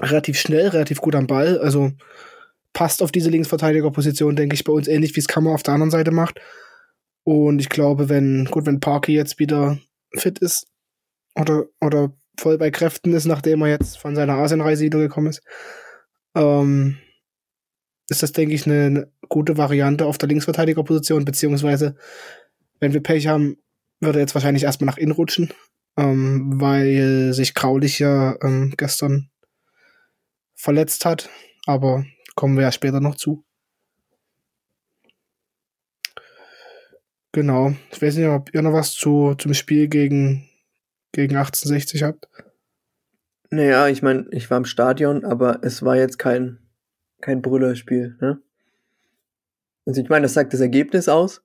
relativ 0.00 0.38
schnell, 0.38 0.68
relativ 0.68 1.00
gut 1.00 1.16
am 1.16 1.26
Ball. 1.26 1.58
Also 1.58 1.90
passt 2.72 3.02
auf 3.02 3.10
diese 3.10 3.30
Linksverteidigerposition, 3.30 4.36
denke 4.36 4.54
ich, 4.54 4.64
bei 4.64 4.72
uns 4.72 4.86
ähnlich, 4.86 5.16
wie 5.16 5.20
es 5.20 5.28
Kammer 5.28 5.50
auf 5.50 5.64
der 5.64 5.74
anderen 5.74 5.90
Seite 5.90 6.12
macht. 6.12 6.40
Und 7.24 7.58
ich 7.58 7.68
glaube, 7.68 8.08
wenn, 8.08 8.44
gut, 8.46 8.66
wenn 8.66 8.80
Parky 8.80 9.14
jetzt 9.14 9.38
wieder 9.38 9.78
fit 10.14 10.38
ist 10.38 10.66
oder, 11.34 11.64
oder 11.80 12.12
voll 12.38 12.58
bei 12.58 12.70
Kräften 12.70 13.12
ist, 13.14 13.24
nachdem 13.24 13.62
er 13.62 13.68
jetzt 13.68 13.98
von 13.98 14.14
seiner 14.14 14.34
Asienreise 14.34 14.84
wiedergekommen 14.84 15.30
ist, 15.30 15.42
ähm, 16.34 16.98
ist 18.08 18.22
das, 18.22 18.32
denke 18.32 18.54
ich, 18.54 18.66
eine, 18.66 19.10
gute 19.28 19.56
Variante 19.56 20.06
auf 20.06 20.18
der 20.18 20.28
Linksverteidigerposition, 20.28 21.24
beziehungsweise, 21.24 21.96
wenn 22.80 22.92
wir 22.92 23.02
Pech 23.02 23.26
haben, 23.26 23.56
würde 24.00 24.18
er 24.18 24.22
jetzt 24.22 24.34
wahrscheinlich 24.34 24.64
erstmal 24.64 24.86
nach 24.86 24.98
innen 24.98 25.12
rutschen, 25.12 25.52
ähm, 25.96 26.60
weil 26.60 27.32
sich 27.32 27.54
Kraulich 27.54 27.98
ja 27.98 28.36
ähm, 28.42 28.74
gestern 28.76 29.30
verletzt 30.54 31.04
hat, 31.04 31.30
aber 31.66 32.04
kommen 32.34 32.56
wir 32.56 32.64
ja 32.64 32.72
später 32.72 33.00
noch 33.00 33.16
zu. 33.16 33.44
Genau. 37.34 37.74
Ich 37.90 38.00
weiß 38.00 38.16
nicht, 38.16 38.28
ob 38.28 38.54
ihr 38.54 38.62
noch 38.62 38.72
was 38.72 38.92
zu, 38.92 39.34
zum 39.34 39.54
Spiel 39.54 39.88
gegen, 39.88 40.48
gegen 41.10 41.36
1860 41.36 42.04
habt. 42.04 42.28
Naja, 43.50 43.88
ich 43.88 44.02
meine, 44.02 44.28
ich 44.30 44.48
war 44.50 44.58
im 44.58 44.64
Stadion, 44.64 45.24
aber 45.24 45.58
es 45.62 45.82
war 45.82 45.96
jetzt 45.96 46.20
kein 46.20 46.60
kein 47.20 47.42
Brüllerspiel, 47.42 48.16
ne? 48.20 48.40
Also 49.84 50.00
ich 50.00 50.08
meine, 50.08 50.24
das 50.24 50.34
sagt 50.34 50.52
das 50.52 50.60
Ergebnis 50.60 51.08
aus. 51.08 51.42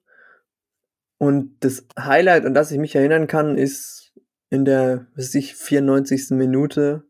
Und 1.18 1.58
das 1.62 1.88
Highlight, 1.98 2.46
an 2.46 2.54
das 2.54 2.72
ich 2.72 2.78
mich 2.78 2.96
erinnern 2.96 3.28
kann, 3.28 3.58
ist 3.58 4.14
in 4.50 4.66
der, 4.66 5.08
was 5.16 5.34
ich, 5.34 5.56
94. 5.56 6.32
Minute 6.32 7.04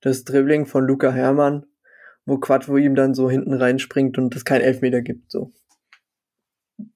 das 0.00 0.24
Dribbling 0.24 0.64
von 0.64 0.86
Luca 0.86 1.12
Hermann, 1.12 1.66
wo 2.24 2.38
Quattro 2.38 2.78
ihm 2.78 2.94
dann 2.94 3.12
so 3.12 3.28
hinten 3.28 3.52
reinspringt 3.52 4.16
und 4.16 4.34
es 4.34 4.44
kein 4.44 4.62
Elfmeter 4.62 5.02
gibt, 5.02 5.30
so. 5.30 5.52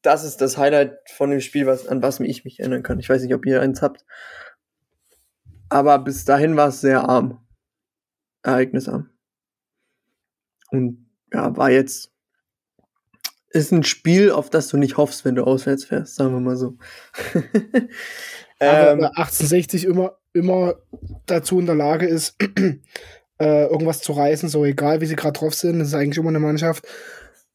Das 0.03 0.25
ist 0.25 0.39
das 0.39 0.59
Highlight 0.59 0.99
von 1.11 1.31
dem 1.31 1.41
Spiel, 1.41 1.67
was, 1.67 1.87
an 1.87 2.03
was 2.03 2.21
ich 2.21 2.45
mich 2.45 2.61
erinnern 2.61 2.83
kann. 2.83 2.99
Ich 2.99 3.09
weiß 3.09 3.23
nicht, 3.23 3.35
ob 3.35 3.47
ihr 3.47 3.61
eins 3.61 3.83
habt. 3.83 4.05
Aber 5.69 5.99
bis 5.99 6.25
dahin 6.25 6.57
war 6.57 6.69
es 6.69 6.81
sehr 6.81 7.09
arm. 7.09 7.47
Ereignisarm. 8.43 9.11
Und 10.71 11.07
ja, 11.33 11.57
war 11.57 11.71
jetzt, 11.71 12.13
ist 13.51 13.73
ein 13.73 13.85
Spiel, 13.85 14.31
auf 14.31 14.51
das 14.51 14.69
du 14.69 14.77
nicht 14.77 14.97
hoffst, 14.97 15.25
wenn 15.25 15.35
du 15.35 15.45
auswärts 15.45 15.85
fährst, 15.85 16.17
sagen 16.17 16.33
wir 16.33 16.41
mal 16.41 16.57
so. 16.57 16.77
Aber 18.61 18.91
ähm, 18.91 19.05
1860 19.05 19.87
immer, 19.87 20.19
immer 20.33 20.75
dazu 21.27 21.59
in 21.59 21.67
der 21.67 21.75
Lage 21.75 22.07
ist, 22.07 22.37
äh, 23.41 23.65
irgendwas 23.65 24.01
zu 24.01 24.13
reißen, 24.13 24.49
so 24.49 24.65
egal 24.65 25.01
wie 25.01 25.07
sie 25.07 25.17
gerade 25.17 25.39
drauf 25.39 25.55
sind, 25.55 25.79
das 25.79 25.89
ist 25.89 25.95
eigentlich 25.95 26.19
immer 26.19 26.29
eine 26.29 26.41
Mannschaft, 26.41 26.87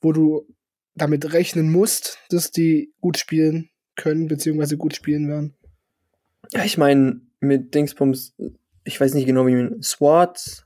wo 0.01 0.11
du 0.11 0.47
damit 0.95 1.33
rechnen 1.33 1.71
musst, 1.71 2.19
dass 2.29 2.51
die 2.51 2.93
gut 3.01 3.17
spielen 3.17 3.69
können, 3.95 4.27
beziehungsweise 4.27 4.77
gut 4.77 4.95
spielen 4.95 5.27
werden. 5.27 5.55
Ja, 6.51 6.63
ich 6.63 6.77
meine, 6.77 7.21
mit 7.39 7.73
Dingsbums, 7.75 8.35
ich 8.83 8.99
weiß 8.99 9.13
nicht 9.13 9.25
genau, 9.25 9.47
wie 9.47 9.55
man 9.55 9.81
SWAT, 9.81 10.65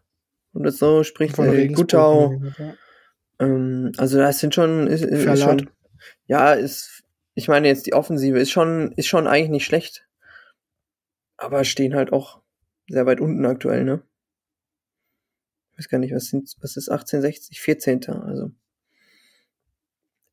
oder 0.53 0.71
so 0.71 1.03
spricht 1.03 1.35
von 1.35 1.53
äh, 1.53 1.67
Gutau. 1.67 2.33
Ja. 2.57 2.75
Ähm, 3.39 3.91
also 3.97 4.17
das 4.17 4.39
sind 4.39 4.55
schon, 4.55 4.87
ist, 4.87 5.03
ist 5.03 5.41
schon, 5.41 5.69
ja, 6.25 6.53
ist, 6.53 7.03
ich 7.33 7.47
meine 7.47 7.67
jetzt 7.67 7.85
die 7.85 7.93
Offensive 7.93 8.39
ist 8.39 8.51
schon, 8.51 8.91
ist 8.93 9.07
schon 9.07 9.27
eigentlich 9.27 9.49
nicht 9.49 9.65
schlecht, 9.65 10.07
aber 11.37 11.63
stehen 11.63 11.95
halt 11.95 12.11
auch 12.11 12.41
sehr 12.87 13.05
weit 13.05 13.21
unten 13.21 13.45
aktuell, 13.45 13.83
ne? 13.83 14.03
Ich 15.71 15.79
weiß 15.79 15.89
gar 15.89 15.99
nicht, 15.99 16.13
was 16.13 16.25
sind, 16.25 16.53
was 16.59 16.75
ist 16.75 16.89
1860, 16.89 17.61
14. 17.61 18.09
Also 18.09 18.51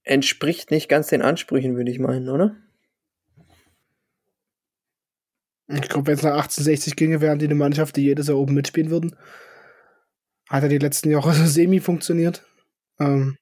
entspricht 0.06 0.70
nicht 0.70 0.88
ganz 0.88 1.08
den 1.08 1.20
Ansprüchen, 1.20 1.76
würde 1.76 1.90
ich 1.90 1.98
meinen, 1.98 2.28
oder? 2.28 2.56
Ich 5.68 5.82
glaube, 5.82 6.06
wenn 6.06 6.14
es 6.14 6.22
nach 6.22 6.34
1860 6.34 6.94
ginge, 6.94 7.20
wären 7.20 7.40
die 7.40 7.46
eine 7.46 7.56
Mannschaft, 7.56 7.96
die 7.96 8.04
jedes 8.04 8.28
Jahr 8.28 8.38
oben 8.38 8.54
mitspielen 8.54 8.90
würden. 8.90 9.16
Hat 10.48 10.62
er 10.62 10.68
die 10.68 10.78
letzten 10.78 11.10
Jahre 11.10 11.32
so 11.34 11.44
semi 11.44 11.80
funktioniert. 11.80 12.46
Ähm, 13.00 13.36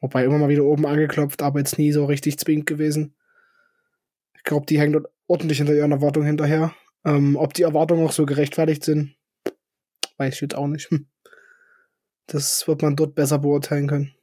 wobei 0.00 0.24
immer 0.24 0.38
mal 0.38 0.48
wieder 0.48 0.64
oben 0.64 0.86
angeklopft, 0.86 1.42
aber 1.42 1.58
jetzt 1.58 1.76
nie 1.76 1.90
so 1.90 2.04
richtig 2.04 2.38
zwingend 2.38 2.66
gewesen. 2.66 3.16
Ich 4.36 4.44
glaube, 4.44 4.66
die 4.66 4.78
hängen 4.78 4.92
dort 4.92 5.12
ordentlich 5.26 5.58
hinter 5.58 5.74
ihren 5.74 5.92
Erwartungen 5.92 6.26
hinterher. 6.26 6.72
Ähm, 7.04 7.34
ob 7.34 7.52
die 7.52 7.62
Erwartungen 7.62 8.06
auch 8.06 8.12
so 8.12 8.24
gerechtfertigt 8.24 8.84
sind, 8.84 9.16
weiß 10.18 10.34
ich 10.34 10.40
jetzt 10.40 10.54
auch 10.54 10.68
nicht. 10.68 10.88
Das 12.28 12.66
wird 12.68 12.82
man 12.82 12.94
dort 12.94 13.16
besser 13.16 13.40
beurteilen 13.40 13.88
können. 13.88 14.14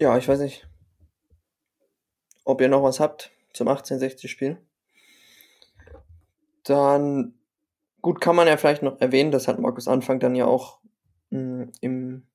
Ja, 0.00 0.16
ich 0.18 0.26
weiß 0.26 0.40
nicht, 0.40 0.66
ob 2.44 2.60
ihr 2.60 2.68
noch 2.68 2.82
was 2.82 2.98
habt 2.98 3.30
zum 3.52 3.68
1860-Spiel. 3.68 4.58
Dann 6.64 7.40
Gut, 8.02 8.20
kann 8.20 8.36
man 8.36 8.48
ja 8.48 8.56
vielleicht 8.56 8.82
noch 8.82 9.00
erwähnen, 9.00 9.30
das 9.30 9.46
hat 9.46 9.58
Markus 9.58 9.86
Anfang 9.86 10.20
dann 10.20 10.34
ja 10.34 10.46
auch 10.46 10.80
mh, 11.30 11.64
hm, 11.64 11.72
im, 11.80 12.26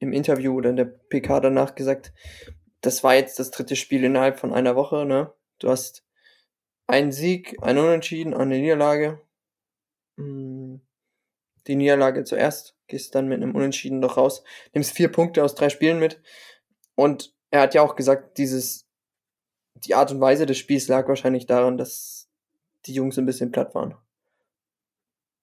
im 0.00 0.12
Interview 0.12 0.54
oder 0.54 0.70
in 0.70 0.76
der 0.76 0.84
PK 0.84 1.40
danach 1.40 1.74
gesagt, 1.74 2.12
das 2.82 3.02
war 3.02 3.14
jetzt 3.14 3.38
das 3.38 3.50
dritte 3.50 3.76
Spiel 3.76 4.04
innerhalb 4.04 4.38
von 4.38 4.52
einer 4.52 4.76
Woche, 4.76 5.06
ne? 5.06 5.32
Du 5.58 5.70
hast 5.70 6.04
einen 6.86 7.12
Sieg, 7.12 7.56
einen 7.62 7.78
Unentschieden, 7.78 8.34
eine 8.34 8.58
Niederlage. 8.58 9.22
Hm, 10.18 10.82
die 11.66 11.76
Niederlage 11.76 12.24
zuerst, 12.24 12.73
gehst 12.86 13.14
dann 13.14 13.28
mit 13.28 13.42
einem 13.42 13.54
Unentschieden 13.54 14.00
noch 14.00 14.16
raus, 14.16 14.44
nimmst 14.72 14.92
vier 14.92 15.10
Punkte 15.10 15.42
aus 15.42 15.54
drei 15.54 15.68
Spielen 15.68 15.98
mit. 15.98 16.20
Und 16.94 17.34
er 17.50 17.62
hat 17.62 17.74
ja 17.74 17.82
auch 17.82 17.96
gesagt, 17.96 18.38
dieses, 18.38 18.88
die 19.74 19.94
Art 19.94 20.10
und 20.10 20.20
Weise 20.20 20.46
des 20.46 20.58
Spiels 20.58 20.88
lag 20.88 21.08
wahrscheinlich 21.08 21.46
daran, 21.46 21.76
dass 21.76 22.28
die 22.86 22.94
Jungs 22.94 23.18
ein 23.18 23.26
bisschen 23.26 23.52
platt 23.52 23.74
waren. 23.74 23.94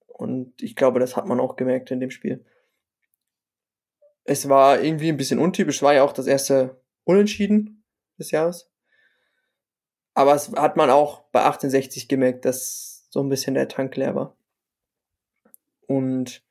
Und 0.07 0.61
ich 0.61 0.75
glaube, 0.75 0.99
das 0.99 1.15
hat 1.15 1.25
man 1.25 1.39
auch 1.39 1.55
gemerkt 1.55 1.89
in 1.91 1.99
dem 1.99 2.11
Spiel. 2.11 2.45
Es 4.23 4.47
war 4.49 4.81
irgendwie 4.81 5.09
ein 5.09 5.17
bisschen 5.17 5.39
untypisch, 5.39 5.81
war 5.81 5.93
ja 5.93 6.03
auch 6.03 6.13
das 6.13 6.27
erste 6.27 6.79
Unentschieden 7.05 7.83
des 8.19 8.31
Jahres. 8.31 8.69
Aber 10.13 10.35
es 10.35 10.51
hat 10.51 10.77
man 10.77 10.89
auch 10.89 11.21
bei 11.31 11.39
1860 11.39 12.07
gemerkt, 12.07 12.45
dass 12.45 13.07
so 13.09 13.21
ein 13.21 13.29
bisschen 13.29 13.55
der 13.55 13.67
Tank 13.67 13.95
leer 13.95 14.15
war. 14.15 14.37
Und 15.87 16.43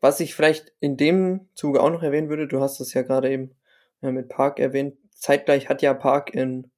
was 0.00 0.20
ich 0.20 0.34
vielleicht 0.34 0.72
in 0.80 0.96
dem 0.96 1.48
Zuge 1.54 1.82
auch 1.82 1.90
noch 1.90 2.02
erwähnen 2.02 2.28
würde, 2.28 2.48
du 2.48 2.60
hast 2.60 2.80
es 2.80 2.94
ja 2.94 3.02
gerade 3.02 3.30
eben 3.30 3.54
mit 4.00 4.28
Park 4.28 4.60
erwähnt, 4.60 4.96
zeitgleich 5.10 5.68
hat 5.68 5.82
ja 5.82 5.94
Park 5.94 6.34
in 6.34 6.70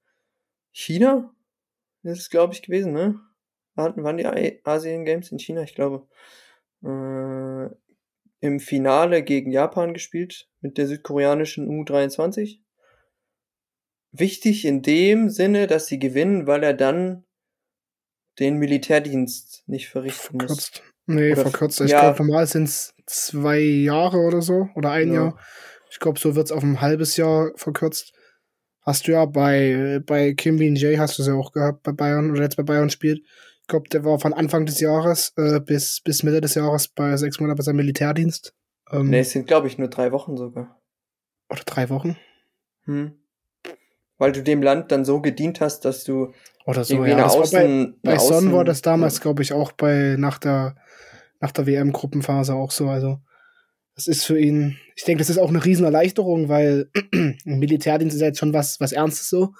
China, 0.72 1.34
das 2.02 2.18
ist 2.18 2.30
glaube 2.30 2.54
ich 2.54 2.62
gewesen, 2.62 2.92
ne? 2.92 3.20
hatten, 3.76 4.02
waren 4.02 4.16
die 4.16 4.60
Asien 4.64 5.04
Games 5.04 5.30
in 5.32 5.38
China, 5.38 5.62
ich 5.62 5.74
glaube, 5.74 6.06
äh, 6.84 7.74
im 8.40 8.60
Finale 8.60 9.22
gegen 9.22 9.50
Japan 9.50 9.92
gespielt 9.92 10.48
mit 10.60 10.78
der 10.78 10.86
südkoreanischen 10.86 11.68
U23. 11.68 12.60
Wichtig 14.12 14.64
in 14.64 14.82
dem 14.82 15.28
Sinne, 15.28 15.66
dass 15.66 15.86
sie 15.86 15.98
gewinnen, 15.98 16.46
weil 16.46 16.64
er 16.64 16.74
dann 16.74 17.24
den 18.38 18.56
Militärdienst 18.56 19.64
nicht 19.66 19.88
verrichten 19.88 20.38
verkürzt. 20.38 20.82
muss. 21.06 21.16
Nee, 21.16 21.32
Oder 21.32 21.42
verkürzt. 21.42 21.80
Ich 21.80 21.90
ja, 21.90 22.00
glaube, 22.00 22.24
normal 22.24 22.46
sind 22.46 22.64
es 22.64 22.94
zwei 23.10 23.58
Jahre 23.58 24.18
oder 24.18 24.42
so 24.42 24.68
oder 24.74 24.90
ein 24.92 25.08
ja. 25.08 25.14
Jahr. 25.14 25.38
Ich 25.90 25.98
glaube, 25.98 26.18
so 26.18 26.36
wird 26.36 26.46
es 26.46 26.52
auf 26.52 26.62
ein 26.62 26.80
halbes 26.80 27.16
Jahr 27.16 27.50
verkürzt. 27.56 28.12
Hast 28.82 29.06
du 29.06 29.12
ja 29.12 29.24
bei, 29.26 30.00
bei 30.06 30.32
Kim 30.34 30.56
Bean 30.58 30.76
Jay 30.76 30.96
hast 30.96 31.18
du 31.18 31.22
es 31.22 31.28
ja 31.28 31.34
auch 31.34 31.52
gehabt 31.52 31.82
bei 31.82 31.92
Bayern 31.92 32.30
oder 32.30 32.42
jetzt 32.42 32.56
bei 32.56 32.62
Bayern 32.62 32.90
spielt. 32.90 33.20
Ich 33.62 33.66
glaube, 33.68 33.88
der 33.88 34.04
war 34.04 34.18
von 34.18 34.32
Anfang 34.32 34.66
des 34.66 34.80
Jahres 34.80 35.32
äh, 35.36 35.60
bis, 35.60 36.00
bis 36.02 36.22
Mitte 36.22 36.40
des 36.40 36.54
Jahres 36.54 36.88
bei 36.88 37.16
sechs 37.16 37.38
Monaten 37.40 37.58
bei 37.58 37.64
seinem 37.64 37.76
Militärdienst. 37.76 38.54
Ähm, 38.90 39.10
nee, 39.10 39.20
es 39.20 39.30
sind, 39.30 39.46
glaube 39.46 39.66
ich, 39.66 39.78
nur 39.78 39.88
drei 39.88 40.12
Wochen 40.12 40.36
sogar. 40.36 40.80
Oder 41.50 41.62
drei 41.64 41.88
Wochen? 41.90 42.16
Hm. 42.84 43.12
Weil 44.18 44.32
du 44.32 44.42
dem 44.42 44.62
Land 44.62 44.92
dann 44.92 45.04
so 45.04 45.20
gedient 45.20 45.60
hast, 45.60 45.84
dass 45.84 46.04
du 46.04 46.32
oder 46.66 46.84
so, 46.84 47.04
ja. 47.04 47.26
Außen, 47.26 47.96
bei 48.02 48.12
bei 48.12 48.18
Son 48.18 48.52
war 48.52 48.64
das 48.64 48.82
damals, 48.82 49.20
glaube 49.20 49.42
ich, 49.42 49.52
auch 49.52 49.72
bei 49.72 50.16
nach 50.18 50.38
der 50.38 50.76
nach 51.40 51.52
der 51.52 51.66
WM-Gruppenphase 51.66 52.54
auch 52.54 52.70
so. 52.70 52.88
Also 52.88 53.18
das 53.94 54.06
ist 54.06 54.24
für 54.24 54.38
ihn, 54.38 54.78
ich 54.96 55.04
denke, 55.04 55.20
das 55.20 55.30
ist 55.30 55.38
auch 55.38 55.48
eine 55.48 55.64
Riesenerleichterung, 55.64 56.48
weil 56.48 56.90
Militärdienst 57.44 58.14
ist 58.14 58.20
ja 58.20 58.28
jetzt 58.28 58.38
schon 58.38 58.52
was, 58.52 58.80
was 58.80 58.92
Ernstes 58.92 59.28
so. 59.28 59.52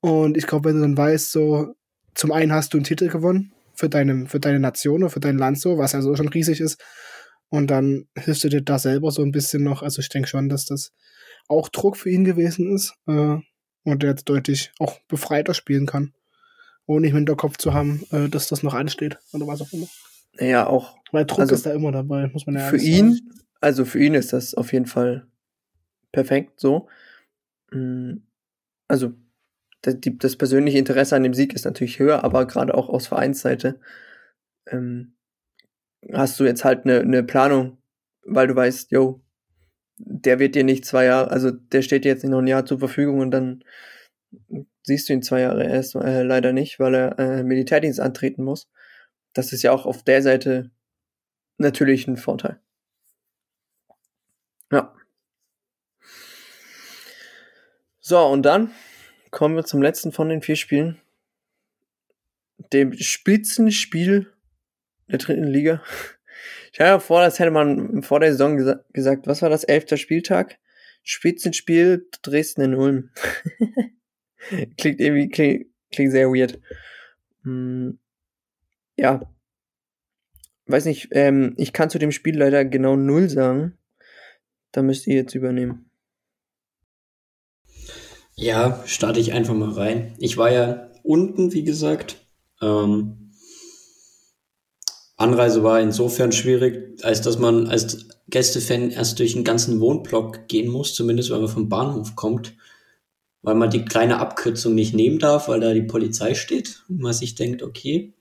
Und 0.00 0.36
ich 0.36 0.46
glaube, 0.46 0.68
wenn 0.68 0.76
du 0.76 0.82
dann 0.82 0.96
weißt, 0.96 1.30
so, 1.30 1.74
zum 2.14 2.32
einen 2.32 2.52
hast 2.52 2.74
du 2.74 2.78
einen 2.78 2.84
Titel 2.84 3.08
gewonnen 3.08 3.52
für 3.74 3.88
deine, 3.88 4.26
für 4.26 4.40
deine 4.40 4.58
Nation 4.58 5.02
oder 5.02 5.10
für 5.10 5.20
dein 5.20 5.38
Land 5.38 5.60
so, 5.60 5.78
was 5.78 5.92
ja 5.92 6.02
so 6.02 6.14
schon 6.16 6.28
riesig 6.28 6.60
ist. 6.60 6.82
Und 7.48 7.70
dann 7.70 8.06
hilfst 8.16 8.44
du 8.44 8.48
dir 8.48 8.62
da 8.62 8.78
selber 8.78 9.10
so 9.10 9.22
ein 9.22 9.32
bisschen 9.32 9.62
noch. 9.62 9.82
Also 9.82 10.00
ich 10.00 10.08
denke 10.08 10.28
schon, 10.28 10.48
dass 10.48 10.66
das 10.66 10.92
auch 11.48 11.68
Druck 11.68 11.96
für 11.96 12.10
ihn 12.10 12.24
gewesen 12.24 12.74
ist. 12.74 12.94
Äh, 13.06 13.38
und 13.84 14.02
der 14.02 14.10
jetzt 14.10 14.28
deutlich 14.28 14.72
auch 14.78 15.00
befreiter 15.08 15.54
spielen 15.54 15.86
kann. 15.86 16.14
Ohne 16.86 17.08
im 17.08 17.14
Hinterkopf 17.14 17.58
zu 17.58 17.72
haben, 17.72 18.04
äh, 18.10 18.28
dass 18.28 18.48
das 18.48 18.62
noch 18.62 18.74
ansteht 18.74 19.18
oder 19.32 19.46
was 19.46 19.62
auch 19.62 19.72
immer. 19.72 19.86
Ja, 20.38 20.66
auch. 20.66 20.98
Weil 21.10 21.26
Druck 21.26 21.40
also 21.40 21.54
ist 21.54 21.66
da 21.66 21.72
immer 21.72 21.92
dabei, 21.92 22.28
muss 22.28 22.46
man 22.46 22.56
ja 22.56 22.62
Für 22.62 22.78
ihn, 22.78 23.14
sagen. 23.14 23.40
also 23.60 23.84
für 23.84 24.02
ihn 24.02 24.14
ist 24.14 24.32
das 24.32 24.54
auf 24.54 24.72
jeden 24.72 24.86
Fall 24.86 25.26
perfekt 26.10 26.58
so. 26.58 26.88
Mm, 27.70 28.18
also 28.88 29.12
das 29.82 30.36
persönliche 30.36 30.78
Interesse 30.78 31.16
an 31.16 31.24
dem 31.24 31.34
Sieg 31.34 31.54
ist 31.54 31.64
natürlich 31.64 31.98
höher, 31.98 32.22
aber 32.22 32.46
gerade 32.46 32.74
auch 32.74 32.88
aus 32.88 33.08
Vereinsseite 33.08 33.80
ähm, 34.68 35.14
hast 36.12 36.38
du 36.38 36.44
jetzt 36.44 36.64
halt 36.64 36.84
eine, 36.84 37.00
eine 37.00 37.22
Planung, 37.24 37.78
weil 38.24 38.46
du 38.46 38.54
weißt, 38.54 38.92
yo, 38.92 39.20
der 39.98 40.38
wird 40.38 40.54
dir 40.54 40.64
nicht 40.64 40.84
zwei 40.84 41.06
Jahre, 41.06 41.30
also 41.30 41.50
der 41.50 41.82
steht 41.82 42.04
dir 42.04 42.10
jetzt 42.10 42.22
nicht 42.22 42.30
noch 42.30 42.38
ein 42.38 42.46
Jahr 42.46 42.64
zur 42.64 42.78
Verfügung 42.78 43.18
und 43.18 43.30
dann 43.32 43.64
siehst 44.84 45.08
du 45.08 45.12
ihn 45.12 45.22
zwei 45.22 45.40
Jahre 45.40 45.64
erst 45.64 45.94
äh, 45.94 46.22
leider 46.22 46.52
nicht, 46.52 46.78
weil 46.80 46.94
er 46.94 47.18
äh, 47.18 47.42
Militärdienst 47.42 48.00
antreten 48.00 48.44
muss. 48.44 48.68
Das 49.32 49.52
ist 49.52 49.62
ja 49.62 49.72
auch 49.72 49.86
auf 49.86 50.02
der 50.02 50.22
Seite 50.22 50.70
natürlich 51.58 52.06
ein 52.06 52.16
Vorteil. 52.16 52.60
Ja. 54.70 54.94
So, 58.00 58.18
und 58.26 58.42
dann 58.42 58.72
kommen 59.30 59.56
wir 59.56 59.64
zum 59.64 59.82
letzten 59.82 60.12
von 60.12 60.28
den 60.28 60.42
vier 60.42 60.56
Spielen. 60.56 61.00
Dem 62.72 62.92
Spitzenspiel 62.94 64.32
der 65.08 65.18
dritten 65.18 65.44
Liga. 65.44 65.82
Ich 66.72 66.80
habe 66.80 66.88
ja 66.88 66.98
vor, 67.00 67.20
das 67.20 67.38
hätte 67.38 67.50
man 67.50 68.02
vor 68.02 68.20
der 68.20 68.32
Saison 68.32 68.56
gesa 68.56 68.84
gesagt. 68.92 69.26
Was 69.26 69.42
war 69.42 69.50
das? 69.50 69.64
Elfter 69.64 69.96
Spieltag? 69.96 70.58
Spitzenspiel 71.02 72.08
Dresden 72.22 72.62
in 72.62 72.74
Ulm. 72.74 73.10
klingt 74.78 75.00
irgendwie, 75.00 75.28
klingt, 75.28 75.66
klingt 75.92 76.12
sehr 76.12 76.28
weird. 76.28 76.60
Hm, 77.42 77.98
ja. 79.02 79.20
Weiß 80.66 80.84
nicht, 80.84 81.08
ähm, 81.10 81.54
ich 81.58 81.72
kann 81.72 81.90
zu 81.90 81.98
dem 81.98 82.12
Spiel 82.12 82.38
leider 82.38 82.64
genau 82.64 82.94
null 82.94 83.28
sagen. 83.28 83.76
Da 84.70 84.80
müsst 84.80 85.08
ihr 85.08 85.16
jetzt 85.16 85.34
übernehmen. 85.34 85.90
Ja, 88.36 88.82
starte 88.86 89.20
ich 89.20 89.32
einfach 89.32 89.54
mal 89.54 89.72
rein. 89.72 90.14
Ich 90.18 90.38
war 90.38 90.50
ja 90.50 90.90
unten, 91.02 91.52
wie 91.52 91.64
gesagt. 91.64 92.24
Ähm, 92.62 93.32
Anreise 95.16 95.64
war 95.64 95.80
insofern 95.80 96.30
schwierig, 96.30 97.04
als 97.04 97.20
dass 97.22 97.38
man 97.38 97.66
als 97.66 98.08
Gästefan 98.28 98.90
erst 98.90 99.18
durch 99.18 99.34
einen 99.34 99.44
ganzen 99.44 99.80
Wohnblock 99.80 100.46
gehen 100.46 100.70
muss, 100.70 100.94
zumindest 100.94 101.30
wenn 101.30 101.40
man 101.40 101.48
vom 101.48 101.68
Bahnhof 101.68 102.14
kommt, 102.14 102.54
weil 103.42 103.56
man 103.56 103.68
die 103.68 103.84
kleine 103.84 104.18
Abkürzung 104.18 104.74
nicht 104.76 104.94
nehmen 104.94 105.18
darf, 105.18 105.48
weil 105.48 105.60
da 105.60 105.74
die 105.74 105.82
Polizei 105.82 106.34
steht 106.34 106.84
und 106.88 107.00
man 107.00 107.12
sich 107.12 107.34
denkt, 107.34 107.62
okay. 107.64 108.14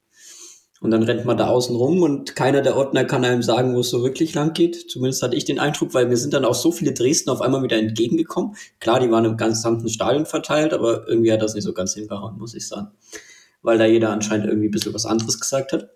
Und 0.81 0.89
dann 0.89 1.03
rennt 1.03 1.25
man 1.25 1.37
da 1.37 1.47
außen 1.47 1.75
rum 1.75 2.01
und 2.01 2.35
keiner 2.35 2.63
der 2.63 2.75
Ordner 2.75 3.05
kann 3.05 3.23
einem 3.23 3.43
sagen, 3.43 3.75
wo 3.75 3.81
es 3.81 3.91
so 3.91 4.01
wirklich 4.01 4.33
lang 4.33 4.53
geht. 4.53 4.89
Zumindest 4.89 5.21
hatte 5.21 5.35
ich 5.35 5.45
den 5.45 5.59
Eindruck, 5.59 5.93
weil 5.93 6.07
mir 6.07 6.17
sind 6.17 6.33
dann 6.33 6.43
auch 6.43 6.55
so 6.55 6.71
viele 6.71 6.91
Dresden 6.91 7.29
auf 7.29 7.39
einmal 7.39 7.61
wieder 7.61 7.77
entgegengekommen. 7.77 8.55
Klar, 8.79 8.99
die 8.99 9.11
waren 9.11 9.25
im 9.25 9.37
gesamten 9.37 9.89
Stadion 9.89 10.25
verteilt, 10.25 10.73
aber 10.73 11.07
irgendwie 11.07 11.31
hat 11.31 11.43
das 11.43 11.53
nicht 11.53 11.65
so 11.65 11.73
ganz 11.73 11.93
hingehauen, 11.93 12.39
muss 12.39 12.55
ich 12.55 12.67
sagen. 12.67 12.87
Weil 13.61 13.77
da 13.77 13.85
jeder 13.85 14.09
anscheinend 14.09 14.47
irgendwie 14.47 14.69
ein 14.69 14.71
bisschen 14.71 14.95
was 14.95 15.05
anderes 15.05 15.39
gesagt 15.39 15.71
hat. 15.71 15.91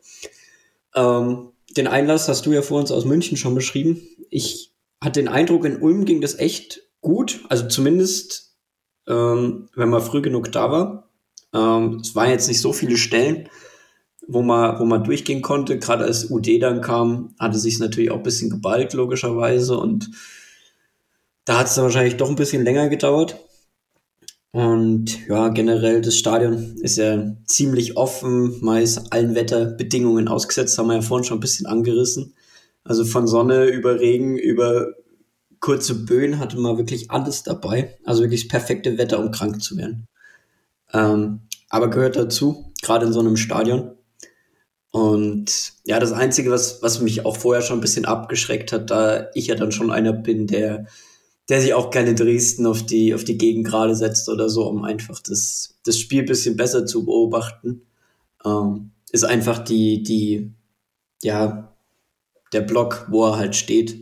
Ähm, 0.94 1.50
den 1.76 1.88
Einlass 1.88 2.28
hast 2.28 2.46
du 2.46 2.54
ja 2.54 2.62
vor 2.62 2.80
uns 2.80 2.92
aus 2.92 3.06
München 3.06 3.38
schon 3.38 3.56
beschrieben. 3.56 4.08
Ich 4.30 4.72
hatte 5.02 5.20
den 5.20 5.30
Eindruck, 5.30 5.66
in 5.66 5.82
Ulm 5.82 6.06
ging 6.06 6.22
das 6.22 6.38
echt 6.38 6.84
gut. 7.02 7.44
Also 7.50 7.68
zumindest, 7.68 8.56
ähm, 9.08 9.68
wenn 9.76 9.90
man 9.90 10.02
früh 10.04 10.22
genug 10.22 10.52
da 10.52 10.72
war. 10.72 11.10
Ähm, 11.56 12.02
es 12.04 12.14
waren 12.14 12.30
jetzt 12.30 12.48
nicht 12.48 12.62
so 12.62 12.72
viele 12.72 12.98
Stellen, 12.98 13.50
wo 14.28 14.42
man, 14.42 14.80
wo 14.80 14.86
man 14.86 15.04
durchgehen 15.04 15.42
konnte. 15.42 15.80
Gerade 15.80 16.06
als 16.06 16.30
UD 16.30 16.62
dann 16.62 16.82
kam, 16.82 17.36
hatte 17.40 17.60
sich 17.60 17.80
natürlich 17.80 18.12
auch 18.12 18.18
ein 18.18 18.24
bisschen 18.24 18.50
geballt, 18.50 18.94
logischerweise. 18.94 19.78
Und 19.78 20.10
da 21.46 21.60
hat 21.60 21.68
es 21.68 21.76
dann 21.76 21.86
wahrscheinlich 21.86 22.18
doch 22.18 22.30
ein 22.30 22.36
bisschen 22.36 22.64
länger 22.64 22.90
gedauert. 22.90 23.38
Und 24.52 25.28
ja, 25.28 25.50
generell 25.50 26.02
das 26.02 26.16
Stadion 26.16 26.78
ist 26.78 26.96
ja 26.96 27.36
ziemlich 27.46 27.98
offen, 27.98 28.58
meist 28.62 29.12
allen 29.12 29.36
Wetterbedingungen 29.36 30.30
ausgesetzt, 30.30 30.78
haben 30.78 30.88
wir 30.88 30.96
ja 30.96 31.02
vorhin 31.02 31.26
schon 31.26 31.40
ein 31.40 31.42
bisschen 31.42 31.66
angerissen. 31.66 32.34
Also 32.86 33.04
von 33.04 33.28
Sonne 33.28 33.66
über 33.66 34.00
Regen, 34.00 34.38
über 34.38 34.94
kurze 35.60 36.06
Böen 36.06 36.40
hatte 36.40 36.58
man 36.58 36.78
wirklich 36.78 37.12
alles 37.12 37.44
dabei. 37.44 37.98
Also 38.06 38.22
wirklich 38.22 38.48
das 38.48 38.60
perfekte 38.60 38.98
Wetter, 38.98 39.20
um 39.20 39.32
krank 39.32 39.62
zu 39.62 39.76
werden. 39.76 40.08
Ähm, 40.94 41.42
aber 41.70 41.90
gehört 41.90 42.16
dazu, 42.16 42.72
gerade 42.82 43.08
in 43.08 43.14
so 43.14 43.20
einem 43.20 43.36
Stadion. 43.36 43.95
Und 44.96 45.74
ja, 45.84 46.00
das 46.00 46.14
Einzige, 46.14 46.52
was, 46.52 46.82
was 46.82 47.02
mich 47.02 47.26
auch 47.26 47.36
vorher 47.36 47.62
schon 47.62 47.80
ein 47.80 47.82
bisschen 47.82 48.06
abgeschreckt 48.06 48.72
hat, 48.72 48.90
da 48.90 49.28
ich 49.34 49.48
ja 49.48 49.56
dann 49.56 49.74
schon 49.74 49.92
einer 49.92 50.14
bin, 50.14 50.48
der 50.48 50.88
der 51.50 51.62
sich 51.62 51.74
auch 51.74 51.92
gerne 51.92 52.16
Dresden 52.16 52.66
auf 52.66 52.84
die, 52.84 53.14
auf 53.14 53.26
die 53.26 53.38
Gegend 53.38 53.68
gerade 53.68 53.94
setzt 53.94 54.30
oder 54.30 54.50
so, 54.50 54.68
um 54.68 54.86
einfach 54.86 55.20
das, 55.20 55.76
das 55.84 56.00
Spiel 56.00 56.22
ein 56.22 56.28
bisschen 56.28 56.56
besser 56.56 56.86
zu 56.86 57.06
beobachten. 57.06 57.82
Ähm, 58.46 58.92
ist 59.12 59.26
einfach 59.26 59.60
die, 59.60 60.02
die, 60.02 60.54
ja, 61.22 61.76
der 62.54 62.62
Block, 62.62 63.08
wo 63.10 63.26
er 63.26 63.38
halt 63.38 63.56
steht, 63.58 64.00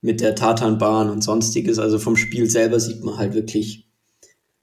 mit 0.00 0.20
der 0.20 0.34
Tatanbahn 0.34 1.08
und 1.08 1.22
sonstiges. 1.22 1.78
Also 1.78 2.00
vom 2.00 2.16
Spiel 2.16 2.50
selber 2.50 2.80
sieht 2.80 3.02
man 3.04 3.16
halt 3.16 3.34
wirklich 3.34 3.88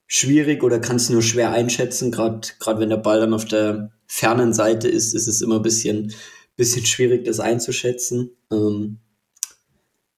schwierig 0.05 0.61
oder 0.61 0.79
kann 0.79 0.97
es 0.97 1.09
nur 1.09 1.21
schwer 1.21 1.51
einschätzen. 1.51 2.11
Gerade 2.11 2.51
wenn 2.79 2.89
der 2.89 2.97
Ball 2.97 3.21
dann 3.21 3.33
auf 3.33 3.45
der 3.45 3.92
fernen 4.13 4.53
Seite 4.53 4.87
ist, 4.87 5.15
ist 5.15 5.27
es 5.27 5.41
immer 5.41 5.55
ein 5.55 5.63
bisschen, 5.63 6.13
bisschen 6.55 6.85
schwierig, 6.85 7.25
das 7.25 7.39
einzuschätzen. 7.39 8.29
Ähm, 8.51 8.99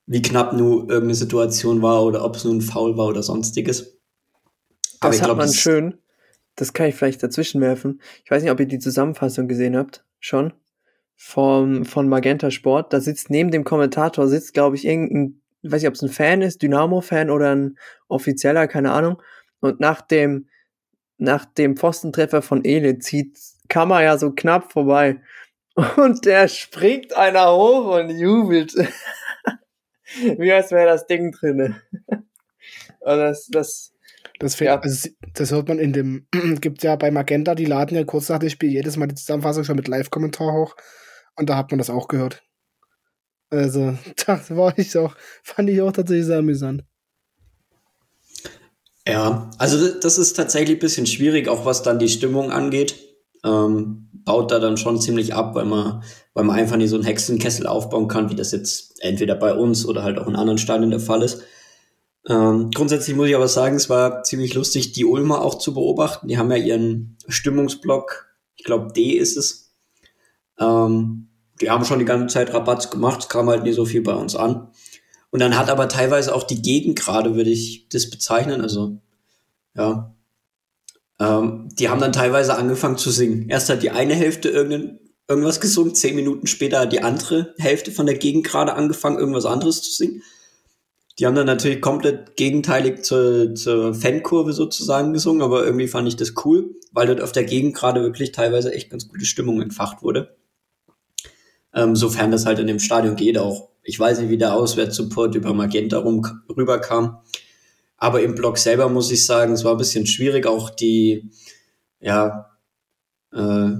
wie 0.05 0.21
knapp 0.21 0.51
nur 0.51 0.81
irgendeine 0.81 1.15
Situation 1.15 1.81
war 1.81 2.03
oder 2.03 2.25
ob 2.25 2.35
es 2.35 2.43
nur 2.43 2.53
ein 2.53 2.61
Foul 2.61 2.97
war 2.97 3.07
oder 3.07 3.23
sonstiges. 3.23 3.97
Aber 4.99 5.11
das 5.11 5.21
hat 5.21 5.27
glaub, 5.27 5.37
man 5.37 5.47
das 5.47 5.55
schön. 5.55 5.97
Das 6.57 6.73
kann 6.73 6.87
ich 6.87 6.95
vielleicht 6.95 7.23
dazwischen 7.23 7.61
werfen. 7.61 8.01
Ich 8.25 8.31
weiß 8.31 8.43
nicht, 8.43 8.51
ob 8.51 8.59
ihr 8.59 8.65
die 8.65 8.79
Zusammenfassung 8.79 9.47
gesehen 9.47 9.77
habt. 9.77 10.03
Schon. 10.19 10.51
Vom, 11.15 11.85
von 11.85 12.09
Magenta 12.09 12.51
Sport. 12.51 12.91
Da 12.91 12.99
sitzt 12.99 13.29
neben 13.29 13.49
dem 13.49 13.63
Kommentator, 13.63 14.27
sitzt, 14.27 14.53
glaube 14.53 14.75
ich, 14.75 14.83
irgendein, 14.83 15.41
ich 15.61 15.71
weiß 15.71 15.81
nicht, 15.81 15.87
ob 15.87 15.95
es 15.95 16.01
ein 16.01 16.09
Fan 16.09 16.41
ist, 16.41 16.61
Dynamo-Fan 16.61 17.29
oder 17.29 17.55
ein 17.55 17.77
offizieller, 18.09 18.67
keine 18.67 18.91
Ahnung. 18.91 19.21
Und 19.61 19.79
nach 19.79 20.01
dem, 20.01 20.49
nach 21.17 21.45
dem 21.45 21.77
Pfostentreffer 21.77 22.41
von 22.41 22.65
Ele 22.65 22.99
zieht 22.99 23.37
Kammer 23.67 24.03
ja 24.03 24.17
so 24.17 24.31
knapp 24.31 24.71
vorbei. 24.71 25.21
Und 25.97 26.25
der 26.25 26.47
springt 26.47 27.15
einer 27.15 27.51
hoch 27.51 27.97
und 27.97 28.09
jubelt. 28.17 28.73
Wie 30.37 30.51
als 30.51 30.71
wäre 30.71 30.87
das 30.87 31.07
Ding 31.07 31.31
drin. 31.31 31.75
Und 33.05 33.19
das, 33.19 33.47
das, 33.51 33.93
das, 34.39 34.59
ja. 34.59 34.79
also, 34.79 35.09
das 35.33 35.51
hört 35.51 35.67
man 35.67 35.77
in 35.77 35.93
dem, 35.93 36.27
gibt 36.59 36.81
ja 36.81 36.95
bei 36.95 37.11
Magenta, 37.11 37.53
die 37.53 37.65
laden 37.65 37.95
ja 37.95 38.03
kurz 38.03 38.29
nach 38.29 38.39
dem 38.39 38.49
Spiel 38.49 38.71
jedes 38.71 38.97
Mal 38.97 39.07
die 39.07 39.15
Zusammenfassung 39.15 39.63
schon 39.63 39.75
mit 39.75 39.87
Live-Kommentar 39.87 40.53
hoch. 40.53 40.75
Und 41.35 41.49
da 41.49 41.57
hat 41.57 41.69
man 41.71 41.77
das 41.77 41.91
auch 41.91 42.07
gehört. 42.07 42.43
Also, 43.51 43.97
das 44.25 44.55
war 44.55 44.77
ich 44.77 44.97
auch, 44.97 45.15
fand 45.43 45.69
ich 45.69 45.81
auch 45.81 45.91
tatsächlich 45.91 46.25
sehr 46.25 46.39
amüsant. 46.39 46.83
Ja, 49.07 49.51
also 49.59 49.99
das 49.99 50.17
ist 50.17 50.33
tatsächlich 50.33 50.77
ein 50.77 50.79
bisschen 50.79 51.05
schwierig, 51.05 51.47
auch 51.47 51.63
was 51.63 51.83
dann 51.83 51.99
die 51.99 52.09
Stimmung 52.09 52.51
angeht. 52.51 52.95
Ähm, 53.45 54.09
baut 54.25 54.51
da 54.51 54.59
dann 54.59 54.75
schon 54.75 54.99
ziemlich 54.99 55.35
ab, 55.35 55.55
weil 55.55 55.65
man, 55.65 56.03
weil 56.33 56.43
man 56.43 56.57
einfach 56.57 56.77
nicht 56.77 56.89
so 56.89 56.95
einen 56.95 57.05
Hexenkessel 57.05 57.67
aufbauen 57.67 58.07
kann, 58.07 58.29
wie 58.29 58.35
das 58.35 58.51
jetzt 58.51 59.01
entweder 59.01 59.35
bei 59.35 59.53
uns 59.53 59.85
oder 59.85 60.03
halt 60.03 60.17
auch 60.17 60.27
in 60.27 60.35
anderen 60.35 60.57
Stadien 60.57 60.89
der 60.89 60.99
Fall 60.99 61.21
ist. 61.21 61.43
Ähm, 62.27 62.71
grundsätzlich 62.73 63.15
muss 63.15 63.29
ich 63.29 63.35
aber 63.35 63.47
sagen, 63.47 63.75
es 63.75 63.89
war 63.89 64.23
ziemlich 64.23 64.55
lustig, 64.55 64.93
die 64.93 65.05
Ulmer 65.05 65.43
auch 65.43 65.59
zu 65.59 65.75
beobachten. 65.75 66.27
Die 66.27 66.39
haben 66.39 66.49
ja 66.49 66.57
ihren 66.57 67.17
Stimmungsblock, 67.27 68.35
ich 68.55 68.63
glaube 68.63 68.91
D 68.93 69.11
ist 69.11 69.37
es. 69.37 69.75
Ähm, 70.59 71.27
die 71.61 71.69
haben 71.69 71.85
schon 71.85 71.99
die 71.99 72.05
ganze 72.05 72.33
Zeit 72.33 72.53
Rabatz 72.53 72.89
gemacht, 72.89 73.21
es 73.21 73.29
kam 73.29 73.47
halt 73.47 73.63
nie 73.63 73.73
so 73.73 73.85
viel 73.85 74.01
bei 74.01 74.13
uns 74.13 74.35
an. 74.35 74.69
Und 75.29 75.39
dann 75.39 75.57
hat 75.57 75.69
aber 75.69 75.87
teilweise 75.87 76.33
auch 76.33 76.43
die 76.43 76.61
Gegend 76.61 76.97
gerade, 76.97 77.35
würde 77.35 77.51
ich 77.51 77.87
das 77.89 78.09
bezeichnen, 78.09 78.61
also 78.61 78.97
ja, 79.75 80.15
ähm, 81.19 81.69
die 81.73 81.89
haben 81.89 82.01
dann 82.01 82.13
teilweise 82.13 82.55
angefangen 82.55 82.97
zu 82.97 83.09
singen. 83.09 83.49
Erst 83.49 83.69
hat 83.69 83.83
die 83.83 83.91
eine 83.91 84.13
Hälfte 84.13 84.49
irgendein, 84.49 84.99
irgendwas 85.27 85.61
gesungen, 85.61 85.95
zehn 85.95 86.15
Minuten 86.15 86.47
später 86.47 86.81
hat 86.81 86.93
die 86.93 87.01
andere 87.01 87.53
Hälfte 87.57 87.91
von 87.91 88.05
der 88.05 88.17
Gegend 88.17 88.45
gerade 88.45 88.73
angefangen, 88.73 89.17
irgendwas 89.17 89.45
anderes 89.45 89.81
zu 89.81 89.91
singen. 89.91 90.21
Die 91.17 91.25
haben 91.25 91.35
dann 91.35 91.45
natürlich 91.45 91.81
komplett 91.81 92.35
gegenteilig 92.35 93.03
zur, 93.03 93.55
zur 93.55 93.93
Fankurve 93.93 94.51
sozusagen 94.51 95.13
gesungen, 95.13 95.41
aber 95.41 95.65
irgendwie 95.65 95.87
fand 95.87 96.09
ich 96.09 96.17
das 96.17 96.33
cool, 96.43 96.75
weil 96.91 97.07
dort 97.07 97.21
auf 97.21 97.31
der 97.31 97.45
Gegend 97.45 97.73
gerade 97.73 98.01
wirklich 98.01 98.33
teilweise 98.33 98.73
echt 98.73 98.89
ganz 98.89 99.07
gute 99.07 99.23
Stimmung 99.25 99.61
entfacht 99.61 100.03
wurde. 100.03 100.35
Ähm, 101.73 101.95
sofern 101.95 102.31
das 102.31 102.45
halt 102.45 102.59
in 102.59 102.67
dem 102.67 102.79
Stadion 102.79 103.15
geht 103.15 103.37
auch. 103.37 103.69
Ich 103.81 103.97
weiß 103.97 104.19
nicht, 104.19 104.29
wie 104.29 104.37
der 104.37 104.53
Auswärtssupport 104.53 105.35
über 105.35 105.53
Magenta 105.53 105.99
rum, 105.99 106.25
rüberkam. 106.49 107.19
Aber 107.97 108.21
im 108.21 108.35
Blog 108.35 108.57
selber 108.57 108.89
muss 108.89 109.11
ich 109.11 109.25
sagen, 109.25 109.53
es 109.53 109.63
war 109.63 109.71
ein 109.71 109.77
bisschen 109.77 110.05
schwierig, 110.05 110.45
auch 110.45 110.69
die, 110.69 111.31
ja, 111.99 112.51
äh, 113.31 113.39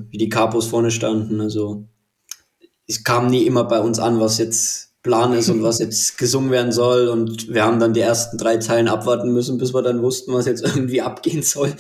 wie 0.10 0.18
die 0.18 0.30
Capos 0.30 0.68
vorne 0.68 0.92
standen. 0.92 1.42
Also 1.42 1.88
es 2.88 3.04
kam 3.04 3.28
nie 3.28 3.46
immer 3.46 3.66
bei 3.66 3.80
uns 3.80 4.00
an, 4.00 4.20
was 4.20 4.38
jetzt 4.38 4.94
Plan 5.02 5.34
ist 5.34 5.50
und 5.50 5.62
was 5.62 5.80
jetzt 5.80 6.18
gesungen 6.18 6.52
werden 6.52 6.72
soll. 6.72 7.10
Und 7.10 7.54
wir 7.54 7.64
haben 7.64 7.80
dann 7.80 7.94
die 7.94 8.02
ersten 8.02 8.38
drei 8.38 8.58
Zeilen 8.58 8.88
abwarten 8.88 9.32
müssen, 9.34 9.58
bis 9.58 9.74
wir 9.74 9.82
dann 9.82 10.02
wussten, 10.02 10.34
was 10.34 10.46
jetzt 10.46 10.64
irgendwie 10.64 11.02
abgehen 11.02 11.44
soll. 11.44 11.74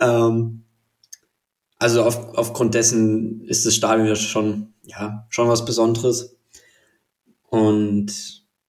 Ähm, 0.00 0.64
also 1.78 2.02
auf, 2.02 2.34
aufgrund 2.34 2.74
dessen 2.74 3.42
ist 3.44 3.64
das 3.64 3.74
Stadion 3.74 4.06
ja 4.06 4.16
schon, 4.16 4.74
ja, 4.82 5.26
schon 5.30 5.48
was 5.48 5.64
Besonderes. 5.64 6.36
Und 7.48 8.12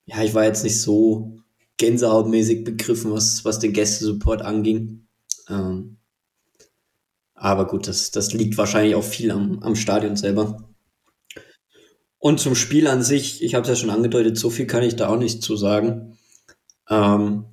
ja, 0.05 0.23
ich 0.23 0.33
war 0.33 0.45
jetzt 0.45 0.63
nicht 0.63 0.79
so 0.79 1.40
gänsehautmäßig 1.81 2.63
begriffen, 2.63 3.11
was, 3.11 3.43
was 3.43 3.57
den 3.59 3.73
Gästesupport 3.73 4.43
anging. 4.43 5.07
Ähm, 5.49 5.97
aber 7.33 7.65
gut, 7.65 7.87
das, 7.87 8.11
das 8.11 8.33
liegt 8.33 8.55
wahrscheinlich 8.57 8.93
auch 8.93 9.03
viel 9.03 9.31
am, 9.31 9.59
am 9.63 9.75
Stadion 9.75 10.15
selber. 10.15 10.69
Und 12.19 12.39
zum 12.39 12.53
Spiel 12.53 12.87
an 12.87 13.01
sich, 13.01 13.43
ich 13.43 13.55
habe 13.55 13.63
es 13.63 13.69
ja 13.69 13.75
schon 13.75 13.89
angedeutet, 13.89 14.37
so 14.37 14.51
viel 14.51 14.67
kann 14.67 14.83
ich 14.83 14.95
da 14.95 15.07
auch 15.09 15.17
nicht 15.17 15.41
zu 15.41 15.57
sagen. 15.57 16.19
Ähm, 16.87 17.45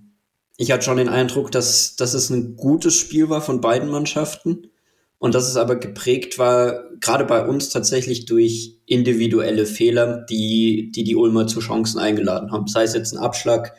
ich 0.59 0.73
hatte 0.73 0.85
schon 0.85 0.99
den 0.99 1.09
Eindruck, 1.09 1.51
dass, 1.51 1.97
dass 1.97 2.13
es 2.13 2.29
ein 2.29 2.57
gutes 2.57 2.95
Spiel 2.97 3.31
war 3.31 3.41
von 3.41 3.63
beiden 3.63 3.89
Mannschaften 3.89 4.71
und 5.19 5.35
dass 5.35 5.49
es 5.49 5.57
aber 5.57 5.77
geprägt 5.77 6.39
war, 6.39 6.85
gerade 7.01 7.25
bei 7.25 7.47
uns 7.47 7.71
tatsächlich 7.71 8.27
durch 8.27 8.79
individuelle 8.85 9.65
Fehler, 9.65 10.27
die 10.29 10.93
die, 10.95 11.05
die 11.05 11.17
Ulmer 11.17 11.47
zu 11.47 11.61
Chancen 11.61 11.99
eingeladen 11.99 12.53
haben. 12.53 12.67
Sei 12.67 12.83
es 12.83 12.93
jetzt 12.93 13.15
ein 13.15 13.19
Abschlag 13.19 13.75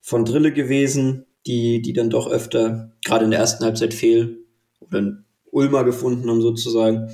von 0.00 0.24
Drille 0.24 0.52
gewesen, 0.52 1.26
die, 1.46 1.82
die 1.82 1.92
dann 1.92 2.10
doch 2.10 2.28
öfter 2.28 2.92
gerade 3.04 3.24
in 3.24 3.30
der 3.30 3.40
ersten 3.40 3.64
Halbzeit 3.64 3.94
fehl 3.94 4.44
oder 4.80 5.24
Ulmer 5.50 5.84
gefunden 5.84 6.28
haben 6.28 6.42
sozusagen 6.42 7.10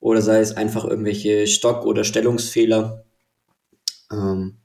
oder 0.00 0.20
sei 0.20 0.40
es 0.40 0.56
einfach 0.56 0.84
irgendwelche 0.84 1.46
Stock- 1.46 1.86
oder 1.86 2.04
Stellungsfehler. 2.04 3.06
Ähm, 4.12 4.58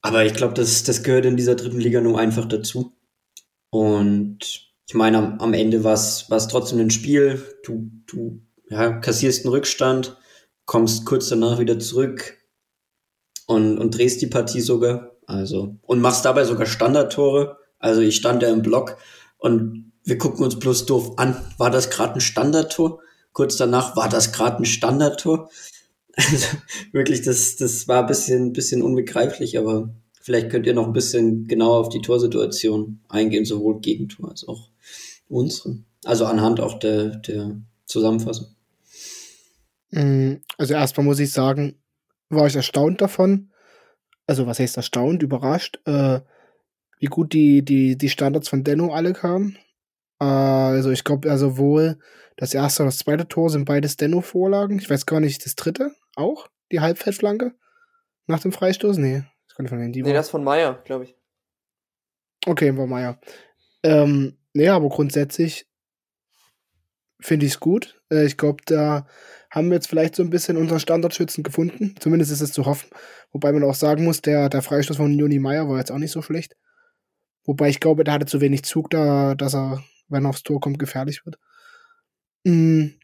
aber 0.00 0.24
ich 0.24 0.34
glaube, 0.34 0.54
das, 0.54 0.84
das 0.84 1.02
gehört 1.02 1.26
in 1.26 1.36
dieser 1.36 1.56
dritten 1.56 1.80
Liga 1.80 2.00
nur 2.00 2.18
einfach 2.18 2.44
dazu. 2.44 2.92
Und 3.70 4.38
ich 4.86 4.94
meine, 4.94 5.18
am, 5.18 5.40
am 5.40 5.54
Ende 5.54 5.82
war 5.82 5.94
es 5.94 6.28
trotzdem 6.28 6.78
ein 6.78 6.90
Spiel. 6.90 7.42
Du, 7.64 7.90
du 8.06 8.40
ja, 8.68 8.92
kassierst 8.92 9.44
einen 9.44 9.54
Rückstand, 9.54 10.16
kommst 10.64 11.06
kurz 11.06 11.28
danach 11.28 11.58
wieder 11.58 11.78
zurück 11.78 12.38
und, 13.46 13.78
und 13.78 13.96
drehst 13.96 14.22
die 14.22 14.26
Partie 14.28 14.60
sogar. 14.60 15.13
Also, 15.26 15.76
und 15.82 16.00
machst 16.00 16.24
dabei 16.24 16.44
sogar 16.44 16.66
Standardtore. 16.66 17.58
Also 17.78 18.00
ich 18.00 18.16
stand 18.16 18.42
da 18.42 18.48
im 18.48 18.62
Block 18.62 18.96
und 19.38 19.92
wir 20.04 20.18
gucken 20.18 20.44
uns 20.44 20.58
bloß 20.58 20.86
doof 20.86 21.12
an. 21.16 21.36
War 21.58 21.70
das 21.70 21.90
gerade 21.90 22.14
ein 22.14 22.20
Standardtor? 22.20 23.00
kurz 23.34 23.56
danach 23.56 23.96
war 23.96 24.08
das 24.08 24.32
gerade 24.32 24.62
ein 24.62 24.64
Standardtor. 24.64 25.50
Also 26.16 26.46
wirklich, 26.92 27.22
das, 27.22 27.56
das 27.56 27.88
war 27.88 28.02
ein 28.02 28.06
bisschen, 28.06 28.52
bisschen 28.52 28.82
unbegreiflich, 28.82 29.58
aber 29.58 29.92
vielleicht 30.20 30.48
könnt 30.48 30.64
ihr 30.64 30.72
noch 30.72 30.86
ein 30.86 30.92
bisschen 30.92 31.48
genauer 31.48 31.78
auf 31.78 31.88
die 31.88 32.02
Torsituation 32.02 33.00
eingehen, 33.08 33.44
sowohl 33.44 33.80
Gegentor 33.80 34.28
als 34.28 34.46
auch 34.46 34.70
unsere. 35.28 35.78
Also 36.04 36.26
anhand 36.26 36.60
auch 36.60 36.78
der, 36.78 37.16
der 37.16 37.60
Zusammenfassung. 37.86 38.46
Mm, 39.90 40.34
also 40.56 40.74
erstmal 40.74 41.04
muss 41.04 41.18
ich 41.18 41.32
sagen, 41.32 41.80
war 42.28 42.46
ich 42.46 42.54
erstaunt 42.54 43.00
davon. 43.00 43.50
Also 44.26 44.46
was 44.46 44.58
heißt 44.58 44.76
erstaunt, 44.76 45.22
überrascht, 45.22 45.80
äh, 45.86 46.20
wie 46.98 47.06
gut 47.06 47.32
die, 47.32 47.64
die, 47.64 47.98
die 47.98 48.08
Standards 48.08 48.48
von 48.48 48.64
Denno 48.64 48.92
alle 48.92 49.12
kamen. 49.12 49.58
Äh, 50.20 50.24
also 50.24 50.90
ich 50.90 51.04
glaube 51.04 51.28
ja 51.28 51.36
sowohl 51.36 51.98
das 52.36 52.54
erste 52.54 52.82
und 52.82 52.86
das 52.86 52.98
zweite 52.98 53.28
Tor 53.28 53.50
sind 53.50 53.64
beides 53.64 53.96
Denno-Vorlagen. 53.96 54.78
Ich 54.78 54.90
weiß 54.90 55.06
gar 55.06 55.20
nicht, 55.20 55.44
das 55.44 55.54
dritte 55.54 55.94
auch? 56.16 56.48
Die 56.72 56.80
Halbfeldflanke? 56.80 57.54
Nach 58.26 58.40
dem 58.40 58.52
Freistoß? 58.52 58.96
Nee. 58.96 59.24
Das 59.46 59.56
kann 59.56 59.66
ich 59.66 59.70
von 59.70 59.78
denen, 59.78 59.92
die 59.92 60.02
nee, 60.02 60.08
war. 60.08 60.14
das 60.14 60.30
von 60.30 60.42
Meier, 60.42 60.82
glaube 60.84 61.04
ich. 61.04 61.16
Okay, 62.46 62.76
war 62.76 62.86
Meier. 62.86 63.20
Ähm, 63.82 64.38
nee, 64.52 64.68
aber 64.68 64.88
grundsätzlich 64.88 65.66
finde 67.20 67.46
ich 67.46 67.52
es 67.52 67.60
gut. 67.60 68.00
Äh, 68.10 68.24
ich 68.24 68.36
glaube, 68.36 68.62
da 68.66 69.06
haben 69.54 69.68
wir 69.68 69.76
jetzt 69.76 69.86
vielleicht 69.86 70.16
so 70.16 70.22
ein 70.24 70.30
bisschen 70.30 70.56
unseren 70.56 70.80
Standardschützen 70.80 71.44
gefunden. 71.44 71.94
Zumindest 72.00 72.32
ist 72.32 72.40
es 72.40 72.52
zu 72.52 72.66
hoffen. 72.66 72.88
Wobei 73.30 73.52
man 73.52 73.62
auch 73.62 73.74
sagen 73.74 74.02
muss, 74.02 74.20
der, 74.20 74.48
der 74.48 74.62
Freistoß 74.62 74.96
von 74.96 75.16
Joni 75.16 75.38
Meier 75.38 75.68
war 75.68 75.78
jetzt 75.78 75.92
auch 75.92 75.98
nicht 75.98 76.10
so 76.10 76.22
schlecht. 76.22 76.56
Wobei 77.44 77.68
ich 77.68 77.78
glaube, 77.78 78.02
der 78.02 78.14
hatte 78.14 78.26
zu 78.26 78.40
wenig 78.40 78.64
Zug 78.64 78.90
da, 78.90 79.36
dass 79.36 79.54
er, 79.54 79.84
wenn 80.08 80.24
er 80.24 80.30
aufs 80.30 80.42
Tor 80.42 80.60
kommt, 80.60 80.80
gefährlich 80.80 81.24
wird. 81.24 81.38
Mhm. 82.42 82.94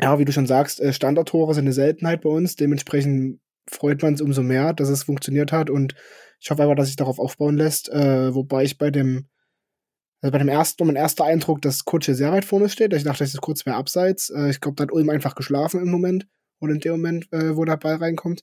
Ja, 0.00 0.18
wie 0.20 0.24
du 0.24 0.32
schon 0.32 0.46
sagst, 0.46 0.80
äh, 0.80 0.92
Standardtore 0.92 1.54
sind 1.54 1.64
eine 1.64 1.72
Seltenheit 1.72 2.20
bei 2.20 2.30
uns. 2.30 2.54
Dementsprechend 2.54 3.40
freut 3.68 4.00
man 4.02 4.14
es 4.14 4.20
umso 4.20 4.42
mehr, 4.42 4.74
dass 4.74 4.88
es 4.88 5.02
funktioniert 5.02 5.50
hat. 5.50 5.70
Und 5.70 5.96
ich 6.38 6.50
hoffe 6.50 6.62
einfach, 6.62 6.76
dass 6.76 6.86
sich 6.86 6.96
darauf 6.96 7.18
aufbauen 7.18 7.56
lässt. 7.56 7.88
Äh, 7.88 8.32
wobei 8.32 8.62
ich 8.62 8.78
bei 8.78 8.92
dem, 8.92 9.26
also 10.24 10.32
bei 10.32 10.38
dem 10.38 10.48
ersten, 10.48 10.86
mein 10.86 10.96
erster 10.96 11.26
Eindruck, 11.26 11.60
dass 11.60 11.84
Kutsche 11.84 12.14
sehr 12.14 12.32
weit 12.32 12.46
vorne 12.46 12.70
steht. 12.70 12.94
Ich 12.94 13.04
dachte, 13.04 13.18
das 13.18 13.34
ist 13.34 13.42
kurz 13.42 13.66
mehr 13.66 13.76
abseits. 13.76 14.30
Äh, 14.30 14.48
ich 14.48 14.58
glaube, 14.58 14.76
da 14.76 14.84
hat 14.84 14.90
Ulm 14.90 15.10
einfach 15.10 15.34
geschlafen 15.34 15.82
im 15.82 15.90
Moment. 15.90 16.26
Und 16.60 16.70
in 16.70 16.80
dem 16.80 16.92
Moment, 16.92 17.30
äh, 17.30 17.54
wo 17.54 17.66
der 17.66 17.76
Ball 17.76 17.96
reinkommt. 17.96 18.42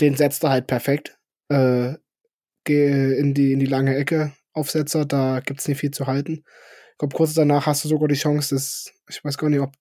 Den 0.00 0.16
setzt 0.16 0.44
er 0.44 0.50
halt 0.50 0.66
perfekt. 0.66 1.18
Äh, 1.50 1.96
in 2.66 3.34
die, 3.34 3.52
in 3.52 3.58
die 3.58 3.66
lange 3.66 3.96
Ecke. 3.96 4.32
Aufsetzer, 4.54 5.04
da 5.04 5.40
gibt's 5.40 5.68
nicht 5.68 5.78
viel 5.78 5.90
zu 5.90 6.06
halten. 6.06 6.42
Ich 6.92 6.98
glaube, 6.98 7.14
kurz 7.14 7.34
danach 7.34 7.66
hast 7.66 7.84
du 7.84 7.88
sogar 7.88 8.08
die 8.08 8.14
Chance, 8.14 8.54
dass, 8.54 8.94
ich 9.10 9.22
weiß 9.22 9.36
gar 9.36 9.50
nicht, 9.50 9.60
ob 9.60 9.74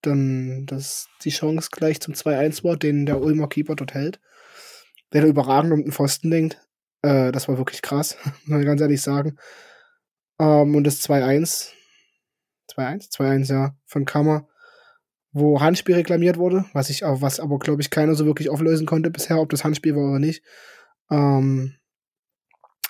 dann 0.00 0.66
das 0.66 1.06
die 1.22 1.30
Chance 1.30 1.68
gleich 1.70 2.00
zum 2.00 2.14
2-1 2.14 2.64
war, 2.64 2.76
den 2.76 3.06
der 3.06 3.20
Ulmer 3.20 3.48
Keeper 3.48 3.76
dort 3.76 3.94
hält. 3.94 4.18
Der 5.12 5.22
da 5.22 5.28
überragend 5.28 5.72
um 5.72 5.84
den 5.84 5.92
Pfosten 5.92 6.32
denkt. 6.32 6.60
Äh, 7.02 7.30
das 7.30 7.46
war 7.46 7.56
wirklich 7.56 7.82
krass, 7.82 8.16
muss 8.46 8.58
ich 8.58 8.66
ganz 8.66 8.80
ehrlich 8.80 9.00
sagen. 9.00 9.38
Ähm, 10.42 10.74
und 10.74 10.84
das 10.84 11.00
2-1, 11.00 11.70
2-1? 12.68 13.12
2-1, 13.12 13.52
ja, 13.52 13.76
von 13.86 14.04
Kammer, 14.04 14.48
wo 15.30 15.60
Handspiel 15.60 15.94
reklamiert 15.94 16.36
wurde, 16.36 16.64
was 16.72 16.90
ich 16.90 17.02
was 17.02 17.38
aber, 17.38 17.60
glaube 17.60 17.80
ich, 17.80 17.90
keiner 17.90 18.16
so 18.16 18.26
wirklich 18.26 18.50
auflösen 18.50 18.86
konnte 18.86 19.10
bisher, 19.10 19.40
ob 19.40 19.50
das 19.50 19.62
Handspiel 19.62 19.94
war 19.94 20.10
oder 20.10 20.18
nicht. 20.18 20.42
Ähm, 21.10 21.76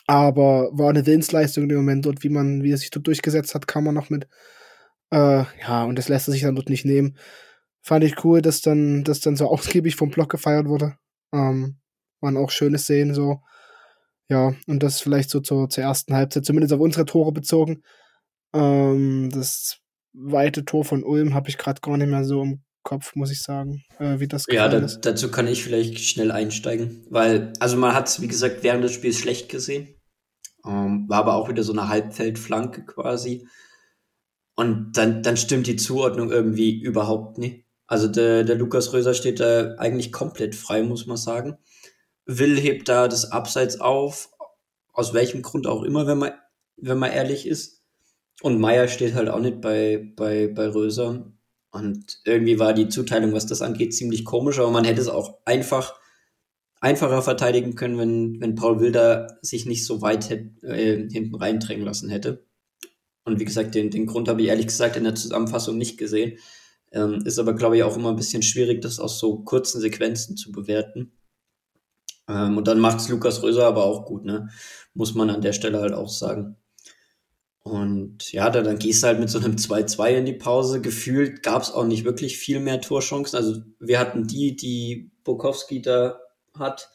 aber 0.07 0.71
war 0.73 0.91
eine 0.91 1.05
Willensleistung 1.05 1.69
dem 1.69 1.79
Moment 1.79 2.07
dort, 2.07 2.23
wie 2.23 2.31
man, 2.31 2.63
wie 2.63 2.73
er 2.73 2.79
sich 2.79 2.91
dort 2.91 3.07
durchgesetzt 3.07 3.55
hat, 3.55 3.67
kam 3.67 3.85
man 3.85 3.95
noch 3.95 4.09
mit. 4.09 4.29
Äh, 5.11 5.45
ja, 5.61 5.85
und 5.85 5.97
das 5.97 6.09
lässt 6.09 6.29
er 6.29 6.33
sich 6.33 6.43
dann 6.43 6.55
dort 6.57 6.71
nicht 6.71 6.87
nehmen. 6.87 7.19
Fand 7.83 8.03
ich 8.05 8.25
cool, 8.25 8.41
dass 8.41 8.63
dann, 8.63 9.05
dass 9.05 9.21
dann 9.21 9.37
so 9.37 9.47
ausgiebig 9.51 9.97
vom 9.97 10.11
Block 10.11 10.31
gefeiert 10.31 10.67
wurde. 10.69 10.97
Ähm, 11.33 11.77
waren 12.21 12.37
auch 12.39 12.51
schöne 12.51 12.79
Szenen 12.79 13.15
so. 13.15 13.43
Ja, 14.29 14.55
und 14.67 14.83
das 14.83 15.01
vielleicht 15.01 15.31
so 15.31 15.41
zur, 15.41 15.69
zur 15.69 15.85
ersten 15.85 16.15
Halbzeit, 16.15 16.45
zumindest 16.45 16.73
auf 16.73 16.81
unsere 16.81 17.05
Tore 17.05 17.33
bezogen. 17.33 17.83
Ähm, 18.55 19.31
das 19.31 19.79
zweite 20.15 20.65
Tor 20.65 20.85
von 20.85 21.05
Ulm 21.05 21.35
habe 21.35 21.49
ich 21.49 21.59
gerade 21.59 21.81
gar 21.81 21.97
nicht 21.97 22.09
mehr 22.09 22.25
so 22.25 22.43
im 22.43 22.63
Kopf, 22.83 23.15
muss 23.15 23.31
ich 23.31 23.41
sagen, 23.43 23.85
äh, 23.99 24.19
wie 24.19 24.29
das 24.29 24.47
Ja, 24.49 24.69
da, 24.69 24.81
dazu 24.81 25.31
kann 25.31 25.47
ich 25.47 25.63
vielleicht 25.63 26.01
schnell 26.01 26.33
einsteigen, 26.33 27.07
weil, 27.11 27.53
also 27.61 27.77
man 27.77 27.95
hat 27.95 28.09
es, 28.09 28.21
wie 28.21 28.29
gesagt, 28.29 28.63
während 28.63 28.85
des 28.85 28.93
Spiels 28.93 29.19
schlecht 29.19 29.49
gesehen. 29.49 29.95
Ähm, 30.65 31.09
war 31.09 31.19
aber 31.19 31.35
auch 31.35 31.49
wieder 31.49 31.63
so 31.63 31.73
eine 31.73 31.89
Halbfeldflanke 31.89 32.85
quasi. 32.85 33.47
Und 34.55 34.93
dann, 34.93 35.23
dann 35.23 35.37
stimmt 35.37 35.67
die 35.67 35.77
Zuordnung 35.77 36.31
irgendwie 36.31 36.81
überhaupt 36.81 37.39
nicht. 37.39 37.65
Also 37.87 38.07
der, 38.09 38.45
der 38.45 38.57
Lukas 38.57 38.93
Röser 38.93 39.15
steht 39.15 39.41
da 39.41 39.75
eigentlich 39.77 40.13
komplett 40.13 40.55
frei, 40.55 40.83
muss 40.83 41.07
man 41.07 41.17
sagen. 41.17 41.59
Will 42.27 42.59
hebt 42.59 42.89
da 42.89 43.09
das 43.09 43.31
Abseits 43.33 43.81
auf, 43.81 44.31
aus 44.93 45.15
welchem 45.15 45.43
Grund 45.43 45.67
auch 45.67 45.83
immer, 45.83 46.07
wenn 46.07 46.19
man, 46.19 46.33
wenn 46.77 46.99
man 46.99 47.13
ehrlich 47.13 47.47
ist. 47.47 47.83
Und 48.43 48.61
Meier 48.61 48.89
steht 48.89 49.15
halt 49.15 49.29
auch 49.29 49.41
nicht 49.41 49.61
bei, 49.61 50.13
bei, 50.17 50.49
bei 50.49 50.69
Röser. 50.69 51.33
Und 51.71 52.21
irgendwie 52.25 52.59
war 52.59 52.75
die 52.75 52.89
Zuteilung, 52.89 53.33
was 53.33 53.47
das 53.47 53.63
angeht, 53.63 53.95
ziemlich 53.95 54.25
komisch, 54.25 54.59
aber 54.59 54.71
man 54.71 54.85
hätte 54.85 55.01
es 55.01 55.09
auch 55.09 55.39
einfach 55.45 55.99
einfacher 56.81 57.23
verteidigen 57.23 57.77
können, 57.77 57.97
wenn, 57.97 58.41
wenn 58.41 58.57
Paul 58.57 58.81
Wilder 58.81 59.39
sich 59.41 59.67
nicht 59.67 59.87
so 59.87 60.03
weit 60.03 60.29
hätt, 60.29 60.63
äh, 60.65 61.09
hinten 61.09 61.37
reindrängen 61.37 61.85
lassen 61.85 62.11
hätte. 62.11 62.45
Und 63.25 63.39
wie 63.39 63.45
gesagt, 63.45 63.75
den, 63.75 63.91
den 63.91 64.07
Grund 64.07 64.29
habe 64.29 64.43
ich 64.43 64.49
ehrlich 64.49 64.67
gesagt 64.67 64.97
in 64.97 65.05
der 65.05 65.15
Zusammenfassung 65.15 65.79
nicht 65.79 65.97
gesehen. 65.97 66.39
Ähm, 66.91 67.23
ist 67.25 67.39
aber, 67.39 67.55
glaube 67.55 67.77
ich, 67.77 67.85
auch 67.85 67.97
immer 67.97 68.11
ein 68.11 68.17
bisschen 68.17 68.43
schwierig, 68.43 68.83
das 68.83 68.99
aus 68.99 69.19
so 69.19 69.39
kurzen 69.45 69.81
Sequenzen 69.81 70.37
zu 70.37 70.51
bewerten. 70.51 71.13
Ähm, 72.33 72.57
und 72.57 72.67
dann 72.69 72.81
macht 72.81 72.99
es 73.01 73.09
Lukas 73.09 73.43
Röser 73.43 73.67
aber 73.67 73.85
auch 73.85 74.07
gut, 74.07 74.25
ne? 74.25 74.49
Muss 74.95 75.15
man 75.15 75.31
an 75.31 75.43
der 75.43 75.53
Stelle 75.53 75.81
halt 75.81 75.93
auch 75.93 76.09
sagen. 76.09 76.57
Und 77.63 78.33
ja, 78.33 78.51
dann, 78.51 78.65
dann 78.65 78.79
gehst 78.79 79.03
du 79.03 79.07
halt 79.07 79.21
mit 79.21 79.31
so 79.31 79.39
einem 79.39 79.57
2-2 79.57 80.09
in 80.17 80.25
die 80.25 80.33
Pause. 80.33 80.81
Gefühlt 80.81 81.43
gab 81.43 81.63
es 81.63 81.71
auch 81.71 81.85
nicht 81.85 82.05
wirklich 82.05 82.39
viel 82.39 82.59
mehr 82.59 82.81
Torchancen. 82.81 83.37
Also 83.37 83.61
wir 83.79 84.01
hatten 84.01 84.27
die, 84.27 84.57
die 84.57 85.13
Bukowski 85.25 85.81
da 85.81 86.19
hat, 86.59 86.91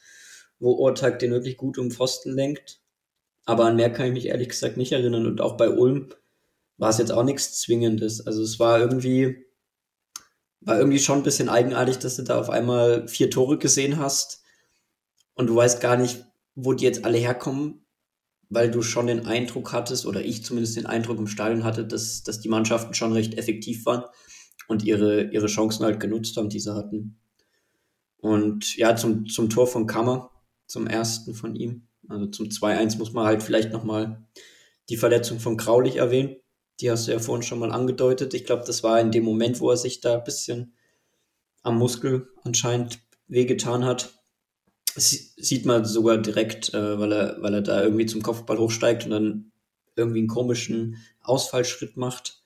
wo 0.60 0.74
Ortag 0.74 1.20
den 1.20 1.32
wirklich 1.32 1.58
gut 1.58 1.78
um 1.78 1.92
Pfosten 1.92 2.34
lenkt. 2.34 2.82
Aber 3.46 3.66
an 3.66 3.78
mehr 3.78 3.94
kann 3.94 4.08
ich 4.08 4.14
mich 4.14 4.26
ehrlich 4.28 4.50
gesagt 4.50 4.76
nicht 4.76 4.92
erinnern. 4.92 5.26
Und 5.26 5.40
auch 5.40 5.56
bei 5.56 5.70
Ulm 5.70 6.10
war 6.78 6.90
es 6.90 6.98
jetzt 6.98 7.12
auch 7.12 7.24
nichts 7.24 7.62
Zwingendes. 7.62 8.26
Also 8.28 8.42
es 8.44 8.60
war 8.60 8.80
irgendwie, 8.80 9.46
war 10.60 10.78
irgendwie 10.78 11.00
schon 11.00 11.20
ein 11.20 11.24
bisschen 11.24 11.48
eigenartig, 11.48 12.00
dass 12.00 12.18
du 12.18 12.24
da 12.24 12.40
auf 12.40 12.50
einmal 12.50 13.08
vier 13.08 13.30
Tore 13.30 13.58
gesehen 13.58 13.98
hast 14.00 14.44
und 15.38 15.48
du 15.48 15.56
weißt 15.56 15.80
gar 15.80 15.96
nicht, 15.96 16.26
wo 16.56 16.74
die 16.74 16.84
jetzt 16.84 17.06
alle 17.06 17.18
herkommen, 17.18 17.86
weil 18.50 18.72
du 18.72 18.82
schon 18.82 19.08
den 19.08 19.26
Eindruck 19.26 19.72
hattest, 19.72 20.06
oder 20.06 20.24
ich 20.24 20.44
zumindest 20.44 20.76
den 20.76 20.86
Eindruck 20.86 21.20
im 21.20 21.28
Stadion 21.28 21.64
hatte, 21.64 21.86
dass, 21.86 22.24
dass 22.24 22.40
die 22.40 22.50
Mannschaften 22.50 22.94
schon 22.94 23.14
recht 23.14 23.36
effektiv 23.38 23.86
waren 23.86 24.04
und 24.68 24.84
ihre, 24.84 25.32
ihre 25.32 25.48
Chancen 25.48 25.86
halt 25.86 26.00
genutzt 26.00 26.36
haben, 26.38 26.50
die 26.50 26.60
sie 26.60 26.74
hatten. 26.74 27.20
Und 28.18 28.76
ja, 28.78 28.96
zum, 28.96 29.28
zum 29.28 29.50
Tor 29.50 29.68
von 29.68 29.86
Kammer, 29.86 30.32
zum 30.66 30.88
ersten 30.88 31.34
von 31.34 31.56
ihm. 31.56 31.88
Also 32.10 32.26
zum 32.28 32.48
2-1 32.48 32.98
muss 32.98 33.14
man 33.14 33.26
halt 33.26 33.44
vielleicht 33.44 33.72
nochmal 33.72 34.26
die 34.90 34.98
Verletzung 34.98 35.40
von 35.40 35.58
Graulich 35.58 35.98
erwähnen. 35.98 36.38
Die 36.80 36.90
hast 36.90 37.08
du 37.08 37.12
ja 37.12 37.20
vorhin 37.20 37.44
schon 37.44 37.60
mal 37.60 37.72
angedeutet. 37.72 38.34
Ich 38.34 38.46
glaube, 38.46 38.64
das 38.66 38.82
war 38.82 39.00
in 39.00 39.12
dem 39.12 39.24
Moment, 39.24 39.60
wo 39.60 39.70
er 39.70 39.78
sich 39.78 40.00
da 40.02 40.16
ein 40.16 40.24
bisschen 40.24 40.74
am 41.62 41.78
Muskel 41.78 42.30
anscheinend 42.44 43.00
wehgetan 43.28 43.86
hat. 43.86 44.17
Das 44.98 45.12
sieht 45.38 45.68
man 45.68 45.86
sogar 45.86 46.18
direkt, 46.18 46.74
äh, 46.74 46.98
weil, 46.98 47.14
er, 47.14 47.38
weil 47.40 47.54
er 47.54 47.62
da 47.62 47.84
irgendwie 47.84 48.08
zum 48.08 48.24
Kopfball 48.24 48.58
hochsteigt 48.58 49.06
und 49.06 49.12
dann 49.12 49.52
irgendwie 49.96 50.18
einen 50.18 50.28
komischen 50.28 50.98
Ausfallschritt 51.22 51.98
macht. 51.98 52.42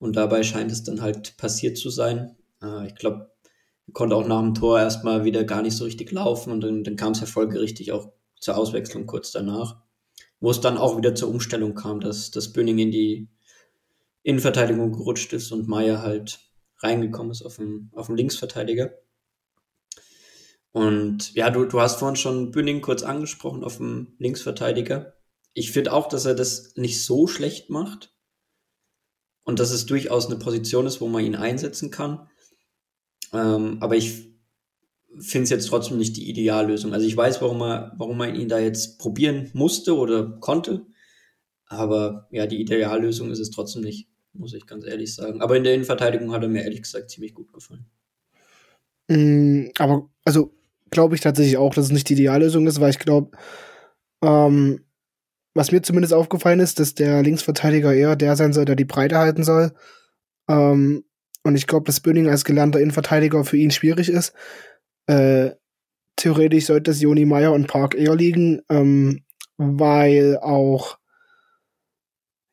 Und 0.00 0.16
dabei 0.16 0.42
scheint 0.42 0.72
es 0.72 0.82
dann 0.82 1.00
halt 1.00 1.36
passiert 1.36 1.78
zu 1.78 1.90
sein. 1.90 2.34
Äh, 2.60 2.88
ich 2.88 2.96
glaube, 2.96 3.30
er 3.86 3.92
konnte 3.92 4.16
auch 4.16 4.26
nach 4.26 4.40
dem 4.40 4.52
Tor 4.52 4.80
erstmal 4.80 5.24
wieder 5.24 5.44
gar 5.44 5.62
nicht 5.62 5.76
so 5.76 5.84
richtig 5.84 6.10
laufen 6.10 6.52
und 6.52 6.62
dann, 6.62 6.82
dann 6.82 6.96
kam 6.96 7.12
es 7.12 7.20
ja 7.20 7.26
folgerichtig 7.26 7.92
auch 7.92 8.10
zur 8.40 8.56
Auswechslung 8.56 9.06
kurz 9.06 9.30
danach, 9.30 9.76
wo 10.40 10.50
es 10.50 10.60
dann 10.60 10.78
auch 10.78 10.96
wieder 10.96 11.14
zur 11.14 11.28
Umstellung 11.28 11.76
kam, 11.76 12.00
dass, 12.00 12.32
dass 12.32 12.52
Böning 12.52 12.80
in 12.80 12.90
die 12.90 13.28
Innenverteidigung 14.24 14.90
gerutscht 14.90 15.32
ist 15.34 15.52
und 15.52 15.68
Meier 15.68 16.02
halt 16.02 16.40
reingekommen 16.78 17.30
ist 17.30 17.42
auf 17.42 17.58
dem, 17.58 17.90
auf 17.94 18.06
dem 18.06 18.16
Linksverteidiger. 18.16 18.90
Und 20.72 21.34
ja, 21.34 21.50
du, 21.50 21.66
du 21.66 21.80
hast 21.80 21.98
vorhin 21.98 22.16
schon 22.16 22.50
Bünning 22.50 22.80
kurz 22.80 23.02
angesprochen 23.02 23.62
auf 23.62 23.76
dem 23.76 24.14
Linksverteidiger. 24.18 25.14
Ich 25.52 25.70
finde 25.70 25.92
auch, 25.92 26.08
dass 26.08 26.24
er 26.24 26.34
das 26.34 26.74
nicht 26.76 27.04
so 27.04 27.26
schlecht 27.26 27.70
macht. 27.70 28.14
Und 29.44 29.58
dass 29.58 29.72
es 29.72 29.86
durchaus 29.86 30.26
eine 30.26 30.38
Position 30.38 30.86
ist, 30.86 31.00
wo 31.00 31.08
man 31.08 31.24
ihn 31.24 31.34
einsetzen 31.34 31.90
kann. 31.90 32.28
Ähm, 33.32 33.78
aber 33.80 33.96
ich 33.96 34.32
finde 35.18 35.44
es 35.44 35.50
jetzt 35.50 35.66
trotzdem 35.66 35.98
nicht 35.98 36.16
die 36.16 36.30
Ideallösung. 36.30 36.94
Also 36.94 37.06
ich 37.06 37.16
weiß, 37.16 37.42
warum 37.42 37.60
er, 37.60 37.92
warum 37.96 38.16
man 38.16 38.34
ihn 38.34 38.48
da 38.48 38.58
jetzt 38.58 38.98
probieren 38.98 39.50
musste 39.52 39.96
oder 39.96 40.38
konnte. 40.40 40.86
Aber 41.66 42.28
ja, 42.30 42.46
die 42.46 42.60
Ideallösung 42.60 43.30
ist 43.30 43.38
es 43.38 43.50
trotzdem 43.50 43.82
nicht, 43.82 44.08
muss 44.32 44.54
ich 44.54 44.66
ganz 44.66 44.84
ehrlich 44.84 45.14
sagen. 45.14 45.42
Aber 45.42 45.56
in 45.56 45.64
der 45.64 45.74
Innenverteidigung 45.74 46.32
hat 46.32 46.42
er 46.42 46.48
mir 46.48 46.62
ehrlich 46.62 46.82
gesagt 46.82 47.10
ziemlich 47.10 47.34
gut 47.34 47.52
gefallen. 47.52 47.86
Mm, 49.08 49.70
aber, 49.78 50.08
also, 50.24 50.52
glaube 50.92 51.16
ich 51.16 51.20
tatsächlich 51.20 51.56
auch, 51.56 51.74
dass 51.74 51.86
es 51.86 51.92
nicht 51.92 52.08
die 52.08 52.12
Ideallösung 52.12 52.66
ist, 52.68 52.80
weil 52.80 52.90
ich 52.90 53.00
glaube, 53.00 53.36
ähm, 54.22 54.84
was 55.54 55.72
mir 55.72 55.82
zumindest 55.82 56.14
aufgefallen 56.14 56.60
ist, 56.60 56.78
dass 56.78 56.94
der 56.94 57.22
Linksverteidiger 57.22 57.92
eher 57.92 58.14
der 58.14 58.36
sein 58.36 58.52
soll, 58.52 58.64
der 58.64 58.76
die 58.76 58.84
Breite 58.84 59.18
halten 59.18 59.44
soll. 59.44 59.72
Ähm, 60.48 61.04
und 61.42 61.56
ich 61.56 61.66
glaube, 61.66 61.86
dass 61.86 62.00
Böning 62.00 62.28
als 62.28 62.44
gelernter 62.44 62.78
Innenverteidiger 62.78 63.44
für 63.44 63.56
ihn 63.56 63.72
schwierig 63.72 64.08
ist. 64.08 64.32
Äh, 65.06 65.50
theoretisch 66.16 66.66
sollte 66.66 66.92
es 66.92 67.00
Joni 67.00 67.26
Meyer 67.26 67.52
und 67.52 67.66
Park 67.66 67.94
eher 67.94 68.14
liegen, 68.14 68.62
ähm, 68.70 69.24
weil 69.56 70.38
auch, 70.38 70.98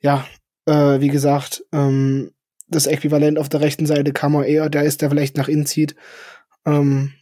ja, 0.01 0.25
äh, 0.65 0.99
wie 0.99 1.09
gesagt, 1.09 1.63
ähm, 1.71 2.31
das 2.67 2.87
Äquivalent 2.87 3.37
auf 3.37 3.49
der 3.49 3.61
rechten 3.61 3.85
Seite 3.85 4.13
Kammer 4.13 4.45
eher 4.45 4.69
der 4.69 4.83
ist, 4.83 5.01
der 5.01 5.09
vielleicht 5.09 5.37
nach 5.37 5.47
innen 5.47 5.65
zieht. 5.65 5.95
Ähm, 6.65 7.13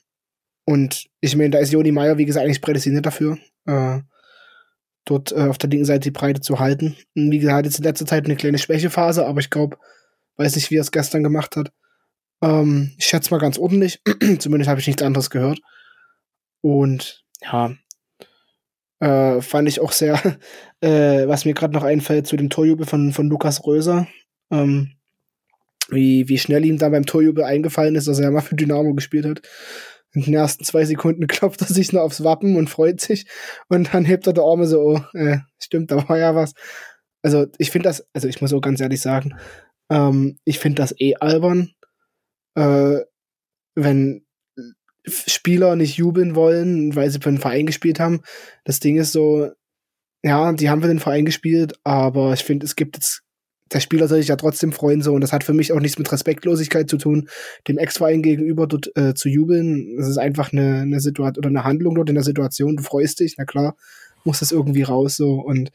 und 0.70 1.08
ich 1.22 1.34
meine, 1.38 1.52
da 1.52 1.60
ist 1.60 1.72
Joni 1.72 1.94
Meyer, 1.94 2.18
wie 2.18 2.26
gesagt, 2.26 2.46
eigentlich 2.46 2.62
prädestiniert 2.62 3.06
dafür, 3.06 3.38
äh, 3.68 4.02
dort 5.06 5.32
äh, 5.32 5.48
auf 5.48 5.58
der 5.58 5.70
linken 5.70 5.86
Seite 5.86 6.02
die 6.02 6.12
Breite 6.12 6.42
zu 6.42 6.60
halten. 6.60 6.98
Und 7.16 7.32
wie 7.32 7.40
gesagt, 7.40 7.66
jetzt 7.66 7.78
in 7.78 7.86
letzter 7.86 8.06
Zeit 8.06 8.26
eine 8.26 8.36
kleine 8.36 8.58
Schwächephase, 8.58 9.26
aber 9.26 9.40
ich 9.40 9.50
glaube, 9.50 9.78
weiß 10.36 10.56
nicht, 10.56 10.70
wie 10.70 10.76
er 10.76 10.82
es 10.82 10.92
gestern 10.92 11.24
gemacht 11.24 11.56
hat. 11.56 11.72
Ähm, 12.42 12.92
ich 12.98 13.06
schätze 13.06 13.32
mal 13.32 13.40
ganz 13.40 13.58
ordentlich. 13.58 14.02
Zumindest 14.40 14.68
habe 14.68 14.82
ich 14.82 14.88
nichts 14.88 15.02
anderes 15.02 15.30
gehört. 15.30 15.60
Und 16.60 17.24
ja, 17.42 17.74
äh, 19.00 19.40
fand 19.40 19.70
ich 19.70 19.80
auch 19.80 19.94
sehr, 19.94 20.20
äh, 20.82 21.30
was 21.30 21.46
mir 21.46 21.54
gerade 21.54 21.76
noch 21.76 21.84
einfällt 21.84 22.28
zu 22.28 22.36
dem 22.36 22.50
Torjubel 22.50 22.86
von, 22.86 23.14
von 23.14 23.30
Lukas 23.30 23.66
Röser. 23.66 24.06
Ähm, 24.52 24.98
wie, 25.88 26.28
wie 26.28 26.38
schnell 26.38 26.66
ihm 26.66 26.78
da 26.78 26.90
beim 26.90 27.06
Torjubel 27.06 27.46
eingefallen 27.46 27.96
ist, 27.96 28.10
dass 28.10 28.20
er 28.20 28.32
mal 28.32 28.42
für 28.42 28.56
Dynamo 28.56 28.94
gespielt 28.96 29.26
hat. 29.26 29.42
In 30.18 30.24
den 30.24 30.34
ersten 30.34 30.64
zwei 30.64 30.84
Sekunden 30.84 31.28
klopft 31.28 31.62
er 31.62 31.68
sich 31.68 31.94
nur 31.94 32.02
aufs 32.02 32.24
Wappen 32.24 32.56
und 32.56 32.70
freut 32.70 33.02
sich. 33.02 33.28
Und 33.70 33.94
dann 33.94 34.06
hebt 34.06 34.26
er 34.28 34.34
die 34.34 34.42
Arme 34.42 34.66
so, 34.66 34.80
oh, 34.82 35.18
äh, 35.18 35.40
stimmt, 35.60 35.92
da 35.92 36.08
war 36.10 36.18
ja 36.18 36.34
was. 36.36 36.54
Also 37.22 37.46
ich 37.58 37.72
finde 37.72 37.90
das, 37.90 38.08
also 38.14 38.28
ich 38.28 38.42
muss 38.42 38.54
auch 38.54 38.62
ganz 38.62 38.82
ehrlich 38.82 39.02
sagen, 39.02 39.36
ähm, 39.92 40.38
ich 40.44 40.60
finde 40.60 40.82
das 40.82 41.00
eh 41.00 41.16
albern, 41.16 41.72
äh, 42.56 43.00
wenn 43.76 44.26
Spieler 45.06 45.76
nicht 45.76 45.98
jubeln 45.98 46.36
wollen, 46.36 46.96
weil 46.96 47.10
sie 47.10 47.20
für 47.20 47.30
den 47.30 47.40
Verein 47.40 47.66
gespielt 47.66 48.00
haben. 48.00 48.22
Das 48.66 48.80
Ding 48.80 48.98
ist 48.98 49.12
so, 49.12 49.52
ja, 50.24 50.52
die 50.54 50.70
haben 50.70 50.82
für 50.82 50.88
den 50.88 51.00
Verein 51.00 51.26
gespielt, 51.26 51.80
aber 51.84 52.34
ich 52.34 52.44
finde, 52.44 52.66
es 52.66 52.76
gibt 52.76 52.98
jetzt, 52.98 53.22
der 53.72 53.80
Spieler 53.80 54.08
soll 54.08 54.20
sich 54.20 54.30
ja 54.30 54.36
trotzdem 54.36 54.72
freuen, 54.72 55.02
so, 55.02 55.14
und 55.14 55.22
das 55.22 55.34
hat 55.34 55.44
für 55.44 55.54
mich 55.54 55.72
auch 55.74 55.80
nichts 55.80 55.98
mit 55.98 56.12
Respektlosigkeit 56.12 56.90
zu 56.90 56.98
tun, 56.98 57.30
dem 57.68 57.78
Ex-Verein 57.78 58.22
gegenüber 58.22 58.68
dort 58.68 58.96
äh, 58.96 59.14
zu 59.14 59.30
jubeln. 59.30 59.96
Das 59.98 60.08
ist 60.08 60.18
einfach 60.18 60.52
eine, 60.52 60.82
eine 60.82 61.00
Situation 61.00 61.38
oder 61.38 61.50
eine 61.50 61.64
Handlung 61.64 61.96
dort 61.96 62.10
in 62.10 62.16
der 62.16 62.24
Situation, 62.24 62.78
du 62.78 62.84
freust 62.84 63.20
dich, 63.20 63.36
na 63.38 63.46
klar, 63.46 63.76
muss 64.24 64.40
das 64.40 64.52
irgendwie 64.52 64.84
raus, 64.84 65.16
so, 65.16 65.36
und 65.36 65.72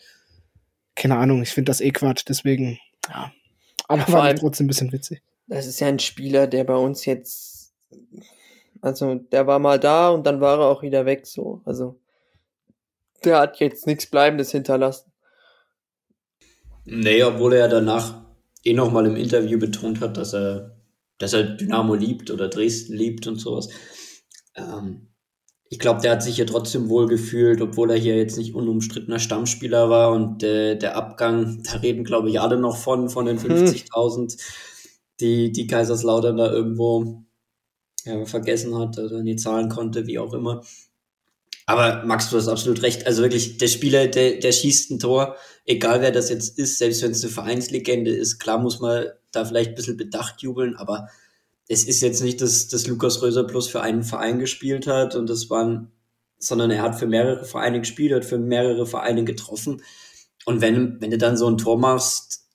keine 0.95 1.17
Ahnung, 1.17 1.43
ich 1.43 1.51
finde 1.51 1.71
das 1.71 1.81
eh 1.81 1.91
Quatsch, 1.91 2.25
deswegen, 2.29 2.79
ja. 3.09 3.33
Aber 3.89 4.03
ja, 4.03 4.13
war 4.13 4.35
trotzdem 4.35 4.67
ein 4.67 4.69
bisschen 4.69 4.93
witzig. 4.93 5.23
Das 5.47 5.67
ist 5.67 5.81
ja 5.81 5.89
ein 5.89 5.99
Spieler, 5.99 6.47
der 6.47 6.65
bei 6.65 6.77
uns 6.77 7.05
jetzt, 7.05 7.73
also 8.81 9.17
der 9.17 9.47
war 9.47 9.59
mal 9.59 9.79
da 9.79 10.09
und 10.11 10.27
dann 10.27 10.41
war 10.41 10.59
er 10.59 10.67
auch 10.67 10.83
wieder 10.83 11.05
weg, 11.05 11.27
so. 11.27 11.61
Also 11.65 11.99
der 13.25 13.39
hat 13.39 13.61
jetzt 13.61 13.87
nichts 13.87 14.07
Bleibendes 14.07 14.51
hinterlassen. 14.51 15.12
Nee, 16.85 17.23
obwohl 17.23 17.55
er 17.55 17.61
ja 17.61 17.69
danach 17.69 18.23
eh 18.65 18.75
nochmal 18.75 19.07
im 19.07 19.17
Interview 19.17 19.59
betont 19.59 20.01
hat, 20.01 20.17
dass 20.17 20.35
er, 20.35 20.77
dass 21.19 21.33
er 21.33 21.45
Dynamo 21.45 21.95
liebt 21.95 22.31
oder 22.31 22.49
Dresden 22.49 22.95
liebt 22.95 23.27
und 23.27 23.37
sowas. 23.37 23.69
Ähm, 24.55 25.09
ich 25.69 25.79
glaube, 25.79 26.03
der 26.03 26.13
hat 26.13 26.23
sich 26.23 26.37
hier 26.37 26.47
trotzdem 26.47 26.89
wohl 26.89 27.07
gefühlt, 27.07 27.61
obwohl 27.63 27.91
er 27.91 27.97
hier 27.97 28.17
jetzt 28.17 28.37
nicht 28.37 28.55
unumstrittener 28.55 29.19
Stammspieler 29.19 29.89
war 29.89 30.13
und 30.13 30.43
äh, 30.43 30.77
der 30.77 30.97
Abgang, 30.97 31.63
da 31.71 31.79
reden 31.79 32.05
glaube 32.05 32.29
ich 32.31 32.41
alle 32.41 32.59
noch 32.59 32.77
von, 32.77 33.09
von 33.09 33.27
den 33.27 33.39
50.000. 33.39 34.33
Hm 34.33 34.39
die, 35.23 35.53
die 35.53 35.67
Kaiserslautern 35.67 36.37
da 36.37 36.51
irgendwo 36.51 37.23
ja, 38.05 38.25
vergessen 38.27 38.77
hat 38.77 38.99
oder 38.99 39.23
nie 39.23 39.37
zahlen 39.37 39.69
konnte, 39.69 40.07
wie 40.07 40.19
auch 40.19 40.35
immer. 40.35 40.63
Aber 41.67 42.05
Max, 42.05 42.31
du 42.31 42.37
hast 42.37 42.49
absolut 42.49 42.83
recht. 42.83 43.07
Also 43.07 43.23
wirklich, 43.23 43.59
der 43.59 43.69
Spieler, 43.69 44.09
der, 44.09 44.41
der 44.41 44.53
schießt 44.53 44.91
ein 44.91 44.99
Tor, 44.99 45.37
egal 45.65 46.01
wer 46.01 46.11
das 46.11 46.29
jetzt 46.29 46.59
ist, 46.59 46.79
selbst 46.79 47.03
wenn 47.03 47.13
es 47.13 47.23
eine 47.23 47.33
Vereinslegende 47.33 48.11
ist, 48.11 48.39
klar 48.39 48.59
muss 48.59 48.81
man 48.81 49.07
da 49.31 49.45
vielleicht 49.45 49.71
ein 49.71 49.75
bisschen 49.77 49.97
bedacht 49.97 50.43
jubeln, 50.43 50.77
aber 50.77 51.09
es 51.69 51.85
ist 51.85 52.03
jetzt 52.03 52.23
nicht, 52.23 52.41
dass, 52.41 52.69
dass 52.69 52.87
Lukas 52.87 53.23
Röser 53.23 53.45
bloß 53.45 53.69
für 53.69 53.81
einen 53.81 54.03
Verein 54.03 54.39
gespielt 54.39 54.87
hat 54.87 55.15
und 55.15 55.31
das 55.31 55.49
waren, 55.49 55.93
sondern 56.39 56.71
er 56.71 56.83
hat 56.83 56.99
für 56.99 57.07
mehrere 57.07 57.45
Vereine 57.45 57.81
gespielt, 57.81 58.13
hat 58.13 58.25
für 58.25 58.39
mehrere 58.39 58.85
Vereine 58.85 59.25
getroffen. 59.25 59.83
Und 60.45 60.61
wenn, 60.61 61.01
wenn 61.01 61.11
du 61.11 61.19
dann 61.19 61.37
so 61.37 61.49
ein 61.49 61.57
Tor 61.57 61.79
machst, 61.79 62.47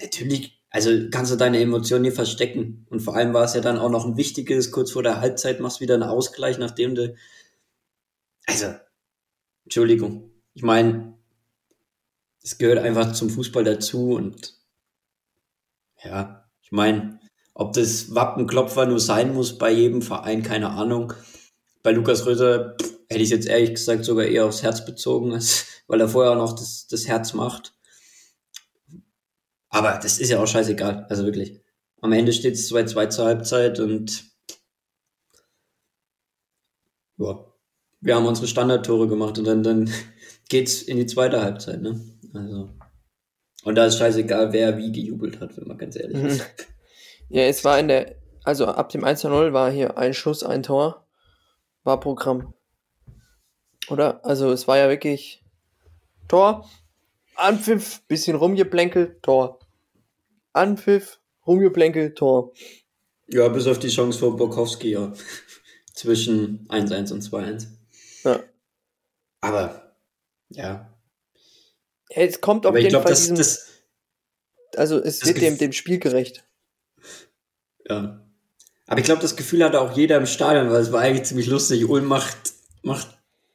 natürlich, 0.00 0.58
also 0.70 0.90
kannst 1.10 1.30
du 1.30 1.36
deine 1.36 1.60
Emotionen 1.60 2.02
nie 2.02 2.10
verstecken. 2.10 2.86
Und 2.88 3.00
vor 3.00 3.14
allem 3.14 3.34
war 3.34 3.44
es 3.44 3.54
ja 3.54 3.60
dann 3.60 3.78
auch 3.78 3.90
noch 3.90 4.06
ein 4.06 4.16
wichtiges, 4.16 4.70
kurz 4.70 4.90
vor 4.90 5.02
der 5.02 5.20
Halbzeit 5.20 5.60
machst 5.60 5.78
du 5.78 5.82
wieder 5.82 5.94
einen 5.94 6.02
Ausgleich, 6.02 6.58
nachdem 6.58 6.94
du 6.94 7.14
also, 8.46 8.74
Entschuldigung. 9.64 10.30
Ich 10.54 10.62
meine, 10.62 11.18
es 12.42 12.58
gehört 12.58 12.78
einfach 12.78 13.12
zum 13.12 13.30
Fußball 13.30 13.64
dazu 13.64 14.12
und 14.12 14.54
ja, 16.02 16.48
ich 16.62 16.70
meine, 16.70 17.18
ob 17.54 17.72
das 17.72 18.14
Wappenklopfer 18.14 18.86
nur 18.86 19.00
sein 19.00 19.32
muss 19.32 19.56
bei 19.56 19.70
jedem 19.70 20.02
Verein, 20.02 20.42
keine 20.42 20.70
Ahnung. 20.70 21.14
Bei 21.82 21.92
Lukas 21.92 22.26
Röser 22.26 22.76
hätte 23.08 23.22
ich 23.22 23.30
jetzt 23.30 23.46
ehrlich 23.46 23.70
gesagt 23.70 24.04
sogar 24.04 24.26
eher 24.26 24.44
aufs 24.44 24.62
Herz 24.62 24.84
bezogen, 24.84 25.38
weil 25.86 26.00
er 26.00 26.08
vorher 26.08 26.32
auch 26.32 26.36
noch 26.36 26.54
das, 26.54 26.86
das 26.86 27.08
Herz 27.08 27.32
macht. 27.32 27.74
Aber 29.68 29.98
das 30.02 30.18
ist 30.18 30.30
ja 30.30 30.40
auch 30.40 30.46
scheißegal, 30.46 31.06
also 31.08 31.24
wirklich. 31.24 31.60
Am 32.00 32.12
Ende 32.12 32.32
steht 32.32 32.54
es 32.54 32.70
2-2 32.70 33.08
zur 33.08 33.24
Halbzeit 33.24 33.80
und 33.80 34.24
ja, 37.16 37.53
wir 38.04 38.14
haben 38.14 38.26
unsere 38.26 38.46
Standardtore 38.46 39.08
gemacht 39.08 39.38
und 39.38 39.46
dann, 39.46 39.62
dann 39.62 39.90
geht's 40.48 40.82
in 40.82 40.98
die 40.98 41.06
zweite 41.06 41.42
Halbzeit, 41.42 41.80
ne? 41.80 42.00
Also. 42.34 42.70
Und 43.64 43.76
da 43.76 43.86
ist 43.86 43.96
scheißegal, 43.96 44.52
wer 44.52 44.76
wie 44.76 44.92
gejubelt 44.92 45.40
hat, 45.40 45.56
wenn 45.56 45.66
man 45.66 45.78
ganz 45.78 45.96
ehrlich 45.96 46.18
Mhm. 46.18 46.26
ist. 46.26 46.44
Ja, 47.30 47.42
es 47.44 47.64
war 47.64 47.78
in 47.78 47.88
der, 47.88 48.16
also 48.44 48.66
ab 48.66 48.90
dem 48.90 49.04
1-0 49.04 49.52
war 49.54 49.70
hier 49.70 49.96
ein 49.96 50.12
Schuss, 50.12 50.42
ein 50.42 50.62
Tor, 50.62 51.06
war 51.82 51.98
Programm. 51.98 52.52
Oder? 53.88 54.24
Also 54.24 54.52
es 54.52 54.68
war 54.68 54.76
ja 54.76 54.90
wirklich 54.90 55.42
Tor, 56.28 56.68
Anpfiff, 57.36 58.02
bisschen 58.06 58.36
rumgeplänkelt, 58.36 59.22
Tor. 59.22 59.58
Anpfiff, 60.52 61.20
rumgeplänkelt, 61.46 62.16
Tor. 62.18 62.52
Ja, 63.28 63.48
bis 63.48 63.66
auf 63.66 63.78
die 63.78 63.88
Chance 63.88 64.18
vor 64.18 64.36
Borkowski, 64.36 64.90
ja. 64.90 65.12
Zwischen 65.94 66.68
1-1 66.68 67.12
und 67.12 67.22
2-1. 67.22 67.68
Ja. 68.24 68.40
Aber, 69.40 69.94
ja. 70.48 70.90
Ja, 72.10 72.22
Es 72.22 72.40
kommt 72.40 72.66
auf 72.66 72.70
Aber 72.70 72.78
jeden 72.78 72.90
glaube, 72.90 73.04
Fall 73.04 73.12
das, 73.12 73.20
diesem, 73.20 73.36
das, 73.36 73.68
also 74.76 74.98
es 74.98 75.24
wird 75.26 75.40
dem, 75.40 75.58
dem 75.58 75.72
Spiel 75.72 75.98
gerecht. 75.98 76.44
ja. 77.88 78.20
Aber 78.86 78.98
ich 79.00 79.06
glaube, 79.06 79.22
das 79.22 79.36
Gefühl 79.36 79.64
hatte 79.64 79.80
auch 79.80 79.96
jeder 79.96 80.18
im 80.18 80.26
Stadion, 80.26 80.70
weil 80.70 80.82
es 80.82 80.92
war 80.92 81.00
eigentlich 81.00 81.24
ziemlich 81.24 81.46
lustig. 81.46 81.88
Ulm 81.88 82.04
macht, 82.04 82.52
macht 82.82 83.08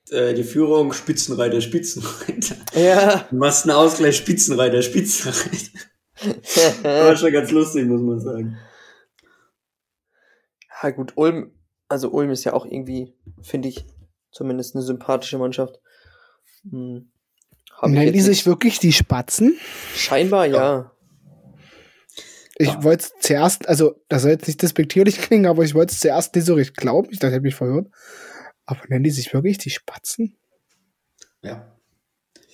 äh, 0.09 0.34
die 0.34 0.43
Führung, 0.43 0.91
Spitzenreiter, 0.91 1.61
Spitzenreiter. 1.61 2.55
Ja. 2.74 3.28
Du 3.30 3.36
machst 3.36 3.65
einen 3.65 3.76
Ausgleich, 3.76 4.17
Spitzenreiter, 4.17 4.82
Spitzenreiter. 4.82 5.80
War 6.82 7.15
schon 7.15 7.32
ganz 7.32 7.51
lustig, 7.51 7.86
muss 7.86 8.01
man 8.01 8.20
sagen. 8.20 8.57
Ja, 10.82 10.89
gut, 10.89 11.13
Ulm, 11.15 11.51
also 11.89 12.09
Ulm 12.09 12.32
ist 12.32 12.43
ja 12.43 12.53
auch 12.53 12.65
irgendwie, 12.65 13.13
finde 13.41 13.70
ich, 13.70 13.86
zumindest 14.32 14.75
eine 14.75 14.84
sympathische 14.84 15.38
Mannschaft. 15.38 15.80
Hm. 16.69 17.11
Nennen 17.84 18.13
die 18.13 18.21
sich 18.21 18.45
wirklich 18.45 18.80
die 18.80 18.91
Spatzen? 18.91 19.57
Scheinbar 19.95 20.45
ja. 20.47 20.91
Ich 22.57 22.67
Ja. 22.67 22.84
wollte 22.84 23.05
es 23.05 23.13
zuerst, 23.25 23.69
also 23.69 24.01
das 24.09 24.23
soll 24.23 24.32
jetzt 24.32 24.47
nicht 24.47 24.61
despektierlich 24.61 25.17
klingen, 25.21 25.45
aber 25.45 25.63
ich 25.63 25.73
wollte 25.75 25.93
es 25.93 25.99
zuerst 26.01 26.36
nicht 26.36 26.45
so 26.45 26.55
richtig 26.55 26.75
glauben. 26.75 27.07
Ich 27.11 27.19
dachte, 27.19 27.32
ich 27.32 27.36
habe 27.36 27.43
mich 27.45 27.55
verhört. 27.55 27.88
Aber 28.65 28.82
nennen 28.89 29.05
die 29.05 29.11
sich 29.11 29.34
wirklich 29.34 29.57
die 29.57 29.69
Spatzen? 29.69 30.38
Ja. 31.41 31.73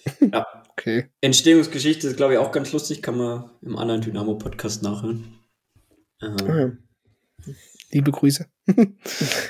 ja. 0.31 0.45
Okay. 0.77 1.09
Entstehungsgeschichte 1.21 2.07
ist, 2.07 2.17
glaube 2.17 2.33
ich, 2.33 2.39
auch 2.39 2.51
ganz 2.51 2.71
lustig, 2.71 3.01
kann 3.01 3.17
man 3.17 3.49
im 3.61 3.77
anderen 3.77 4.01
Dynamo-Podcast 4.01 4.83
nachhören. 4.83 5.39
Ähm, 6.21 6.37
Hm. 6.45 6.83
Liebe 7.91 8.11
Grüße. 8.11 8.45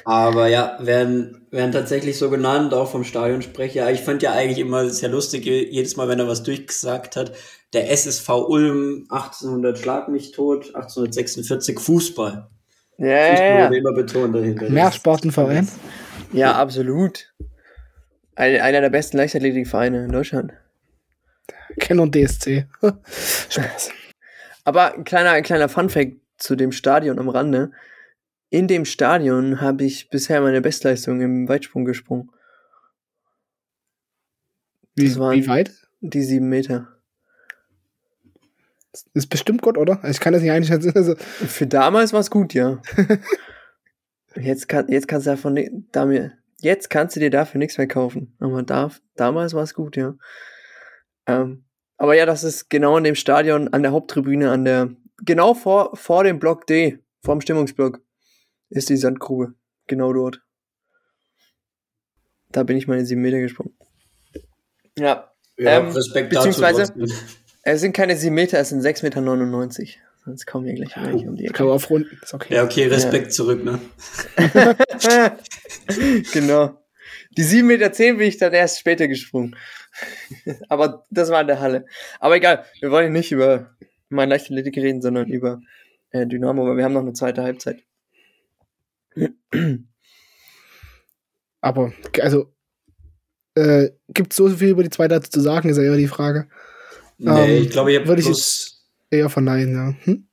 Aber 0.04 0.48
ja, 0.48 0.78
werden, 0.82 1.48
werden 1.52 1.72
tatsächlich 1.72 2.18
so 2.18 2.30
genannt, 2.30 2.74
auch 2.74 2.90
vom 2.92 3.04
Stadionsprecher. 3.04 3.90
Ich 3.92 4.02
fand 4.02 4.22
ja 4.24 4.34
eigentlich 4.34 4.60
immer 4.60 4.90
sehr 4.90 5.10
lustig, 5.10 5.46
je- 5.46 5.70
jedes 5.70 5.96
Mal, 5.96 6.08
wenn 6.08 6.20
er 6.20 6.28
was 6.28 6.44
durchgesagt 6.44 7.16
hat, 7.16 7.34
der 7.74 7.90
SSV 7.92 8.30
Ulm 8.48 9.06
1800 9.10 9.78
Schlag 9.78 10.10
mich 10.10 10.32
tot, 10.32 10.68
1846 10.76 11.80
Fußball. 11.80 12.48
Ja, 12.98 13.08
ja, 13.08 13.30
Fußball 13.32 13.76
immer 13.76 13.94
betont 13.94 14.36
dahinter. 14.36 14.70
Mehr 14.70 14.92
Sportenverein. 14.92 15.68
ja, 16.32 16.54
absolut. 16.54 17.34
Ein, 18.36 18.60
einer 18.62 18.82
der 18.82 18.90
besten 18.90 19.18
Leichtathletikvereine 19.18 20.06
in 20.06 20.12
Deutschland. 20.12 20.54
Ken 21.80 22.00
und 22.00 22.16
DSC. 22.16 22.66
Spaß. 23.50 23.90
Aber 24.64 24.94
ein 24.94 25.04
kleiner, 25.04 25.32
ein 25.32 25.44
kleiner 25.44 25.70
Funfact 25.70 26.14
zu 26.38 26.56
dem 26.56 26.72
Stadion 26.72 27.20
am 27.20 27.30
Rande. 27.30 27.72
In 28.50 28.68
dem 28.68 28.86
Stadion 28.86 29.60
habe 29.62 29.84
ich 29.84 30.10
bisher 30.10 30.42
meine 30.42 30.62
Bestleistung 30.62 31.20
im 31.22 31.48
Weitsprung 31.48 31.86
gesprungen. 31.86 32.32
Wie, 34.96 35.08
Das 35.10 35.18
wie 35.18 35.48
weit? 35.48 35.72
Die 36.02 36.22
sieben 36.24 36.48
Meter. 36.50 36.88
Ist 39.14 39.28
bestimmt 39.28 39.62
gut, 39.62 39.78
oder? 39.78 40.02
Ich 40.10 40.20
kann 40.20 40.32
das 40.34 40.42
nicht 40.42 40.52
einschätzen. 40.52 40.94
Also, 40.96 41.16
Für 41.18 41.68
damals 41.68 42.14
war 42.14 42.22
es 42.22 42.32
gut, 42.32 42.54
ja. 42.54 42.82
jetzt, 44.36 44.70
kann, 44.70 44.88
jetzt 44.88 45.08
kannst 45.08 45.28
du 45.28 45.32
davon 45.32 45.54
ni- 45.54 45.70
da 45.92 46.06
mir, 46.06 46.32
jetzt 46.62 46.90
kannst 46.90 47.16
du 47.16 47.20
dir 47.20 47.30
dafür 47.30 47.60
nichts 47.60 47.78
mehr 47.78 47.88
kaufen. 47.88 48.36
Aber 48.40 48.64
da, 48.64 48.92
damals 49.16 49.54
war 49.54 49.64
es 49.64 49.74
gut, 49.74 49.98
ja. 49.98 50.16
Ähm, 51.28 51.66
aber 51.98 52.16
ja, 52.16 52.26
das 52.26 52.44
ist 52.46 52.70
genau 52.70 52.98
in 52.98 53.04
dem 53.04 53.16
Stadion 53.16 53.68
an 53.74 53.82
der 53.84 53.92
Haupttribüne, 53.92 54.50
an 54.52 54.64
der, 54.64 54.92
genau 55.26 55.54
vor, 55.56 55.96
vor 55.98 56.24
dem 56.24 56.40
Block 56.40 56.66
D, 56.68 57.00
vorm 57.22 57.42
Stimmungsblock, 57.42 58.00
ist 58.76 58.90
die 58.90 58.98
Sandgrube. 58.98 59.54
Genau 59.88 60.14
dort. 60.14 60.42
Da 62.52 62.64
bin 62.64 62.78
ich 62.78 62.88
meine 62.88 63.06
sieben 63.06 63.22
Meter 63.22 63.40
gesprungen. 63.40 63.76
Ja, 64.98 65.32
Ja, 65.58 65.80
Ähm, 65.80 65.88
Respekt 65.90 66.30
beziehungsweise- 66.32 66.82
dazu. 66.98 67.14
es 67.64 67.82
sind 67.82 67.94
keine 67.94 68.18
sieben 68.18 68.36
Meter, 68.36 68.60
es 68.60 68.70
sind 68.70 68.82
6,99 68.82 69.80
Meter. 69.80 70.02
Sonst 70.26 70.46
kommen 70.48 70.66
wir 70.66 70.74
gleich 70.74 70.94
Ja, 70.96 71.04
gleich 71.04 71.26
um 71.28 71.36
die 71.36 71.44
ich 71.44 71.50
Ecke. 71.50 71.58
kann 71.60 71.68
auf 71.68 71.90
Runden. 71.90 72.18
Ist 72.22 72.34
okay. 72.34 72.56
Ja, 72.56 72.64
okay, 72.66 72.88
Respekt 72.88 73.32
zurück, 73.34 73.64
ne? 73.64 73.80
genau. 76.34 76.82
Die 77.38 77.44
7,10 77.44 77.64
Meter 77.64 77.92
zehn 77.94 78.18
bin 78.18 78.28
ich 78.28 78.38
dann 78.38 78.54
erst 78.54 78.80
später 78.80 79.08
gesprungen. 79.08 79.56
Aber 80.70 81.06
das 81.10 81.30
war 81.30 81.42
in 81.42 81.48
der 81.48 81.60
Halle. 81.60 81.86
Aber 82.20 82.36
egal, 82.36 82.66
wir 82.82 82.92
wollen 82.92 83.14
nicht 83.14 83.32
über 83.32 83.76
mein 84.10 84.30
Leichtathletik 84.30 84.76
reden, 84.78 85.02
sondern 85.02 85.28
über 85.28 85.62
äh, 86.12 86.26
Dynamo, 86.26 86.66
weil 86.68 86.78
wir 86.78 86.84
haben 86.84 86.94
noch 86.94 87.02
eine 87.02 87.14
zweite 87.14 87.44
Halbzeit. 87.44 87.82
Aber, 91.62 91.94
also, 92.22 92.54
äh, 93.56 93.90
gibt 94.10 94.34
es 94.34 94.38
so 94.38 94.50
viel 94.50 94.70
über 94.70 94.84
die 94.84 94.90
zweite 94.90 95.16
Halbzeit 95.16 95.34
zu 95.34 95.42
sagen, 95.42 95.70
ist 95.70 95.78
ja 95.78 95.84
eher 95.84 95.98
die 95.98 96.08
Frage. 96.08 96.48
Nee, 97.18 97.58
Ähm, 97.58 97.64
ich 97.64 97.70
glaube, 97.70 97.92
ich 97.92 97.98
habe 97.98 98.08
würde 98.08 98.22
ich 98.22 98.28
bloß... 98.28 98.86
Eher 99.10 99.30
verneinen, 99.30 99.74
ja. 99.74 99.96
Hm? 100.06 100.28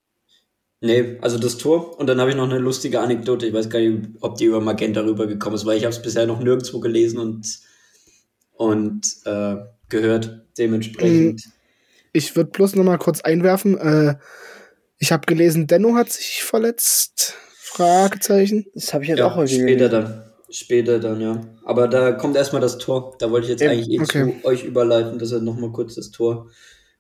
Nee, 0.81 1.19
also 1.21 1.39
das 1.39 1.59
Tor. 1.59 1.99
Und 1.99 2.09
dann 2.09 2.21
habe 2.21 2.31
ich 2.31 2.37
noch 2.37 2.51
eine 2.51 2.59
lustige 2.59 2.99
Anekdote. 3.01 3.47
Ich 3.47 3.55
weiß 3.55 3.71
gar 3.71 3.79
nicht, 3.79 4.09
ob 4.21 4.37
die 4.37 4.47
über 4.47 4.61
Magenta 4.61 5.03
rübergekommen 5.03 5.57
ist, 5.57 5.65
weil 5.65 5.79
ich 5.79 5.85
habe 5.85 5.95
es 5.95 6.03
bisher 6.03 6.27
noch 6.27 6.41
nirgendwo 6.41 6.81
gelesen 6.81 7.19
und, 7.21 7.61
und 8.53 9.07
äh, 9.25 9.57
gehört. 9.89 10.45
Dementsprechend. 10.59 11.45
Ich 12.13 12.35
würde 12.35 12.51
bloß 12.51 12.75
noch 12.75 12.85
mal 12.85 12.99
kurz 12.99 13.21
einwerfen. 13.21 13.79
Äh, 13.79 14.17
ich 14.99 15.13
habe 15.13 15.27
gelesen, 15.27 15.69
Denno 15.69 15.95
hat 15.95 16.11
sich 16.11 16.43
verletzt. 16.43 17.37
Fragezeichen. 17.77 18.67
Das 18.75 18.93
habe 18.95 19.05
ich 19.05 19.11
jetzt 19.11 19.19
Ja, 19.19 19.27
auch 19.27 19.37
heute 19.37 19.53
später 19.53 19.89
gelesen. 19.89 19.91
dann. 19.91 20.25
Später 20.51 20.99
dann, 20.99 21.21
ja. 21.21 21.41
Aber 21.65 21.89
da 21.89 22.13
kommt 22.13 22.37
erstmal 22.37 22.61
das 22.61 22.77
Tor. 22.77 23.17
Da 23.19 23.31
wollte 23.31 23.47
ich 23.47 23.51
jetzt 23.53 23.63
Ähm, 23.63 23.71
eigentlich 23.71 23.91
eh 23.91 24.01
okay. 24.01 24.35
zu 24.41 24.45
euch 24.47 24.65
überleiten, 24.65 25.19
dass 25.19 25.33
er 25.33 25.41
nochmal 25.41 25.73
kurz 25.73 25.95
das 25.95 26.11
Tor 26.11 26.51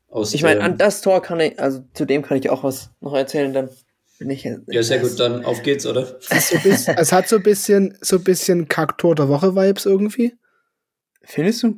aus 0.09 0.33
Ich 0.33 0.43
meine, 0.43 0.63
an 0.63 0.79
das 0.79 1.03
Tor 1.03 1.21
kann 1.21 1.39
ich, 1.41 1.61
also 1.61 1.85
zu 1.93 2.07
dem 2.07 2.23
kann 2.23 2.39
ich 2.39 2.49
auch 2.49 2.65
was 2.65 2.91
noch 3.01 3.15
erzählen, 3.15 3.53
dann 3.53 3.69
bin 4.19 4.31
ich 4.31 4.45
Ja, 4.69 4.83
sehr 4.83 5.01
gut, 5.01 5.19
dann 5.21 5.45
auf 5.45 5.63
geht's, 5.63 5.85
oder? 5.85 6.17
So 6.21 6.57
bis, 6.63 6.89
es 6.89 7.13
hat 7.13 7.29
so 7.29 7.37
ein 7.37 7.43
bisschen, 7.43 7.99
so 8.01 8.17
ein 8.17 8.25
bisschen 8.25 8.69
Kacktor 8.69 9.15
der 9.15 9.29
Woche-Vibes 9.29 9.85
irgendwie. 9.85 10.35
Findest 11.25 11.63
du? 11.65 11.75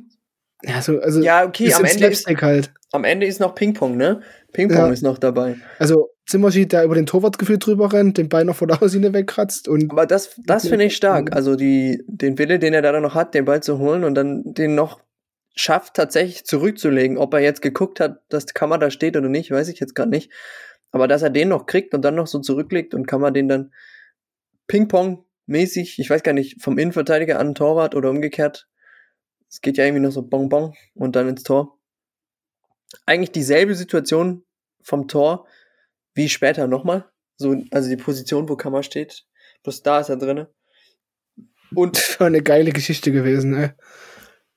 Ja, 0.63 0.81
so, 0.81 0.99
also 0.99 1.21
Ja, 1.21 1.45
okay, 1.45 1.65
bisschen 1.65 1.85
am 1.85 1.91
Ende, 1.91 2.07
ist, 2.07 2.27
halt. 2.27 2.71
am 2.93 3.03
Ende 3.03 3.25
ist 3.27 3.39
noch 3.41 3.53
Ping-Pong, 3.55 3.97
ne? 3.97 4.21
Ping-Pong 4.53 4.77
Ja. 4.77 4.91
ist 4.93 5.01
noch 5.03 5.17
dabei. 5.17 5.57
Also 5.79 6.09
Zimmerschied, 6.25 6.71
der 6.71 6.83
über 6.83 6.95
den 6.95 7.05
Torwart 7.05 7.37
gefühlt 7.37 7.65
drüber 7.65 7.93
rennt, 7.93 8.17
den 8.17 8.29
Ball 8.29 8.45
noch 8.45 8.55
vor 8.55 8.67
der 8.67 8.81
Auslinie 8.81 9.13
wegkratzt 9.13 9.67
und. 9.67 9.91
Aber 9.91 10.05
das, 10.05 10.39
das 10.43 10.67
finde 10.67 10.85
ich 10.85 10.95
stark. 10.95 11.35
Also 11.35 11.55
die, 11.55 12.03
den 12.07 12.37
Wille, 12.39 12.57
den 12.57 12.73
er 12.73 12.81
da 12.81 12.99
noch 12.99 13.13
hat, 13.13 13.35
den 13.35 13.45
Ball 13.45 13.61
zu 13.61 13.77
holen 13.77 14.03
und 14.03 14.15
dann 14.15 14.41
den 14.43 14.73
noch 14.73 14.99
schafft, 15.55 15.93
tatsächlich 15.93 16.45
zurückzulegen. 16.45 17.17
Ob 17.17 17.33
er 17.33 17.41
jetzt 17.41 17.61
geguckt 17.61 17.99
hat, 17.99 18.21
dass 18.29 18.47
Kammer 18.47 18.79
da 18.79 18.89
steht 18.89 19.15
oder 19.15 19.29
nicht, 19.29 19.51
weiß 19.51 19.67
ich 19.69 19.79
jetzt 19.79 19.93
gerade 19.93 20.09
nicht. 20.09 20.31
Aber 20.91 21.07
dass 21.07 21.21
er 21.21 21.29
den 21.29 21.49
noch 21.49 21.65
kriegt 21.65 21.93
und 21.93 22.01
dann 22.01 22.15
noch 22.15 22.27
so 22.27 22.39
zurücklegt 22.39 22.93
und 22.93 23.05
Kammer 23.05 23.31
den 23.31 23.47
dann 23.47 23.73
Ping-Pong-mäßig, 24.67 25.99
ich 25.99 26.09
weiß 26.09 26.23
gar 26.23 26.33
nicht, 26.33 26.61
vom 26.61 26.77
Innenverteidiger 26.77 27.39
an 27.39 27.49
den 27.49 27.55
Torwart 27.55 27.95
oder 27.95 28.09
umgekehrt. 28.09 28.67
Es 29.49 29.61
geht 29.61 29.77
ja 29.77 29.85
irgendwie 29.85 30.03
noch 30.03 30.11
so 30.11 30.23
Bonbon 30.23 30.73
und 30.95 31.15
dann 31.15 31.29
ins 31.29 31.43
Tor. 31.43 31.77
Eigentlich 33.05 33.31
dieselbe 33.31 33.75
Situation 33.75 34.43
vom 34.81 35.07
Tor 35.07 35.47
wie 36.15 36.27
später 36.29 36.67
nochmal. 36.67 37.05
So, 37.37 37.55
also 37.71 37.89
die 37.89 37.97
Position, 37.97 38.49
wo 38.49 38.55
Kammer 38.55 38.81
steht. 38.83 39.25
Bloß 39.63 39.83
da 39.83 39.99
ist 39.99 40.09
er 40.09 40.17
drinne. 40.17 40.49
Und 41.75 41.97
das 41.97 42.19
war 42.19 42.27
eine 42.27 42.41
geile 42.41 42.71
Geschichte 42.71 43.11
gewesen, 43.11 43.53
ey. 43.55 43.69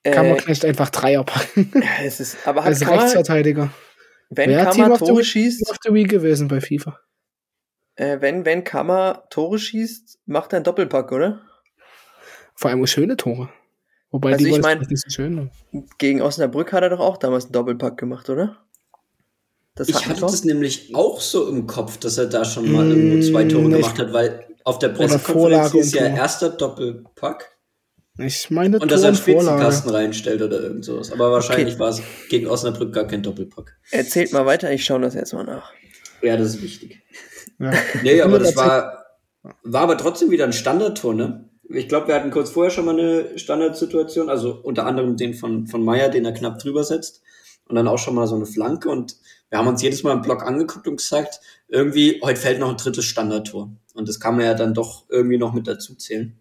Äh, 0.05 0.13
Kammerknecht 0.13 0.65
einfach 0.65 0.91
Dreier 0.91 1.25
packen. 1.25 1.73
Es 2.03 2.21
ist, 2.21 2.47
aber 2.47 2.61
hat 2.61 2.69
Als 2.69 2.81
Kammer, 2.81 3.03
Rechtsverteidiger. 3.03 3.71
wenn 4.31 4.51
Wer 4.51 4.65
Kammer 4.65 4.97
Tore 4.97 5.19
Week- 5.19 5.25
schießt, 5.27 5.69
of 5.71 5.77
the 5.85 5.93
Week 5.93 6.09
gewesen 6.09 6.47
bei 6.49 6.61
FIFA. 6.61 7.01
äh, 7.97 8.21
wenn, 8.21 8.45
wenn 8.45 8.63
Kammer 8.63 9.25
Tore 9.31 9.59
schießt, 9.59 10.21
macht 10.27 10.53
er 10.53 10.59
einen 10.59 10.65
Doppelpack, 10.65 11.11
oder? 11.11 11.43
Vor 12.55 12.71
allem 12.71 12.87
schöne 12.87 13.17
Tore. 13.17 13.49
Wobei 14.11 14.33
Also 14.35 14.45
die 14.45 14.51
ich 14.53 14.89
nicht 14.89 15.03
so 15.03 15.11
schön. 15.11 15.51
Gegen 15.99 16.23
Osnabrück 16.23 16.73
hat 16.73 16.83
er 16.83 16.91
doch 16.91 17.01
auch 17.01 17.17
damals 17.17 17.45
einen 17.47 17.53
Doppelpack 17.53 17.97
gemacht, 17.99 18.31
oder? 18.31 18.65
Das 19.79 19.89
Ich 19.89 19.95
hat 19.97 20.07
hatte 20.09 20.21
das 20.23 20.45
nämlich 20.45 20.95
auch 20.95 21.21
so 21.21 21.49
im 21.49 21.67
Kopf, 21.67 21.97
dass 21.99 22.19
er 22.19 22.27
da 22.27 22.45
schon 22.45 22.71
mal 22.71 22.87
irgendwo 22.89 23.17
Mm, 23.17 23.23
zwei 23.23 23.45
Tore 23.45 23.63
nicht- 23.69 23.77
gemacht 23.81 23.99
hat, 23.99 24.13
weil 24.13 24.45
auf 24.65 24.79
der 24.79 24.89
Pressekonferenz 24.91 25.73
und 25.75 25.93
ja 25.95 26.09
Tor. 26.09 26.17
erster 26.19 26.51
Doppelpack 26.51 27.49
Ich 28.19 28.51
meine, 28.51 28.79
und 28.81 28.91
dass 28.91 29.03
er 29.03 29.09
einen. 29.09 29.17
Spitzenkasten 29.17 29.91
reinstellt 29.91 30.43
oder 30.43 30.61
irgend 30.61 30.85
sowas. 30.85 31.13
Aber 31.13 31.31
wahrscheinlich 31.31 31.79
war 31.79 31.91
es 31.91 32.03
gegen 32.29 32.49
Osnabrück 32.49 32.93
gar 32.93 33.07
kein 33.07 33.23
Doppelpack. 33.23 33.77
Erzählt 33.93 34.33
mal 34.33 34.45
weiter, 34.45 34.71
ich 34.73 34.85
schaue 34.85 35.01
das 35.01 35.15
jetzt 35.15 35.33
mal 35.33 35.45
nach. 35.45 35.71
Ja, 36.23 36.37
das 36.37 36.49
ist 36.57 36.63
wichtig. 36.63 37.01
Ja. 37.61 37.73
Nee, 38.03 38.21
aber 38.21 38.39
das 38.41 38.57
war, 38.57 39.05
war 39.63 39.83
aber 39.83 39.97
trotzdem 39.97 40.31
wieder 40.31 40.45
ein 40.45 40.53
Standardtor, 40.53 41.15
ne? 41.15 41.49
Ich 41.71 41.87
glaube, 41.89 42.09
wir 42.09 42.15
hatten 42.15 42.31
kurz 42.31 42.51
vorher 42.51 42.71
schon 42.71 42.87
mal 42.87 42.99
eine 42.99 43.39
Standardsituation, 43.39 44.29
also 44.31 44.59
unter 44.63 44.87
anderem 44.87 45.17
den 45.17 45.35
von, 45.35 45.67
von 45.67 45.85
Meier, 45.85 46.09
den 46.09 46.25
er 46.25 46.33
knapp 46.33 46.59
drüber 46.59 46.83
setzt. 46.83 47.21
Und 47.69 47.77
dann 47.77 47.87
auch 47.87 47.99
schon 47.99 48.15
mal 48.15 48.27
so 48.27 48.35
eine 48.37 48.47
Flanke. 48.47 48.89
Und 48.89 49.17
wir 49.51 49.59
haben 49.59 49.69
uns 49.69 49.83
jedes 49.83 50.03
Mal 50.03 50.13
im 50.13 50.23
Block 50.23 50.43
angeguckt 50.43 50.87
und 50.87 50.97
gesagt, 50.97 51.41
irgendwie, 51.69 52.21
heute 52.23 52.41
fällt 52.41 52.61
noch 52.61 52.71
ein 52.71 52.77
drittes 52.77 53.05
Standardtor. 53.05 53.71
Und 53.95 54.09
das 54.09 54.21
kann 54.21 54.37
man 54.37 54.45
ja 54.45 54.55
dann 54.55 54.75
doch 54.75 55.07
irgendwie 55.09 55.39
noch 55.39 55.55
mit 55.55 55.67
dazu 55.67 55.95
zählen. 55.95 56.39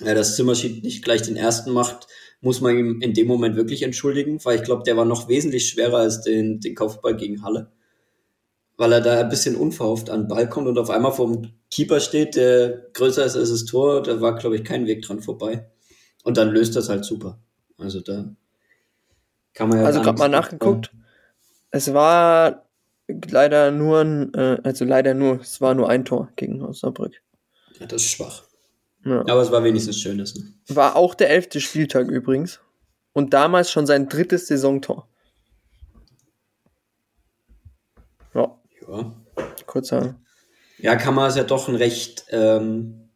Ja, 0.00 0.14
dass 0.14 0.36
Zimmerschied 0.36 0.84
nicht 0.84 1.02
gleich 1.02 1.22
den 1.22 1.36
ersten 1.36 1.72
macht, 1.72 2.06
muss 2.40 2.60
man 2.60 2.76
ihm 2.76 3.00
in 3.00 3.14
dem 3.14 3.26
Moment 3.26 3.56
wirklich 3.56 3.82
entschuldigen, 3.82 4.44
weil 4.44 4.56
ich 4.56 4.62
glaube, 4.62 4.84
der 4.84 4.96
war 4.96 5.04
noch 5.04 5.28
wesentlich 5.28 5.68
schwerer 5.68 5.98
als 5.98 6.20
den, 6.20 6.60
den 6.60 6.74
Kopfball 6.74 7.16
gegen 7.16 7.42
Halle. 7.42 7.72
Weil 8.76 8.92
er 8.92 9.00
da 9.00 9.18
ein 9.18 9.28
bisschen 9.28 9.56
unverhofft 9.56 10.08
an 10.08 10.22
den 10.22 10.28
Ball 10.28 10.48
kommt 10.48 10.68
und 10.68 10.78
auf 10.78 10.90
einmal 10.90 11.12
vor 11.12 11.32
dem 11.32 11.50
Keeper 11.70 11.98
steht, 11.98 12.36
der 12.36 12.90
größer 12.92 13.24
ist 13.24 13.36
als 13.36 13.50
das 13.50 13.64
Tor, 13.64 14.02
da 14.02 14.20
war, 14.20 14.36
glaube 14.36 14.56
ich, 14.56 14.64
kein 14.64 14.86
Weg 14.86 15.02
dran 15.02 15.20
vorbei. 15.20 15.68
Und 16.22 16.36
dann 16.36 16.50
löst 16.50 16.76
das 16.76 16.88
halt 16.88 17.04
super. 17.04 17.40
Also 17.76 18.00
da 18.00 18.36
kann 19.54 19.68
man 19.68 19.78
ja 19.78 19.84
Also 19.84 20.00
gerade 20.00 20.18
mal 20.18 20.28
nachgeguckt. 20.28 20.92
Es 21.70 21.92
war 21.92 22.64
leider 23.30 23.70
nur 23.70 24.00
ein, 24.00 24.34
äh, 24.34 24.58
also 24.62 24.84
leider 24.84 25.14
nur, 25.14 25.40
es 25.40 25.60
war 25.60 25.74
nur 25.74 25.88
ein 25.88 26.04
Tor 26.04 26.30
gegen 26.36 26.62
Osnabrück. 26.62 27.14
Ja, 27.78 27.86
das 27.86 28.02
ist 28.02 28.10
schwach. 28.10 28.44
Ja. 29.04 29.20
Aber 29.20 29.40
es 29.42 29.50
war 29.50 29.62
wenigstens 29.64 29.98
Schönes. 30.00 30.34
Ne? 30.34 30.52
War 30.68 30.96
auch 30.96 31.14
der 31.14 31.30
elfte 31.30 31.60
Spieltag 31.60 32.08
übrigens. 32.08 32.60
Und 33.12 33.32
damals 33.34 33.70
schon 33.70 33.86
sein 33.86 34.08
drittes 34.08 34.46
Saisontor. 34.48 35.08
Ja, 38.34 38.58
Ja. 38.88 39.14
kurzer. 39.66 40.18
Ja, 40.78 40.94
Kammer 40.96 41.26
ist 41.28 41.36
ja 41.36 41.44
doch 41.44 41.68
ein 41.68 41.74
recht 41.74 42.26
ähm, 42.30 43.10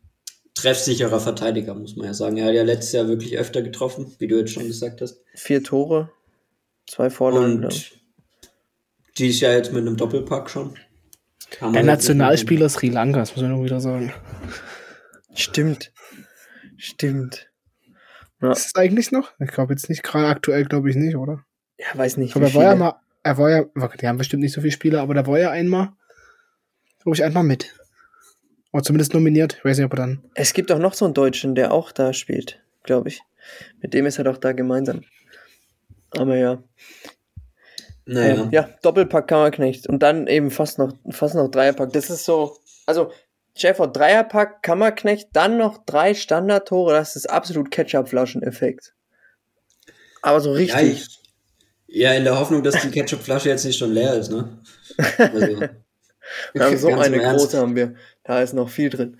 treffsicherer 0.55 1.21
Verteidiger, 1.21 1.75
muss 1.75 1.97
man 1.97 2.07
ja 2.07 2.15
sagen. 2.15 2.37
Er 2.37 2.47
hat 2.47 2.55
ja 2.55 2.63
letztes 2.65 2.93
Jahr 2.93 3.09
wirklich 3.09 3.39
öfter 3.39 3.63
getroffen, 3.63 4.15
wie 4.19 4.27
du 4.27 4.37
jetzt 4.39 4.53
schon 4.53 4.67
gesagt 4.67 5.01
hast. 5.01 5.23
Vier 5.35 5.63
Tore, 5.63 6.11
zwei 6.89 7.09
Vorlagen. 7.11 7.65
Und 7.65 8.02
die 9.19 9.29
ist 9.29 9.41
ja 9.41 9.53
jetzt 9.53 9.73
mit 9.73 9.83
einem 9.83 9.97
Doppelpack 9.97 10.51
schon. 10.51 10.77
Der 11.61 11.83
Nationalspieler 11.83 12.69
Sri 12.69 12.89
Lanka, 12.89 13.21
das 13.21 13.35
muss 13.37 13.43
man 13.43 13.53
nur 13.53 13.65
wieder 13.65 13.81
sagen. 13.81 14.13
Stimmt. 15.35 15.93
Stimmt. 16.77 17.51
Ist 18.41 18.67
es 18.67 18.75
eigentlich 18.75 19.13
noch? 19.13 19.33
Ich 19.39 19.51
glaube 19.51 19.73
jetzt 19.73 19.89
nicht, 19.89 20.03
gerade 20.03 20.27
aktuell 20.27 20.65
glaube 20.65 20.91
ich 20.91 20.97
nicht, 20.97 21.17
oder? 21.17 21.45
Ja, 21.79 21.87
weiß 21.95 22.17
nicht. 22.17 22.35
Aber 22.35 22.47
er 22.47 22.55
war 22.55 22.65
ja 22.65 22.75
mal, 22.75 22.95
er 23.23 23.39
war 23.39 23.51
ja, 23.51 23.65
die 24.01 24.09
haben 24.09 24.19
bestimmt 24.19 24.43
nicht 24.43 24.53
so 24.53 24.61
viele 24.61 24.73
Spieler, 24.73 25.01
aber 25.01 25.15
da 25.15 25.27
war 25.27 25.39
ja 25.39 25.51
einmal, 25.51 25.93
glaube 27.03 27.15
ich, 27.15 27.23
einmal 27.23 27.45
mit. 27.45 27.75
Oder 28.73 28.83
zumindest 28.83 29.15
nominiert. 29.15 29.57
Ich 29.59 29.65
weiß 29.65 29.77
nicht, 29.77 29.87
ob 29.87 29.93
er 29.93 29.97
dann. 29.97 30.25
Es 30.35 30.55
gibt 30.55 30.73
auch 30.73 30.79
noch 30.79 30.95
so 30.95 31.05
einen 31.05 31.15
Deutschen, 31.15 31.55
der 31.55 31.73
auch 31.73 31.93
da 31.93 32.13
spielt, 32.13 32.61
glaube 32.83 33.09
ich. 33.09 33.23
Mit 33.81 33.95
dem 33.95 34.07
ist 34.07 34.19
er 34.19 34.25
doch 34.25 34.39
da 34.39 34.53
gemeinsam. 34.53 35.03
Aber 36.11 36.37
ja. 36.37 36.63
Naja. 38.05 38.43
Ähm, 38.43 38.49
ja, 38.51 38.69
Doppelpack 38.83 39.29
Kammerknecht 39.29 39.87
und 39.89 40.01
dann 40.01 40.27
eben 40.27 40.51
fast 40.51 40.79
noch, 40.79 40.93
fast 41.11 41.35
noch 41.35 41.49
Dreierpack. 41.49 41.93
Das 41.93 42.11
ist 42.11 42.25
so, 42.25 42.57
also 42.87 43.11
Schäfer 43.55 43.87
Dreierpack, 43.87 44.63
Kammerknecht, 44.63 45.29
dann 45.35 45.59
noch 45.59 45.85
drei 45.85 46.15
Standardtore, 46.15 46.93
das 46.93 47.17
ist 47.17 47.29
absolut 47.29 47.71
Ketchup-Flaschen-Effekt. 47.71 48.95
Aber 50.23 50.41
so 50.41 50.57
Ja, 50.57 50.77
richtig. 50.77 50.93
ich, 50.93 51.23
ja, 52.01 52.15
in 52.15 52.25
der 52.25 52.39
Hoffnung, 52.39 52.63
dass 52.63 52.81
die 52.81 52.91
Ketchupflasche 52.91 53.51
jetzt 53.51 53.65
nicht 53.65 53.77
schon 53.77 53.93
leer 53.93 54.15
ist, 54.15 54.31
ne? 54.31 54.59
Also, 55.19 55.61
wir 56.55 56.65
haben 56.65 56.77
so 56.79 56.89
eine 56.89 57.19
große 57.19 57.59
haben 57.59 57.77
wir. 57.77 57.95
Da 58.25 58.41
ist 58.41 58.55
noch 58.55 58.71
viel 58.71 58.89
drin. 58.89 59.19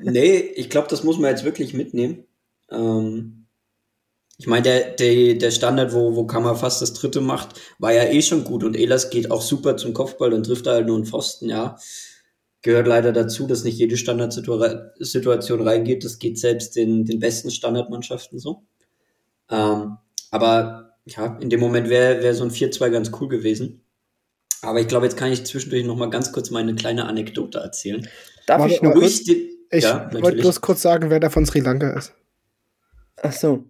Nee, 0.00 0.36
ich 0.38 0.70
glaube, 0.70 0.88
das 0.88 1.04
muss 1.04 1.18
man 1.18 1.30
jetzt 1.30 1.44
wirklich 1.44 1.74
mitnehmen. 1.74 2.24
Ähm, 2.70 3.37
ich 4.38 4.46
meine, 4.46 4.62
der, 4.62 4.90
der, 4.92 5.34
der 5.34 5.50
Standard, 5.50 5.92
wo, 5.92 6.14
wo 6.14 6.24
Kammer 6.24 6.54
fast 6.54 6.80
das 6.80 6.94
dritte 6.94 7.20
macht, 7.20 7.60
war 7.80 7.92
ja 7.92 8.04
eh 8.04 8.22
schon 8.22 8.44
gut 8.44 8.62
und 8.62 8.76
Elas 8.76 9.10
geht 9.10 9.32
auch 9.32 9.42
super 9.42 9.76
zum 9.76 9.92
Kopfball 9.92 10.32
und 10.32 10.44
trifft 10.46 10.68
halt 10.68 10.86
nur 10.86 10.96
einen 10.96 11.06
Pfosten, 11.06 11.48
ja. 11.48 11.76
Gehört 12.62 12.86
leider 12.86 13.12
dazu, 13.12 13.46
dass 13.46 13.64
nicht 13.64 13.78
jede 13.78 13.96
Standardsituation 13.96 15.60
reingeht. 15.60 16.04
Das 16.04 16.18
geht 16.18 16.38
selbst 16.38 16.74
den, 16.76 17.04
den 17.04 17.20
besten 17.20 17.50
Standardmannschaften 17.50 18.38
so. 18.38 18.64
Ähm, 19.50 19.98
aber 20.30 20.96
ja, 21.06 21.38
in 21.40 21.50
dem 21.50 21.60
Moment 21.60 21.88
wäre 21.88 22.22
wär 22.22 22.34
so 22.34 22.44
ein 22.44 22.50
4-2 22.50 22.90
ganz 22.90 23.10
cool 23.20 23.28
gewesen. 23.28 23.84
Aber 24.62 24.80
ich 24.80 24.88
glaube, 24.88 25.06
jetzt 25.06 25.16
kann 25.16 25.32
ich 25.32 25.46
zwischendurch 25.46 25.84
noch 25.84 25.96
mal 25.96 26.10
ganz 26.10 26.32
kurz 26.32 26.50
meine 26.50 26.74
kleine 26.74 27.06
Anekdote 27.06 27.58
erzählen. 27.58 28.06
Darf 28.46 28.60
Warte, 28.60 28.74
ich 28.74 28.82
nur 28.82 28.92
kurz? 28.92 29.20
Ich 29.20 29.84
ja, 29.84 30.10
wollte 30.12 30.38
bloß 30.38 30.60
kurz 30.60 30.82
sagen, 30.82 31.10
wer 31.10 31.20
da 31.20 31.30
von 31.30 31.46
Sri 31.46 31.60
Lanka 31.60 31.90
ist. 31.90 32.12
Ach 33.22 33.32
so. 33.32 33.64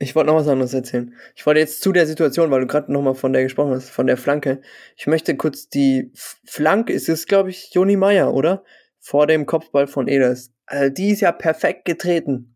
Ich 0.00 0.14
wollte 0.14 0.28
noch 0.28 0.36
was 0.36 0.46
anderes 0.46 0.74
erzählen. 0.74 1.12
Ich 1.34 1.44
wollte 1.44 1.58
jetzt 1.60 1.82
zu 1.82 1.92
der 1.92 2.06
Situation, 2.06 2.50
weil 2.50 2.60
du 2.60 2.66
gerade 2.68 2.92
noch 2.92 3.02
mal 3.02 3.14
von 3.14 3.32
der 3.32 3.42
gesprochen 3.42 3.72
hast, 3.72 3.90
von 3.90 4.06
der 4.06 4.16
Flanke. 4.16 4.60
Ich 4.96 5.08
möchte 5.08 5.36
kurz 5.36 5.68
die 5.68 6.12
Flanke, 6.14 6.92
ist 6.92 7.08
es 7.08 7.26
glaube 7.26 7.50
ich 7.50 7.74
Joni 7.74 7.96
Meier, 7.96 8.32
oder? 8.32 8.62
Vor 9.00 9.26
dem 9.26 9.46
Kopfball 9.46 9.88
von 9.88 10.06
Ehlers. 10.06 10.52
Also 10.66 10.92
die 10.94 11.10
ist 11.10 11.20
ja 11.20 11.32
perfekt 11.32 11.84
getreten. 11.84 12.54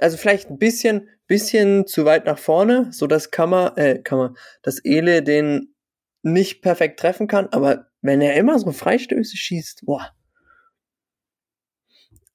Also 0.00 0.16
vielleicht 0.16 0.50
ein 0.50 0.58
bisschen, 0.58 1.08
bisschen 1.28 1.86
zu 1.86 2.04
weit 2.04 2.24
nach 2.24 2.38
vorne, 2.38 2.92
so 2.92 3.06
dass 3.06 3.30
Kammer, 3.30 3.74
äh, 3.76 3.98
Kammer, 3.98 4.34
dass 4.62 4.78
Ele 4.78 5.22
den 5.22 5.74
nicht 6.22 6.62
perfekt 6.62 6.98
treffen 6.98 7.28
kann, 7.28 7.48
aber 7.48 7.88
wenn 8.00 8.20
er 8.20 8.34
immer 8.34 8.58
so 8.58 8.72
Freistöße 8.72 9.36
schießt, 9.36 9.84
boah. 9.84 10.12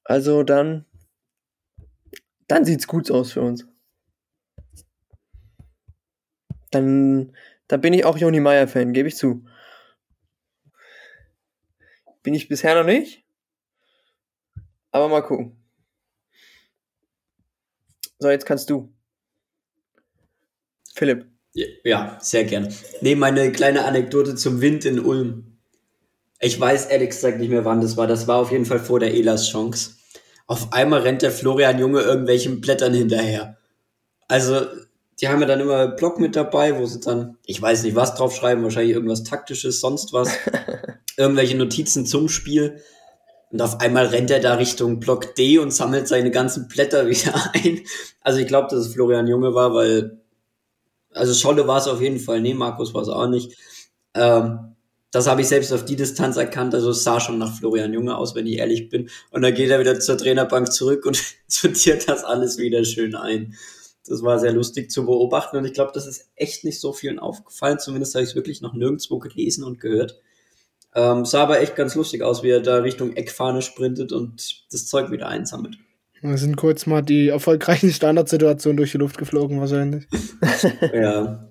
Also 0.04 0.42
dann, 0.42 0.86
dann 2.46 2.64
sieht's 2.64 2.86
gut 2.86 3.10
aus 3.10 3.32
für 3.32 3.42
uns. 3.42 3.66
Dann, 6.70 7.34
dann 7.66 7.80
bin 7.80 7.92
ich 7.92 8.04
auch 8.04 8.18
Joni 8.18 8.40
Meier 8.40 8.68
Fan, 8.68 8.92
gebe 8.92 9.08
ich 9.08 9.16
zu. 9.16 9.44
Bin 12.22 12.34
ich 12.34 12.48
bisher 12.48 12.74
noch 12.74 12.84
nicht. 12.84 13.24
Aber 14.90 15.08
mal 15.08 15.22
gucken. 15.22 15.56
So, 18.18 18.28
jetzt 18.28 18.46
kannst 18.46 18.68
du. 18.70 18.92
Philipp. 20.94 21.26
Ja, 21.84 22.18
sehr 22.20 22.44
gern. 22.44 22.72
Nee, 23.00 23.14
meine 23.14 23.50
kleine 23.52 23.84
Anekdote 23.84 24.34
zum 24.34 24.60
Wind 24.60 24.84
in 24.84 25.00
Ulm. 25.00 25.58
Ich 26.40 26.58
weiß 26.58 26.86
ehrlich 26.86 27.10
gesagt 27.10 27.38
nicht 27.38 27.50
mehr, 27.50 27.64
wann 27.64 27.80
das 27.80 27.96
war. 27.96 28.06
Das 28.06 28.28
war 28.28 28.38
auf 28.38 28.52
jeden 28.52 28.64
Fall 28.64 28.78
vor 28.78 29.00
der 29.00 29.14
Elas 29.14 29.48
Chance. 29.48 29.94
Auf 30.46 30.72
einmal 30.72 31.00
rennt 31.00 31.22
der 31.22 31.30
Florian 31.30 31.78
Junge 31.78 32.00
irgendwelchen 32.00 32.60
Blättern 32.60 32.94
hinterher. 32.94 33.58
Also, 34.28 34.66
die 35.20 35.28
haben 35.28 35.40
ja 35.40 35.46
dann 35.46 35.60
immer 35.60 35.78
einen 35.78 35.96
Blog 35.96 36.20
mit 36.20 36.36
dabei, 36.36 36.78
wo 36.78 36.86
sie 36.86 37.00
dann, 37.00 37.36
ich 37.44 37.60
weiß 37.60 37.82
nicht, 37.82 37.96
was 37.96 38.14
draufschreiben, 38.14 38.62
wahrscheinlich 38.62 38.94
irgendwas 38.94 39.24
taktisches, 39.24 39.80
sonst 39.80 40.12
was, 40.12 40.30
irgendwelche 41.16 41.56
Notizen 41.56 42.06
zum 42.06 42.28
Spiel. 42.28 42.80
Und 43.50 43.62
auf 43.62 43.80
einmal 43.80 44.06
rennt 44.06 44.30
er 44.30 44.40
da 44.40 44.54
Richtung 44.54 45.00
Block 45.00 45.34
D 45.34 45.58
und 45.58 45.72
sammelt 45.72 46.06
seine 46.06 46.30
ganzen 46.30 46.68
Blätter 46.68 47.06
wieder 47.08 47.34
ein. 47.54 47.80
Also 48.20 48.38
ich 48.38 48.46
glaube, 48.46 48.68
dass 48.70 48.86
es 48.86 48.94
Florian 48.94 49.26
Junge 49.26 49.54
war, 49.54 49.74
weil, 49.74 50.20
also 51.12 51.34
Scholle 51.34 51.66
war 51.66 51.78
es 51.78 51.88
auf 51.88 52.00
jeden 52.00 52.20
Fall, 52.20 52.40
nee, 52.40 52.54
Markus 52.54 52.94
war 52.94 53.02
es 53.02 53.08
auch 53.08 53.28
nicht. 53.28 53.56
Ähm, 54.14 54.76
das 55.10 55.26
habe 55.26 55.40
ich 55.40 55.48
selbst 55.48 55.72
auf 55.72 55.84
die 55.84 55.96
Distanz 55.96 56.36
erkannt. 56.36 56.74
Also 56.74 56.90
es 56.90 57.02
sah 57.02 57.18
schon 57.18 57.38
nach 57.38 57.56
Florian 57.56 57.94
Junge 57.94 58.16
aus, 58.16 58.34
wenn 58.34 58.46
ich 58.46 58.58
ehrlich 58.58 58.90
bin. 58.90 59.08
Und 59.30 59.42
dann 59.42 59.54
geht 59.54 59.70
er 59.70 59.80
wieder 59.80 59.98
zur 59.98 60.18
Trainerbank 60.18 60.70
zurück 60.70 61.06
und 61.06 61.20
sortiert 61.48 62.08
das 62.08 62.24
alles 62.24 62.58
wieder 62.58 62.84
schön 62.84 63.14
ein. 63.14 63.54
Das 64.08 64.22
war 64.22 64.38
sehr 64.38 64.52
lustig 64.52 64.90
zu 64.90 65.04
beobachten 65.06 65.56
und 65.56 65.64
ich 65.64 65.72
glaube, 65.74 65.92
das 65.94 66.06
ist 66.06 66.28
echt 66.36 66.64
nicht 66.64 66.80
so 66.80 66.92
vielen 66.92 67.18
aufgefallen. 67.18 67.78
Zumindest 67.78 68.14
habe 68.14 68.24
ich 68.24 68.30
es 68.30 68.36
wirklich 68.36 68.60
noch 68.62 68.74
nirgendwo 68.74 69.18
gelesen 69.18 69.64
und 69.64 69.80
gehört. 69.80 70.20
Ähm, 70.94 71.24
sah 71.24 71.42
aber 71.42 71.60
echt 71.60 71.76
ganz 71.76 71.94
lustig 71.94 72.22
aus, 72.22 72.42
wie 72.42 72.50
er 72.50 72.60
da 72.60 72.78
Richtung 72.78 73.14
Eckfahne 73.14 73.62
sprintet 73.62 74.12
und 74.12 74.64
das 74.72 74.86
Zeug 74.86 75.10
wieder 75.10 75.28
einsammelt. 75.28 75.76
Wir 76.22 76.36
sind 76.38 76.56
kurz 76.56 76.86
mal 76.86 77.02
die 77.02 77.28
erfolgreichen 77.28 77.92
Standardsituationen 77.92 78.76
durch 78.76 78.90
die 78.92 78.98
Luft 78.98 79.18
geflogen, 79.18 79.60
wahrscheinlich. 79.60 80.06
ja. 80.92 81.48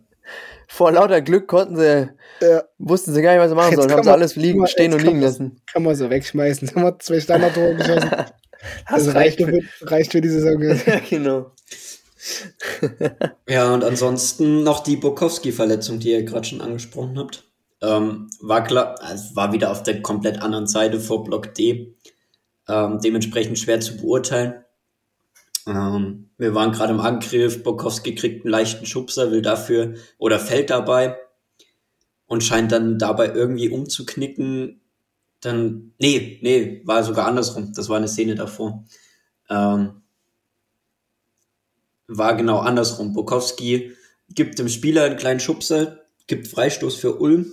Vor 0.68 0.92
lauter 0.92 1.22
Glück 1.22 1.48
konnten 1.48 1.78
sie, 1.78 2.10
Ja. 2.42 2.64
wussten 2.78 3.14
sie 3.14 3.22
gar 3.22 3.32
nicht, 3.34 3.40
was 3.42 3.50
sie 3.52 3.56
machen 3.56 3.72
Jetzt 3.72 3.78
sollen. 3.78 3.88
kann 3.90 3.98
Haben 4.00 4.04
sie 4.04 4.10
man- 4.10 4.20
alles 4.20 4.36
liegen, 4.36 4.60
jetzt 4.62 4.72
stehen 4.72 4.94
und 4.94 5.00
liegen 5.02 5.14
man- 5.20 5.22
lassen. 5.22 5.62
Kann 5.72 5.84
man 5.84 5.96
so 5.96 6.10
wegschmeißen. 6.10 6.70
Haben 6.76 6.84
wir 6.84 7.00
zwei 7.00 7.20
Standardtore 7.22 7.76
geschossen. 7.76 8.10
Das 8.90 9.06
Das 9.06 9.14
reicht. 9.16 9.40
reicht 9.40 9.70
für, 9.78 9.92
reicht 9.92 10.12
für 10.14 10.20
die 10.20 10.30
Saison. 10.30 10.60
Ja, 10.60 10.76
genau. 11.10 11.52
Ja, 13.50 13.74
und 13.74 13.84
ansonsten 13.84 14.64
noch 14.64 14.82
die 14.82 14.98
Bukowski-Verletzung, 14.98 16.00
die 16.00 16.12
ihr 16.12 16.24
gerade 16.24 16.46
schon 16.46 16.62
angesprochen 16.62 17.18
habt. 17.18 17.44
Ähm, 17.82 18.30
war 18.42 18.64
klar, 18.64 18.96
also 19.02 19.36
war 19.36 19.54
wieder 19.54 19.72
auf 19.72 19.84
der 19.84 20.02
komplett 20.02 20.42
anderen 20.42 20.68
Seite 20.68 21.00
vor 21.00 21.24
Block 21.24 21.54
D. 21.54 21.96
Ähm, 22.68 23.00
dementsprechend 23.02 23.58
schwer 23.58 23.80
zu 23.80 23.98
beurteilen. 23.98 24.66
Ähm, 25.66 26.30
wir 26.38 26.54
waren 26.54 26.72
gerade 26.72 26.94
im 26.94 27.00
Angriff, 27.00 27.64
Bukowski 27.64 28.16
kriegt 28.16 28.46
einen 28.46 28.52
leichten 28.52 28.86
Schubser, 28.86 29.32
will 29.32 29.42
dafür 29.42 29.96
oder 30.18 30.40
fällt 30.40 30.70
dabei 30.70 31.18
und 32.26 32.44
scheint 32.44 32.72
dann 32.72 33.00
dabei 33.00 33.34
irgendwie 33.34 33.70
umzuknicken. 33.70 34.82
Dann, 35.42 35.94
nee, 36.00 36.40
nee, 36.42 36.82
war 36.86 37.04
sogar 37.04 37.28
andersrum. 37.28 37.74
Das 37.74 37.90
war 37.90 37.98
eine 37.98 38.08
Szene 38.08 38.36
davor. 38.36 38.84
Ähm, 39.50 40.02
war 42.08 42.36
genau 42.36 42.60
andersrum. 42.60 43.14
Bukowski 43.14 43.94
gibt 44.30 44.60
dem 44.60 44.70
Spieler 44.70 45.04
einen 45.04 45.18
kleinen 45.18 45.40
Schubser, 45.40 46.00
gibt 46.28 46.48
Freistoß 46.48 46.96
für 46.96 47.20
Ulm 47.20 47.52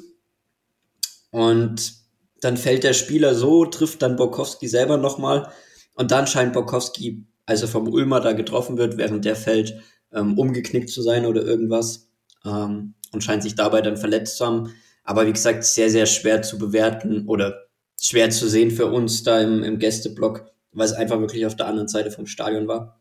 und 1.31 1.95
dann 2.41 2.57
fällt 2.57 2.85
der 2.85 2.93
Spieler 2.93 3.35
so, 3.35 3.65
trifft 3.65 4.03
dann 4.03 4.17
Bukowski 4.17 4.69
selber 4.69 4.97
nochmal 4.97 5.51
und 5.95 6.11
dann 6.11 6.27
scheint 6.27 6.53
Bukowski, 6.53 7.25
als 7.47 7.63
er 7.63 7.69
vom 7.69 7.89
Ulmer 7.89 8.21
da 8.21 8.33
getroffen 8.33 8.77
wird, 8.77 8.97
während 8.97 9.25
der 9.25 9.37
fällt, 9.37 9.81
ähm, 10.13 10.39
umgeknickt 10.39 10.91
zu 10.91 11.03
sein 11.03 11.27
oder 11.27 11.43
irgendwas 11.43 12.09
ähm, 12.45 12.95
und 13.13 13.23
scheint 13.23 13.43
sich 13.43 13.55
dabei 13.55 13.81
dann 13.81 13.97
verletzt 13.97 14.37
zu 14.37 14.47
haben. 14.47 14.75
Aber 15.05 15.27
wie 15.27 15.33
gesagt, 15.33 15.65
sehr, 15.65 15.91
sehr 15.91 16.07
schwer 16.07 16.43
zu 16.43 16.59
bewerten 16.59 17.27
oder 17.27 17.67
schwer 18.01 18.31
zu 18.31 18.49
sehen 18.49 18.71
für 18.71 18.87
uns 18.87 19.23
da 19.23 19.41
im, 19.41 19.63
im 19.63 19.79
Gästeblock, 19.79 20.47
weil 20.73 20.87
es 20.87 20.93
einfach 20.93 21.21
wirklich 21.21 21.47
auf 21.47 21.57
der 21.57 21.67
anderen 21.67 21.89
Seite 21.89 22.11
vom 22.11 22.27
Stadion 22.27 22.69
war. 22.69 23.01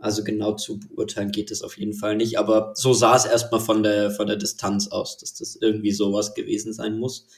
Also 0.00 0.24
genau 0.24 0.54
zu 0.54 0.80
beurteilen 0.80 1.30
geht 1.30 1.50
es 1.50 1.62
auf 1.62 1.76
jeden 1.76 1.92
Fall 1.92 2.16
nicht. 2.16 2.38
Aber 2.38 2.72
so 2.74 2.94
sah 2.94 3.14
es 3.16 3.26
erstmal 3.26 3.60
von 3.60 3.82
der, 3.82 4.10
von 4.10 4.26
der 4.26 4.36
Distanz 4.36 4.88
aus, 4.88 5.18
dass 5.18 5.34
das 5.34 5.56
irgendwie 5.56 5.92
sowas 5.92 6.34
gewesen 6.34 6.72
sein 6.72 6.98
muss. 6.98 7.28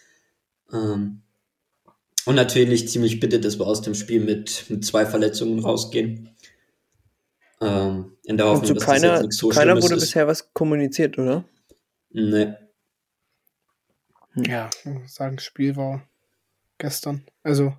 Ähm 0.73 1.23
und 2.25 2.37
natürlich 2.37 2.89
ziemlich 2.89 3.19
bitte, 3.19 3.41
dass 3.41 3.59
wir 3.59 3.67
aus 3.67 3.83
dem 3.83 3.97
Spiel 3.97 4.21
mit, 4.21 4.67
mit 4.69 4.85
zwei 4.85 5.07
Verletzungen 5.07 5.59
rausgehen. 5.59 6.31
Ähm 7.61 8.17
in 8.25 8.37
der 8.37 8.47
Und 8.47 8.53
Hoffnung, 8.53 8.69
zu 8.69 8.75
dass 8.75 8.85
das 8.85 8.95
keiner, 8.95 9.13
jetzt 9.15 9.23
nichts 9.23 9.37
so 9.39 9.49
keiner 9.49 9.83
wurde 9.83 9.95
ist. 9.97 10.01
bisher 10.01 10.29
was 10.29 10.55
kommuniziert, 10.55 11.19
oder? 11.19 11.45
Nee. 12.11 12.55
Ja, 14.37 14.71
ich 14.85 14.91
muss 14.91 15.15
sagen, 15.15 15.35
das 15.37 15.45
Spiel 15.45 15.75
war 15.75 16.07
gestern. 16.79 17.25
Also. 17.43 17.75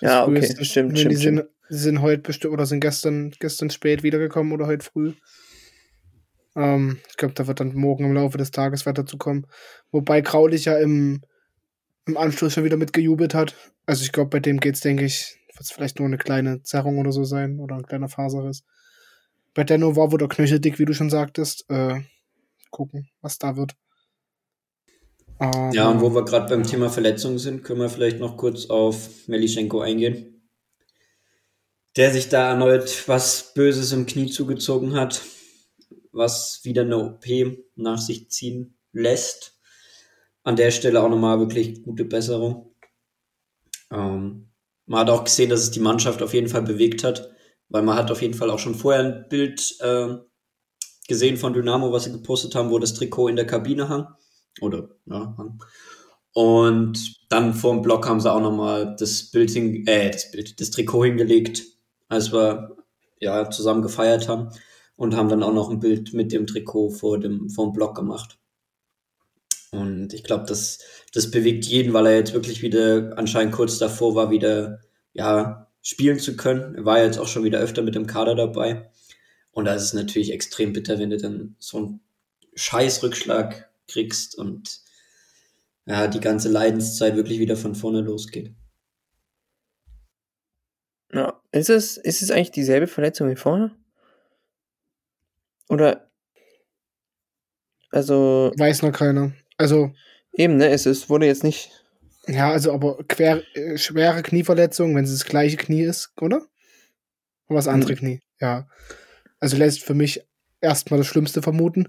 das 0.00 0.08
Ja, 0.08 0.24
okay, 0.24 0.64
stimmt, 0.64 0.96
wenn 0.96 1.16
stimmt, 1.16 1.48
Die 1.70 1.76
sind, 1.76 2.00
heute 2.00 2.22
bestimmt 2.22 2.52
oder 2.52 2.66
sind 2.66 2.80
gestern, 2.80 3.30
gestern 3.38 3.70
spät 3.70 4.02
wiedergekommen 4.02 4.52
oder 4.52 4.66
heute 4.66 4.84
früh. 4.84 5.14
Ähm, 6.56 6.98
ich 7.08 7.16
glaube, 7.16 7.34
da 7.34 7.46
wird 7.46 7.60
dann 7.60 7.74
morgen 7.74 8.04
im 8.04 8.14
Laufe 8.14 8.38
des 8.38 8.50
Tages 8.50 8.86
weiter 8.86 9.06
zu 9.06 9.18
kommen. 9.18 9.46
Wobei 9.92 10.20
Kraulich 10.22 10.64
ja 10.64 10.78
im, 10.78 11.22
im 12.06 12.16
Anschluss 12.16 12.54
schon 12.54 12.64
wieder 12.64 12.76
mitgejubelt 12.76 13.34
hat. 13.34 13.54
Also 13.86 14.04
ich 14.04 14.12
glaube, 14.12 14.30
bei 14.30 14.40
dem 14.40 14.58
geht's, 14.58 14.80
denke 14.80 15.04
ich, 15.04 15.38
wird 15.48 15.60
es 15.60 15.70
vielleicht 15.70 15.98
nur 15.98 16.06
eine 16.06 16.18
kleine 16.18 16.62
Zerrung 16.62 16.98
oder 16.98 17.12
so 17.12 17.24
sein 17.24 17.60
oder 17.60 17.76
ein 17.76 17.86
kleiner 17.86 18.08
Faserriss. 18.08 18.64
Bei 19.54 19.64
Denno 19.64 19.96
war 19.96 20.10
wohl 20.10 20.18
der 20.18 20.28
Knöchel 20.28 20.60
dick, 20.60 20.78
wie 20.78 20.84
du 20.84 20.94
schon 20.94 21.10
sagtest. 21.10 21.64
Äh, 21.68 22.00
gucken, 22.70 23.08
was 23.20 23.38
da 23.38 23.56
wird. 23.56 23.74
Ja, 25.72 25.88
und 25.88 26.02
wo 26.02 26.14
wir 26.14 26.24
gerade 26.24 26.54
beim 26.54 26.64
Thema 26.64 26.90
Verletzungen 26.90 27.38
sind, 27.38 27.64
können 27.64 27.80
wir 27.80 27.88
vielleicht 27.88 28.20
noch 28.20 28.36
kurz 28.36 28.66
auf 28.66 29.26
Melischenko 29.26 29.80
eingehen. 29.80 30.39
Der 31.96 32.12
sich 32.12 32.28
da 32.28 32.50
erneut 32.50 33.08
was 33.08 33.52
Böses 33.54 33.92
im 33.92 34.06
Knie 34.06 34.30
zugezogen 34.30 34.94
hat, 34.94 35.22
was 36.12 36.60
wieder 36.62 36.82
eine 36.82 36.98
OP 36.98 37.26
nach 37.74 37.98
sich 37.98 38.30
ziehen 38.30 38.78
lässt. 38.92 39.58
An 40.42 40.56
der 40.56 40.70
Stelle 40.70 41.02
auch 41.02 41.08
nochmal 41.08 41.38
wirklich 41.38 41.82
gute 41.82 42.04
Besserung. 42.04 42.74
Ähm, 43.90 44.50
man 44.86 45.00
hat 45.00 45.10
auch 45.10 45.24
gesehen, 45.24 45.50
dass 45.50 45.60
es 45.60 45.70
die 45.70 45.80
Mannschaft 45.80 46.22
auf 46.22 46.34
jeden 46.34 46.48
Fall 46.48 46.62
bewegt 46.62 47.04
hat, 47.04 47.30
weil 47.68 47.82
man 47.82 47.96
hat 47.96 48.10
auf 48.10 48.22
jeden 48.22 48.34
Fall 48.34 48.50
auch 48.50 48.58
schon 48.58 48.74
vorher 48.74 49.04
ein 49.04 49.28
Bild 49.28 49.76
äh, 49.80 50.16
gesehen 51.08 51.36
von 51.36 51.52
Dynamo, 51.52 51.92
was 51.92 52.04
sie 52.04 52.12
gepostet 52.12 52.54
haben, 52.54 52.70
wo 52.70 52.78
das 52.78 52.94
Trikot 52.94 53.28
in 53.28 53.36
der 53.36 53.46
Kabine 53.46 53.88
hang. 53.88 54.06
Oder, 54.60 54.90
ja, 55.06 55.34
hang. 55.36 55.62
Und 56.32 57.16
dann 57.28 57.54
vor 57.54 57.74
dem 57.74 57.82
Block 57.82 58.08
haben 58.08 58.20
sie 58.20 58.32
auch 58.32 58.40
nochmal 58.40 58.96
das 58.98 59.30
Bild, 59.30 59.50
hin, 59.50 59.86
äh, 59.86 60.10
das 60.10 60.30
Bild, 60.30 60.60
das 60.60 60.70
Trikot 60.70 61.04
hingelegt, 61.04 61.62
als 62.10 62.32
wir 62.32 62.76
ja 63.20 63.48
zusammen 63.50 63.80
gefeiert 63.80 64.28
haben 64.28 64.50
und 64.96 65.16
haben 65.16 65.30
dann 65.30 65.42
auch 65.42 65.54
noch 65.54 65.70
ein 65.70 65.80
Bild 65.80 66.12
mit 66.12 66.32
dem 66.32 66.46
Trikot 66.46 66.90
vor 66.90 67.18
dem, 67.18 67.48
vor 67.48 67.66
dem 67.66 67.72
Block 67.72 67.94
gemacht. 67.94 68.38
Und 69.70 70.12
ich 70.12 70.24
glaube, 70.24 70.44
das, 70.46 70.80
das 71.14 71.30
bewegt 71.30 71.64
jeden, 71.64 71.92
weil 71.92 72.06
er 72.06 72.16
jetzt 72.16 72.34
wirklich 72.34 72.60
wieder 72.60 73.16
anscheinend 73.16 73.54
kurz 73.54 73.78
davor 73.78 74.14
war, 74.16 74.30
wieder 74.30 74.80
ja, 75.12 75.68
spielen 75.80 76.18
zu 76.18 76.36
können. 76.36 76.74
Er 76.74 76.84
war 76.84 77.02
jetzt 77.02 77.18
auch 77.18 77.28
schon 77.28 77.44
wieder 77.44 77.60
öfter 77.60 77.82
mit 77.82 77.94
dem 77.94 78.06
Kader 78.06 78.34
dabei. 78.34 78.90
Und 79.52 79.66
da 79.66 79.74
ist 79.74 79.84
es 79.84 79.92
natürlich 79.92 80.32
extrem 80.32 80.72
bitter, 80.72 80.98
wenn 80.98 81.10
du 81.10 81.18
dann 81.18 81.54
so 81.58 81.78
einen 81.78 82.00
Scheißrückschlag 82.54 83.70
kriegst 83.86 84.36
und 84.36 84.80
ja, 85.86 86.08
die 86.08 86.20
ganze 86.20 86.48
Leidenszeit 86.48 87.16
wirklich 87.16 87.38
wieder 87.38 87.56
von 87.56 87.74
vorne 87.74 88.00
losgeht. 88.00 88.52
Ja. 91.12 91.40
Ist 91.52 91.70
es, 91.70 91.96
ist 91.96 92.22
es 92.22 92.30
eigentlich 92.30 92.50
dieselbe 92.52 92.86
Verletzung 92.86 93.30
wie 93.30 93.36
vorher? 93.36 93.70
Oder? 95.68 96.10
Also, 97.90 98.52
Weiß 98.56 98.82
noch 98.82 98.92
keiner. 98.92 99.32
Also, 99.58 99.92
eben, 100.32 100.56
ne? 100.56 100.68
Es, 100.68 100.86
es 100.86 101.08
wurde 101.10 101.26
jetzt 101.26 101.42
nicht. 101.44 101.70
ja, 102.26 102.50
also 102.50 102.72
aber 102.72 102.98
quer, 103.08 103.42
äh, 103.56 103.76
schwere 103.78 104.22
Knieverletzung, 104.22 104.94
wenn 104.94 105.04
es 105.04 105.10
das 105.12 105.24
gleiche 105.24 105.56
Knie 105.56 105.82
ist, 105.82 106.12
oder? 106.20 106.46
Oder 107.48 107.58
das 107.58 107.68
andere 107.68 107.92
Mhm. 107.92 107.96
Knie, 107.96 108.20
ja. 108.40 108.68
Also 109.40 109.56
lässt 109.56 109.82
für 109.82 109.94
mich 109.94 110.22
erstmal 110.60 110.98
das 110.98 111.06
Schlimmste 111.08 111.42
vermuten. 111.42 111.88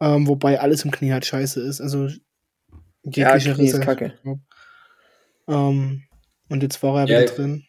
Ähm, 0.00 0.28
wobei 0.28 0.60
alles 0.60 0.84
im 0.84 0.92
Knie 0.92 1.12
halt 1.12 1.26
scheiße 1.26 1.60
ist. 1.60 1.80
Also 1.80 2.06
Ja, 2.06 3.34
jegliche 3.36 3.54
Knie 3.54 3.66
ist 3.66 3.74
Risse. 3.74 3.80
kacke. 3.80 4.18
Ähm, 5.48 6.04
und 6.48 6.62
jetzt 6.62 6.80
war 6.84 7.00
er 7.00 7.08
Ja, 7.08 7.20
wieder 7.22 7.32
drin. 7.34 7.64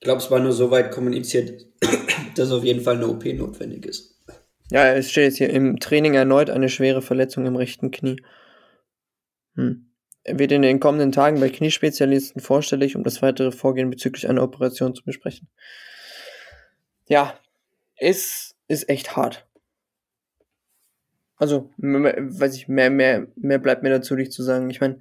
Ich 0.00 0.04
glaube, 0.04 0.22
es 0.22 0.30
war 0.30 0.38
nur 0.38 0.52
so 0.52 0.70
weit 0.70 0.92
kommuniziert, 0.92 1.66
dass 2.36 2.52
auf 2.52 2.64
jeden 2.64 2.82
Fall 2.82 2.96
eine 2.96 3.08
OP 3.08 3.24
notwendig 3.24 3.86
ist. 3.86 4.16
Ja, 4.70 4.92
es 4.92 5.10
steht 5.10 5.24
jetzt 5.24 5.38
hier 5.38 5.50
im 5.50 5.80
Training 5.80 6.14
erneut 6.14 6.50
eine 6.50 6.68
schwere 6.68 7.02
Verletzung 7.02 7.46
im 7.46 7.56
rechten 7.56 7.90
Knie. 7.90 8.22
Hm. 9.54 9.86
Er 10.24 10.38
wird 10.38 10.52
in 10.52 10.62
den 10.62 10.78
kommenden 10.78 11.10
Tagen 11.10 11.40
bei 11.40 11.48
Kniespezialisten 11.48 12.42
vorstellig, 12.42 12.96
um 12.96 13.02
das 13.02 13.22
weitere 13.22 13.50
Vorgehen 13.50 13.88
bezüglich 13.88 14.28
einer 14.28 14.42
Operation 14.42 14.94
zu 14.94 15.02
besprechen. 15.02 15.48
Ja, 17.08 17.38
ist, 17.96 18.56
ist 18.68 18.88
echt 18.90 19.16
hart. 19.16 19.46
Also, 21.36 21.70
mehr- 21.78 22.16
weiß 22.18 22.54
ich, 22.56 22.68
mehr, 22.68 22.90
mehr, 22.90 23.26
mehr 23.36 23.58
bleibt 23.58 23.82
mir 23.82 23.90
dazu 23.90 24.14
nicht 24.16 24.32
zu 24.32 24.42
sagen. 24.42 24.68
Ich 24.68 24.80
meine, 24.80 25.00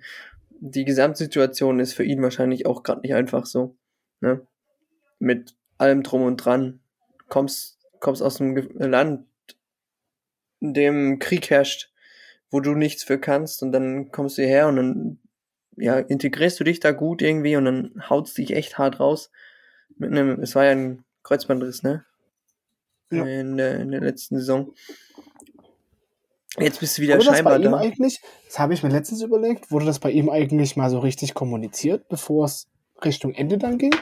die 0.59 0.85
Gesamtsituation 0.85 1.79
ist 1.79 1.93
für 1.93 2.03
ihn 2.03 2.21
wahrscheinlich 2.21 2.65
auch 2.65 2.83
gerade 2.83 3.01
nicht 3.01 3.13
einfach 3.13 3.45
so. 3.45 3.75
Ne? 4.21 4.47
Mit 5.19 5.55
allem 5.77 6.03
drum 6.03 6.23
und 6.23 6.37
dran. 6.37 6.79
Kommst, 7.29 7.79
kommst 7.99 8.21
aus 8.21 8.39
einem 8.39 8.55
Land, 8.77 9.25
in 10.59 10.73
dem 10.73 11.19
Krieg 11.19 11.49
herrscht, 11.49 11.91
wo 12.49 12.59
du 12.59 12.73
nichts 12.73 13.03
für 13.03 13.19
kannst 13.19 13.61
und 13.61 13.71
dann 13.71 14.11
kommst 14.11 14.37
du 14.37 14.43
hierher 14.43 14.67
und 14.67 14.75
dann 14.77 15.19
ja, 15.75 15.99
integrierst 15.99 16.59
du 16.59 16.63
dich 16.63 16.79
da 16.79 16.91
gut 16.91 17.21
irgendwie 17.21 17.55
und 17.55 17.65
dann 17.65 18.03
haut's 18.09 18.33
dich 18.33 18.51
echt 18.51 18.77
hart 18.77 18.99
raus. 18.99 19.31
Mit 19.97 20.11
einem, 20.11 20.41
es 20.41 20.55
war 20.55 20.65
ja 20.65 20.71
ein 20.71 21.03
Kreuzbandriss, 21.23 21.83
ne? 21.83 22.05
Ja. 23.11 23.25
In, 23.25 23.57
der, 23.57 23.79
in 23.79 23.91
der 23.91 24.01
letzten 24.01 24.37
Saison. 24.37 24.73
Jetzt 26.59 26.79
bist 26.79 26.97
du 26.97 27.03
wieder 27.03 27.15
Wurde 27.15 27.25
das 27.25 27.31
bei 27.31 27.35
scheinbar 27.35 27.59
ihm 27.59 27.71
da. 27.71 27.77
eigentlich, 27.77 28.21
das 28.45 28.57
habe 28.57 28.73
ich 28.73 28.81
mir 28.81 28.89
letztens 28.89 29.21
überlegt, 29.21 29.71
wurde 29.71 29.85
das 29.85 29.99
bei 29.99 30.09
ihm 30.09 30.29
eigentlich 30.29 30.75
mal 30.75 30.89
so 30.89 30.99
richtig 30.99 31.35
kommuniziert, 31.35 32.09
bevor 32.09 32.45
es 32.45 32.67
Richtung 33.05 33.33
Ende 33.35 33.59
dann 33.59 33.77
ging? 33.77 33.93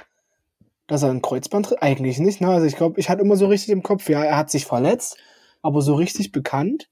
Dass 0.88 1.04
er 1.04 1.10
ein 1.10 1.22
Kreuzband? 1.22 1.82
Eigentlich 1.82 2.20
nicht, 2.20 2.42
ne? 2.42 2.50
Also 2.50 2.68
ich 2.68 2.76
glaube, 2.76 3.00
ich 3.00 3.10
hatte 3.10 3.22
immer 3.22 3.38
so 3.38 3.48
richtig 3.48 3.70
im 3.70 3.84
Kopf, 3.84 4.08
ja, 4.10 4.24
er 4.24 4.38
hat 4.38 4.52
sich 4.52 4.66
verletzt, 4.66 5.18
aber 5.62 5.82
so 5.82 5.96
richtig 5.96 6.32
bekannt 6.32 6.90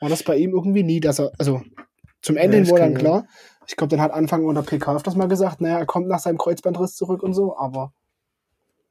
war 0.00 0.08
das 0.08 0.22
bei 0.22 0.36
ihm 0.36 0.52
irgendwie 0.52 0.82
nie, 0.82 1.00
dass 1.00 1.18
er, 1.18 1.32
also 1.38 1.62
zum 2.22 2.36
Ende 2.36 2.58
Ja, 2.58 2.68
wurde 2.68 2.82
dann 2.82 2.92
ja. 2.92 2.98
klar. 2.98 3.26
Ich 3.66 3.76
glaube, 3.76 3.90
dann 3.90 4.00
hat 4.00 4.12
Anfang 4.12 4.44
unter 4.44 4.62
PK 4.62 4.96
öfters 4.96 5.14
mal 5.14 5.28
gesagt, 5.28 5.60
naja, 5.60 5.78
er 5.78 5.86
kommt 5.86 6.08
nach 6.08 6.18
seinem 6.18 6.38
Kreuzbandriss 6.38 6.96
zurück 6.96 7.22
und 7.22 7.34
so, 7.34 7.56
aber 7.56 7.92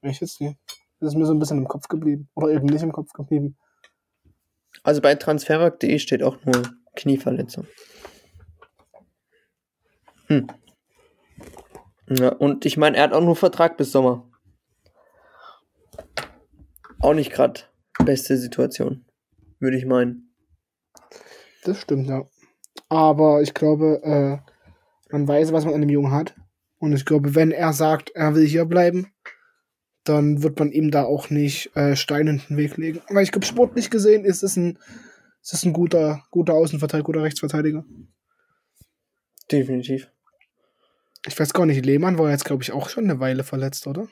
ich 0.01 0.19
jetzt 0.19 0.41
nicht. 0.41 0.57
Das 0.99 1.09
ist 1.09 1.17
mir 1.17 1.25
so 1.25 1.33
ein 1.33 1.39
bisschen 1.39 1.57
im 1.57 1.67
Kopf 1.67 1.87
geblieben. 1.87 2.29
Oder 2.35 2.49
eben 2.49 2.65
nicht 2.65 2.81
im 2.81 2.91
Kopf 2.91 3.11
geblieben. 3.13 3.57
Also 4.83 5.01
bei 5.01 5.15
transfermarkt.de 5.15 5.99
steht 5.99 6.23
auch 6.23 6.37
nur 6.45 6.63
Knieverletzung. 6.95 7.67
Hm. 10.27 10.47
Ja, 12.09 12.29
und 12.29 12.65
ich 12.65 12.77
meine, 12.77 12.97
er 12.97 13.03
hat 13.03 13.13
auch 13.13 13.21
nur 13.21 13.35
Vertrag 13.35 13.77
bis 13.77 13.91
Sommer. 13.91 14.29
Auch 17.03 17.13
nicht 17.13 17.33
gerade 17.33 17.59
beste 18.05 18.37
Situation, 18.37 19.03
würde 19.59 19.75
ich 19.75 19.85
meinen. 19.85 20.33
Das 21.65 21.81
stimmt, 21.81 22.07
ja. 22.07 22.29
Aber 22.87 23.41
ich 23.41 23.53
glaube, 23.53 24.01
äh, 24.03 24.37
man 25.11 25.27
weiß, 25.27 25.51
was 25.51 25.65
man 25.65 25.73
an 25.73 25.81
dem 25.81 25.89
Jungen 25.89 26.13
hat. 26.13 26.33
Und 26.79 26.93
ich 26.93 27.03
glaube, 27.03 27.35
wenn 27.35 27.51
er 27.51 27.73
sagt, 27.73 28.11
er 28.11 28.35
will 28.35 28.47
hier 28.47 28.63
bleiben, 28.63 29.11
dann 30.05 30.43
wird 30.43 30.57
man 30.59 30.71
ihm 30.71 30.91
da 30.91 31.03
auch 31.03 31.29
nicht 31.29 31.75
äh, 31.75 31.97
Steine 31.97 32.29
in 32.29 32.41
den 32.47 32.55
Weg 32.55 32.77
legen. 32.77 33.01
Weil 33.09 33.23
ich 33.23 33.33
glaube, 33.33 33.45
sportlich 33.45 33.89
gesehen 33.89 34.23
ist 34.23 34.41
es 34.41 34.55
ein, 34.55 34.79
ist 35.41 35.53
es 35.53 35.65
ein 35.65 35.73
guter, 35.73 36.23
guter 36.31 36.53
Außenverteidiger, 36.53 37.03
guter 37.03 37.23
Rechtsverteidiger. 37.23 37.83
Definitiv. 39.51 40.09
Ich 41.27 41.37
weiß 41.37 41.51
gar 41.51 41.65
nicht, 41.65 41.85
Lehmann 41.85 42.17
war 42.17 42.31
jetzt, 42.31 42.45
glaube 42.45 42.63
ich, 42.63 42.71
auch 42.71 42.87
schon 42.87 43.03
eine 43.03 43.19
Weile 43.19 43.43
verletzt, 43.43 43.87
oder? 43.87 44.07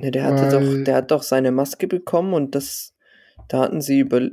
Ne, 0.00 0.10
der 0.10 0.24
hatte 0.24 0.42
Weil- 0.56 0.78
doch, 0.78 0.84
der 0.84 0.94
hat 0.96 1.10
doch 1.10 1.22
seine 1.22 1.52
Maske 1.52 1.86
bekommen 1.86 2.32
und 2.34 2.54
das, 2.54 2.94
da 3.48 3.60
hatten 3.60 3.80
sie 3.80 4.00
über, 4.00 4.28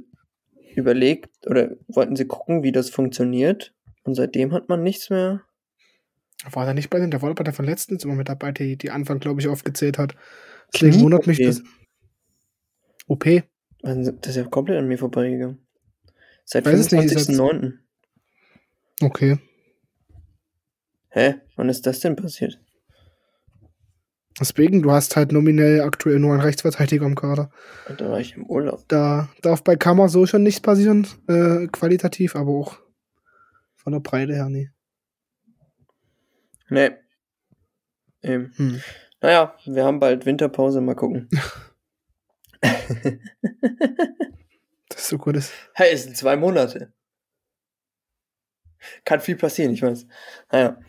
überlegt 0.75 1.45
oder 1.47 1.71
wollten 1.87 2.15
sie 2.15 2.25
gucken, 2.25 2.63
wie 2.63 2.71
das 2.71 2.89
funktioniert. 2.89 3.73
Und 4.03 4.15
seitdem 4.15 4.53
hat 4.53 4.69
man 4.69 4.81
nichts 4.83 5.09
mehr. 5.09 5.41
War 6.51 6.65
der 6.65 6.73
nicht 6.73 6.89
bei 6.89 6.99
den, 6.99 7.11
der 7.11 7.21
war 7.21 7.33
bei 7.35 7.43
der 7.43 7.53
Verletzten 7.53 7.95
jetzt 7.95 8.05
immer 8.05 8.15
mit 8.15 8.29
dabei, 8.29 8.51
die, 8.51 8.77
die 8.77 8.91
Anfang, 8.91 9.19
glaube 9.19 9.41
ich, 9.41 9.47
aufgezählt 9.47 9.97
hat. 9.97 10.15
Deswegen 10.73 11.01
wundert 11.01 11.27
mich 11.27 11.39
das. 11.39 11.61
OP. 13.07 13.43
Das 13.81 13.97
ist 13.97 14.35
ja 14.35 14.43
komplett 14.45 14.77
an 14.79 14.87
mir 14.87 14.97
vorbeigegangen. 14.97 15.65
Seit 16.45 16.65
Weiß 16.65 16.79
es 16.79 16.91
nicht, 16.91 17.05
ist 17.05 17.11
jetzt- 17.27 17.29
25.09. 17.29 17.73
Okay. 19.01 19.37
Hä? 21.09 21.35
Wann 21.55 21.69
ist 21.69 21.85
das 21.85 21.99
denn 21.99 22.15
passiert? 22.15 22.59
Deswegen, 24.39 24.83
du 24.83 24.91
hast 24.91 25.15
halt 25.15 25.31
nominell 25.31 25.81
aktuell 25.81 26.19
nur 26.19 26.33
einen 26.33 26.41
Rechtsverteidiger 26.41 27.05
im 27.05 27.15
Kader. 27.15 27.49
Da 27.97 28.09
war 28.09 28.19
ich 28.19 28.35
im 28.35 28.45
Urlaub. 28.45 28.83
Da 28.87 29.29
darf 29.41 29.63
bei 29.63 29.75
Kammer 29.75 30.09
so 30.09 30.25
schon 30.27 30.43
nichts 30.43 30.61
passieren, 30.61 31.07
äh, 31.27 31.67
qualitativ, 31.67 32.35
aber 32.35 32.51
auch 32.51 32.77
von 33.75 33.93
der 33.93 33.99
Breite 33.99 34.35
her 34.35 34.49
nie. 34.49 34.69
Nee. 36.69 36.91
Eben. 38.21 38.53
Hm. 38.57 38.81
Naja, 39.21 39.55
wir 39.65 39.85
haben 39.85 39.99
bald 39.99 40.25
Winterpause, 40.25 40.81
mal 40.81 40.95
gucken. 40.95 41.29
Das 44.89 45.01
ist 45.01 45.09
so 45.09 45.17
gut 45.17 45.35
ist. 45.35 45.53
hey, 45.73 45.91
es 45.93 46.05
sind 46.05 46.17
zwei 46.17 46.35
Monate. 46.35 46.93
Kann 49.03 49.19
viel 49.19 49.35
passieren, 49.35 49.73
ich 49.73 49.81
weiß. 49.81 50.07
Naja. 50.51 50.79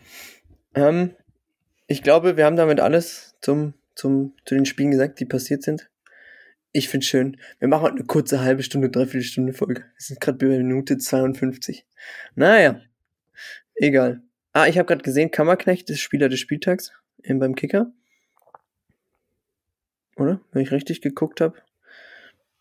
Ähm, 0.73 1.15
ich 1.87 2.01
glaube, 2.01 2.37
wir 2.37 2.45
haben 2.45 2.55
damit 2.55 2.79
alles 2.79 3.28
zum, 3.41 3.73
zum, 3.95 4.35
zu 4.45 4.55
den 4.55 4.65
Spielen 4.65 4.91
gesagt, 4.91 5.19
die 5.19 5.25
passiert 5.25 5.63
sind. 5.63 5.89
Ich 6.71 6.87
finde 6.87 7.05
schön. 7.05 7.37
Wir 7.57 7.67
machen 7.67 7.83
heute 7.83 7.95
eine 7.95 8.05
kurze 8.05 8.41
halbe 8.41 8.61
Stunde, 8.61 8.89
dreiviertel 8.89 9.23
Stunde 9.23 9.53
Folge. 9.53 9.81
Wir 9.81 9.91
sind 9.97 10.21
gerade 10.21 10.37
bei 10.37 10.45
Minute 10.45 10.97
52. 10.97 11.85
Naja. 12.35 12.81
Egal. 13.75 14.21
Ah, 14.53 14.67
ich 14.67 14.77
habe 14.77 14.85
gerade 14.85 15.03
gesehen, 15.03 15.31
Kammerknecht 15.31 15.89
ist 15.89 16.01
Spieler 16.01 16.29
des 16.29 16.39
Spieltags 16.39 16.91
ähm, 17.23 17.39
beim 17.39 17.55
Kicker. 17.55 17.91
Oder? 20.15 20.41
Wenn 20.51 20.61
ich 20.61 20.71
richtig 20.71 21.01
geguckt 21.01 21.41
habe. 21.41 21.57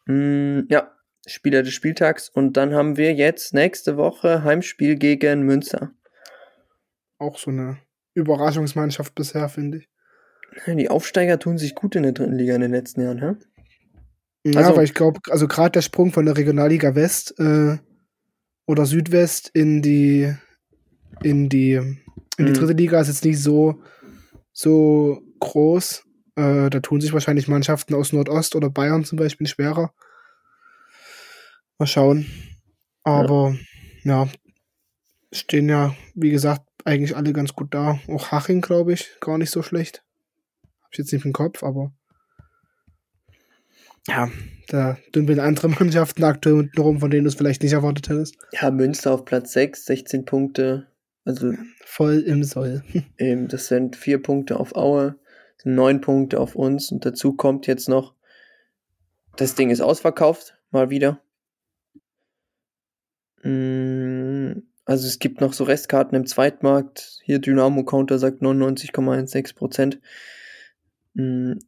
Mm, 0.07 0.61
ja, 0.71 0.95
Spieler 1.27 1.63
des 1.63 1.75
Spieltags. 1.75 2.29
Und 2.29 2.57
dann 2.57 2.75
haben 2.75 2.97
wir 2.97 3.15
jetzt 3.15 3.53
nächste 3.53 3.97
Woche 3.97 4.43
Heimspiel 4.45 4.97
gegen 4.97 5.43
Münster. 5.43 5.93
Auch 7.19 7.37
so 7.37 7.51
eine 7.51 7.79
Überraschungsmannschaft 8.15 9.15
bisher, 9.15 9.49
finde 9.49 9.79
ich. 9.79 9.89
Die 10.67 10.89
Aufsteiger 10.89 11.39
tun 11.39 11.59
sich 11.59 11.75
gut 11.75 11.95
in 11.97 12.03
der 12.03 12.13
dritten 12.13 12.35
Liga 12.37 12.55
in 12.55 12.61
den 12.63 12.73
letzten 12.73 13.03
Jahren, 13.03 13.21
hä? 13.21 13.35
Ja, 14.45 14.61
Also- 14.61 14.77
weil 14.77 14.85
ich 14.85 14.95
glaube, 14.95 15.21
also 15.31 15.47
gerade 15.49 15.73
der 15.73 15.83
Sprung 15.83 16.13
von 16.13 16.27
der 16.27 16.37
Regionalliga 16.37 16.95
West 16.95 17.39
äh, 17.39 17.79
oder 18.67 18.87
Südwest 18.87 19.51
in 19.55 19.83
die 19.83 20.33
in 21.23 21.49
die 21.49 21.73
in 21.75 21.97
die 22.39 22.43
Mhm. 22.53 22.55
dritte 22.55 22.73
Liga 22.75 23.01
ist 23.01 23.09
jetzt 23.09 23.25
nicht 23.25 23.41
so 23.43 23.83
so 24.53 25.21
groß. 25.41 26.05
Äh, 26.37 26.71
da 26.71 26.81
tun 26.81 27.01
sich 27.01 27.13
wahrscheinlich 27.13 27.49
Mannschaften 27.49 27.95
aus 27.95 28.13
Nordost 28.13 28.55
oder 28.57 28.71
Bayern 28.71 29.05
zum 29.05 29.19
Beispiel 29.19 29.47
schwerer. 29.47 29.93
Mal 31.79 31.87
schauen. 31.87 32.27
Aber 33.05 33.57
ja, 34.05 34.29
stehen 35.33 35.69
ja, 35.69 35.95
wie 36.15 36.31
gesagt, 36.31 36.63
eigentlich 36.85 37.17
alle 37.17 37.33
ganz 37.33 37.55
gut 37.55 37.75
da. 37.75 37.99
Auch 38.09 38.31
Haching, 38.31 38.61
glaube 38.61 38.93
ich, 38.93 39.11
gar 39.21 39.39
nicht 39.39 39.51
so 39.51 39.63
schlecht. 39.63 40.05
Hab 40.89 40.93
ich 40.93 40.99
jetzt 40.99 41.13
nicht 41.13 41.25
im 41.27 41.33
Kopf, 41.33 41.63
aber 41.63 41.93
ja, 44.09 44.31
da 44.69 44.97
dümpeln 45.15 45.39
andere 45.39 45.69
Mannschaften 45.81 46.25
aktuell 46.25 46.57
unten 46.57 46.81
rum, 46.81 46.99
von 47.01 47.11
denen 47.11 47.25
du 47.25 47.29
es 47.29 47.35
vielleicht 47.35 47.63
nicht 47.63 47.75
erwartet 47.75 48.09
hättest. 48.09 48.37
Ja, 48.53 48.71
Münster 48.71 49.13
auf 49.13 49.27
Platz 49.27 49.53
6, 49.53 49.85
16 49.85 50.25
Punkte. 50.25 50.87
Also 51.25 51.53
Voll 51.85 52.21
im 52.21 52.43
Soll. 52.43 52.83
eben, 53.19 53.49
das 53.49 53.67
sind 53.67 53.97
vier 53.97 54.23
Punkte 54.23 54.59
auf 54.59 54.75
Aue, 54.75 55.17
neun 55.63 56.01
Punkte 56.01 56.41
auf 56.41 56.55
uns. 56.55 56.91
Und 56.91 57.05
dazu 57.05 57.35
kommt 57.35 57.67
jetzt 57.67 57.89
noch, 57.89 58.15
das 59.37 59.55
Ding 59.55 59.69
ist 59.69 59.83
ausverkauft, 59.83 60.59
mal 60.71 60.89
wieder. 60.89 61.21
Mm, 63.43 64.63
Also 64.87 65.07
es 65.07 65.19
gibt 65.19 65.43
noch 65.43 65.53
so 65.53 65.65
Restkarten 65.65 66.17
im 66.17 66.25
Zweitmarkt. 66.25 67.21
Hier 67.25 67.41
Dynamo 67.41 67.85
Counter 67.85 68.19
sagt 68.19 68.41
99,16 68.41 69.55
Prozent. 69.55 70.01
Mm, 71.19 71.59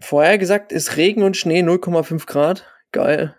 Vorher 0.00 0.38
gesagt 0.38 0.72
ist 0.72 0.96
Regen 0.96 1.22
und 1.22 1.36
Schnee 1.36 1.62
0,5 1.62 2.26
Grad. 2.26 2.64
Geil. 2.92 3.34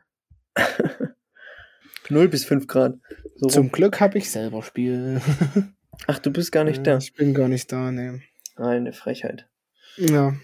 0 2.09 2.27
bis 2.27 2.43
5 2.43 2.67
Grad. 2.67 2.99
So 3.35 3.45
rum. 3.45 3.49
Zum 3.49 3.71
Glück 3.71 3.99
habe 3.99 4.17
ich 4.17 4.29
selber 4.29 4.61
Spiel. 4.61 5.21
Ach, 6.07 6.19
du 6.19 6.31
bist 6.31 6.51
gar 6.51 6.63
nicht 6.63 6.85
da. 6.85 6.97
Ich 6.97 7.13
bin 7.13 7.33
gar 7.33 7.47
nicht 7.47 7.71
da, 7.71 7.91
ne. 7.91 8.21
Eine 8.55 8.93
Frechheit. 8.93 9.47
Ja, 9.95 10.35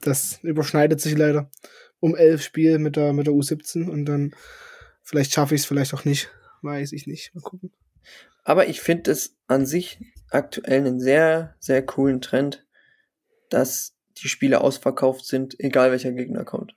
das 0.00 0.40
überschneidet 0.42 1.00
sich 1.00 1.16
leider. 1.16 1.50
Um 2.00 2.16
elf 2.16 2.42
Spiel 2.42 2.78
mit 2.78 2.96
der, 2.96 3.12
mit 3.12 3.26
der 3.26 3.34
U17 3.34 3.88
und 3.88 4.04
dann 4.04 4.34
vielleicht 5.02 5.32
schaffe 5.32 5.54
ich 5.54 5.62
es, 5.62 5.66
vielleicht 5.66 5.94
auch 5.94 6.04
nicht. 6.04 6.28
Weiß 6.60 6.92
ich 6.92 7.06
nicht. 7.06 7.34
Mal 7.34 7.40
gucken. 7.40 7.72
Aber 8.44 8.68
ich 8.68 8.80
finde 8.80 9.10
es 9.12 9.36
an 9.46 9.64
sich 9.64 10.00
aktuell 10.30 10.80
einen 10.80 11.00
sehr, 11.00 11.54
sehr 11.60 11.84
coolen 11.84 12.20
Trend, 12.20 12.66
dass 13.48 13.94
die 14.14 14.28
Spiele 14.28 14.60
ausverkauft 14.60 15.24
sind, 15.26 15.58
egal 15.60 15.90
welcher 15.90 16.12
Gegner 16.12 16.44
kommt. 16.44 16.74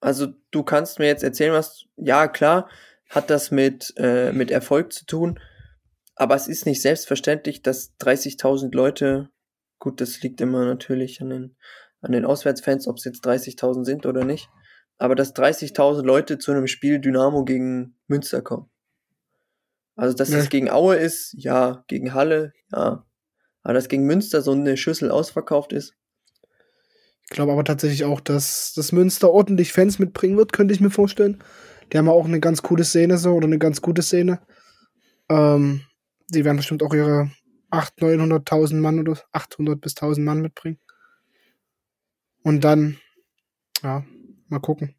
Also 0.00 0.28
du 0.50 0.62
kannst 0.62 0.98
mir 0.98 1.06
jetzt 1.06 1.22
erzählen, 1.22 1.52
was, 1.52 1.84
ja 1.96 2.26
klar, 2.28 2.68
hat 3.08 3.30
das 3.30 3.50
mit, 3.50 3.92
äh, 3.96 4.32
mit 4.32 4.50
Erfolg 4.50 4.92
zu 4.92 5.06
tun, 5.06 5.38
aber 6.14 6.34
es 6.34 6.48
ist 6.48 6.66
nicht 6.66 6.82
selbstverständlich, 6.82 7.62
dass 7.62 7.92
30.000 8.00 8.74
Leute, 8.74 9.30
gut, 9.78 10.00
das 10.00 10.20
liegt 10.22 10.40
immer 10.40 10.64
natürlich 10.64 11.20
an 11.20 11.30
den, 11.30 11.56
an 12.00 12.12
den 12.12 12.24
Auswärtsfans, 12.24 12.88
ob 12.88 12.96
es 12.96 13.04
jetzt 13.04 13.24
30.000 13.26 13.84
sind 13.84 14.06
oder 14.06 14.24
nicht, 14.24 14.48
aber 14.98 15.14
dass 15.14 15.34
30.000 15.34 16.02
Leute 16.02 16.38
zu 16.38 16.50
einem 16.52 16.66
Spiel 16.66 16.98
Dynamo 16.98 17.44
gegen 17.44 17.96
Münster 18.08 18.42
kommen. 18.42 18.68
Also, 19.94 20.16
dass 20.16 20.30
Ja. 20.30 20.38
es 20.38 20.48
gegen 20.48 20.70
Aue 20.70 20.96
ist, 20.96 21.34
ja, 21.36 21.84
gegen 21.86 22.14
Halle, 22.14 22.52
ja. 22.72 23.06
Aber 23.62 23.74
dass 23.74 23.88
gegen 23.88 24.04
Münster 24.06 24.42
so 24.42 24.52
eine 24.52 24.76
Schüssel 24.76 25.10
ausverkauft 25.10 25.72
ist, 25.72 25.94
Ich 27.24 27.30
glaube 27.30 27.52
aber 27.52 27.64
tatsächlich 27.64 28.04
auch, 28.04 28.20
dass 28.20 28.74
das 28.74 28.92
Münster 28.92 29.30
ordentlich 29.30 29.72
Fans 29.72 29.98
mitbringen 29.98 30.36
wird, 30.36 30.52
könnte 30.52 30.74
ich 30.74 30.80
mir 30.80 30.90
vorstellen. 30.90 31.42
Die 31.92 31.98
haben 31.98 32.08
auch 32.08 32.24
eine 32.24 32.40
ganz 32.40 32.62
coole 32.62 32.84
Szene 32.84 33.18
so 33.18 33.32
oder 33.32 33.46
eine 33.46 33.58
ganz 33.58 33.80
gute 33.80 34.02
Szene. 34.02 34.40
Ähm, 35.28 35.82
die 36.28 36.44
werden 36.44 36.56
bestimmt 36.56 36.82
auch 36.82 36.94
ihre 36.94 37.30
800.000, 37.70 38.44
900.000 38.44 38.74
Mann 38.76 38.98
oder 38.98 39.18
800 39.32 39.80
bis 39.80 39.96
1000 39.96 40.24
Mann 40.24 40.42
mitbringen. 40.42 40.78
Und 42.42 42.64
dann, 42.64 42.98
ja, 43.82 44.04
mal 44.48 44.60
gucken. 44.60 44.94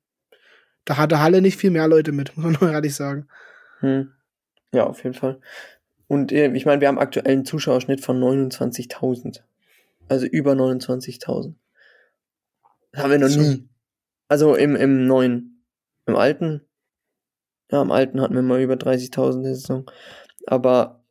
Da 0.85 0.97
hatte 0.97 1.19
Halle 1.19 1.41
nicht 1.41 1.57
viel 1.57 1.71
mehr 1.71 1.87
Leute 1.87 2.11
mit, 2.11 2.35
muss 2.37 2.59
man 2.59 2.73
ehrlich 2.73 2.95
sagen. 2.95 3.27
Hm. 3.79 4.11
Ja, 4.71 4.85
auf 4.85 5.03
jeden 5.03 5.15
Fall. 5.15 5.39
Und 6.07 6.31
äh, 6.31 6.51
ich 6.53 6.65
meine, 6.65 6.81
wir 6.81 6.87
haben 6.87 6.99
aktuell 6.99 7.31
einen 7.31 7.45
Zuschauerschnitt 7.45 8.01
von 8.01 8.19
29.000. 8.19 9.41
Also 10.09 10.25
über 10.25 10.53
29.000. 10.53 11.55
Das 12.93 13.03
haben 13.03 13.11
wir 13.11 13.19
noch 13.19 13.27
So. 13.27 13.41
nie. 13.41 13.67
Also 14.29 14.55
im, 14.55 14.75
im 14.75 15.05
neuen. 15.05 15.65
Im 16.05 16.15
alten. 16.15 16.61
Ja, 17.71 17.81
im 17.81 17.91
alten 17.91 18.21
hatten 18.21 18.35
wir 18.35 18.41
mal 18.41 18.61
über 18.61 18.75
30.000 18.75 19.37
in 19.37 19.43
der 19.43 19.55
Saison. 19.55 19.89
Aber 20.47 21.03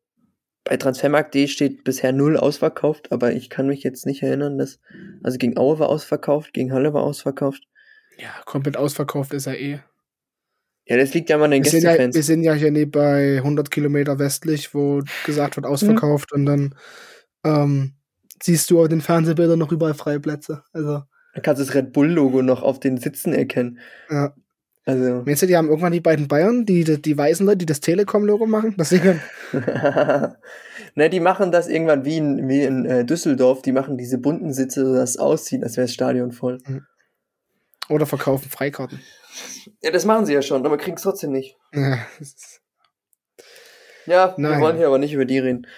bei 0.64 0.76
Transfermarkt.de 0.76 1.48
steht 1.48 1.84
bisher 1.84 2.12
null 2.12 2.36
ausverkauft, 2.36 3.10
aber 3.10 3.32
ich 3.32 3.50
kann 3.50 3.66
mich 3.66 3.82
jetzt 3.82 4.06
nicht 4.06 4.22
erinnern, 4.22 4.58
dass. 4.58 4.80
Also 5.22 5.38
gegen 5.38 5.56
Aue 5.58 5.78
war 5.78 5.88
ausverkauft, 5.88 6.52
gegen 6.52 6.72
Halle 6.72 6.94
war 6.94 7.02
ausverkauft. 7.02 7.64
Ja, 8.18 8.30
komplett 8.44 8.76
ausverkauft 8.76 9.32
ist 9.34 9.46
er 9.46 9.58
eh. 9.58 9.80
Ja, 10.86 10.96
das 10.96 11.14
liegt 11.14 11.30
ja 11.30 11.38
mal 11.38 11.44
an 11.46 11.52
den 11.52 11.64
sind 11.64 11.82
ja, 11.82 11.90
Gästefans. 11.90 12.14
wir 12.14 12.22
sind 12.22 12.42
ja 12.42 12.54
hier 12.54 12.70
nie 12.70 12.86
bei 12.86 13.36
100 13.38 13.70
Kilometer 13.70 14.18
westlich, 14.18 14.74
wo 14.74 15.02
gesagt 15.24 15.56
wird, 15.56 15.66
ausverkauft 15.66 16.32
und 16.32 16.44
dann 16.46 16.74
ähm, 17.44 17.94
siehst 18.42 18.70
du 18.70 18.82
auf 18.82 18.88
den 18.88 19.00
Fernsehbildern 19.00 19.58
noch 19.58 19.72
überall 19.72 19.94
freie 19.94 20.20
Plätze. 20.20 20.64
Also, 20.72 21.02
Da 21.34 21.40
kannst 21.40 21.60
du 21.60 21.64
das 21.64 21.74
Red 21.74 21.92
Bull-Logo 21.92 22.42
noch 22.42 22.62
auf 22.62 22.80
den 22.80 22.98
Sitzen 22.98 23.32
erkennen. 23.32 23.78
ja. 24.10 24.34
Also. 24.84 25.22
Meinst 25.24 25.42
du, 25.42 25.46
die 25.46 25.56
haben 25.56 25.68
irgendwann 25.68 25.92
die 25.92 26.00
beiden 26.00 26.26
Bayern, 26.26 26.66
die, 26.66 26.82
die, 26.82 27.00
die 27.00 27.16
weißen 27.16 27.46
Leute, 27.46 27.58
die 27.58 27.66
das 27.66 27.78
Telekom-Logo 27.78 28.46
machen? 28.46 28.74
Das 28.76 28.90
ne, 29.00 29.20
die 31.08 31.20
machen 31.20 31.52
das 31.52 31.68
irgendwann 31.68 32.04
wie 32.04 32.16
in, 32.16 32.48
wie 32.48 32.64
in 32.64 32.84
äh, 32.84 33.04
Düsseldorf. 33.04 33.62
Die 33.62 33.70
machen 33.70 33.96
diese 33.96 34.18
bunten 34.18 34.52
Sitze, 34.52 34.84
so 34.84 34.94
dass 34.94 35.10
es 35.10 35.18
aussieht, 35.18 35.62
als 35.62 35.76
wäre 35.76 35.84
das 35.84 35.94
Stadion 35.94 36.32
voll. 36.32 36.58
oder 37.88 38.06
verkaufen 38.06 38.50
Freikarten. 38.50 38.98
Ja, 39.82 39.92
das 39.92 40.04
machen 40.04 40.26
sie 40.26 40.34
ja 40.34 40.42
schon, 40.42 40.66
aber 40.66 40.78
kriegen 40.78 40.96
es 40.96 41.02
trotzdem 41.02 41.30
nicht. 41.30 41.56
Ja, 41.72 42.04
Ja, 44.06 44.34
wir 44.36 44.60
wollen 44.60 44.78
hier 44.78 44.88
aber 44.88 44.98
nicht 44.98 45.12
über 45.12 45.24
die 45.24 45.38
reden. 45.38 45.68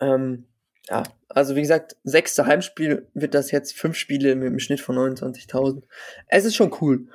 Ähm, 0.00 0.46
ja, 0.88 1.02
also 1.28 1.54
wie 1.54 1.60
gesagt, 1.60 1.96
sechste 2.04 2.46
Heimspiel 2.46 3.06
wird 3.14 3.34
das 3.34 3.50
jetzt 3.50 3.76
fünf 3.76 3.96
Spiele 3.96 4.34
mit 4.34 4.48
einem 4.48 4.58
Schnitt 4.58 4.80
von 4.80 4.96
29.000. 4.96 5.82
Es 6.28 6.44
ist 6.44 6.56
schon 6.56 6.74
cool. 6.80 7.06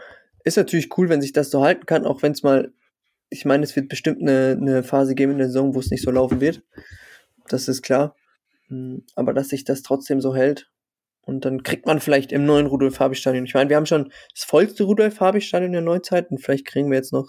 Ist 0.43 0.57
natürlich 0.57 0.97
cool, 0.97 1.09
wenn 1.09 1.21
sich 1.21 1.33
das 1.33 1.49
so 1.49 1.63
halten 1.63 1.85
kann, 1.85 2.05
auch 2.05 2.21
wenn 2.21 2.31
es 2.31 2.43
mal, 2.43 2.71
ich 3.29 3.45
meine, 3.45 3.63
es 3.63 3.75
wird 3.75 3.89
bestimmt 3.89 4.21
eine, 4.21 4.57
eine 4.59 4.83
Phase 4.83 5.15
geben 5.15 5.33
in 5.33 5.37
der 5.39 5.47
Saison, 5.47 5.75
wo 5.75 5.79
es 5.79 5.89
nicht 5.89 6.03
so 6.03 6.11
laufen 6.11 6.39
wird. 6.39 6.63
Das 7.49 7.67
ist 7.67 7.81
klar. 7.81 8.15
Hm, 8.67 9.03
Aber 9.15 9.33
dass 9.33 9.49
sich 9.49 9.63
das 9.63 9.81
trotzdem 9.81 10.21
so 10.21 10.35
hält. 10.35 10.71
Und 11.21 11.43
dann 11.43 11.63
kriegt 11.63 11.87
man 11.87 11.99
vielleicht 11.99 12.31
im 12.31 12.45
neuen 12.45 12.67
Rudolf-Habich-Stadion. 12.67 13.45
Ich 13.45 13.55
meine, 13.55 13.69
wir 13.69 13.77
haben 13.77 13.87
schon 13.87 14.11
das 14.35 14.43
vollste 14.43 14.83
Rudolf-Habich-Stadion 14.83 15.71
der 15.71 15.81
Neuzeit 15.81 16.29
und 16.29 16.37
vielleicht 16.37 16.65
kriegen 16.65 16.91
wir 16.91 16.97
jetzt 16.97 17.13
noch 17.13 17.27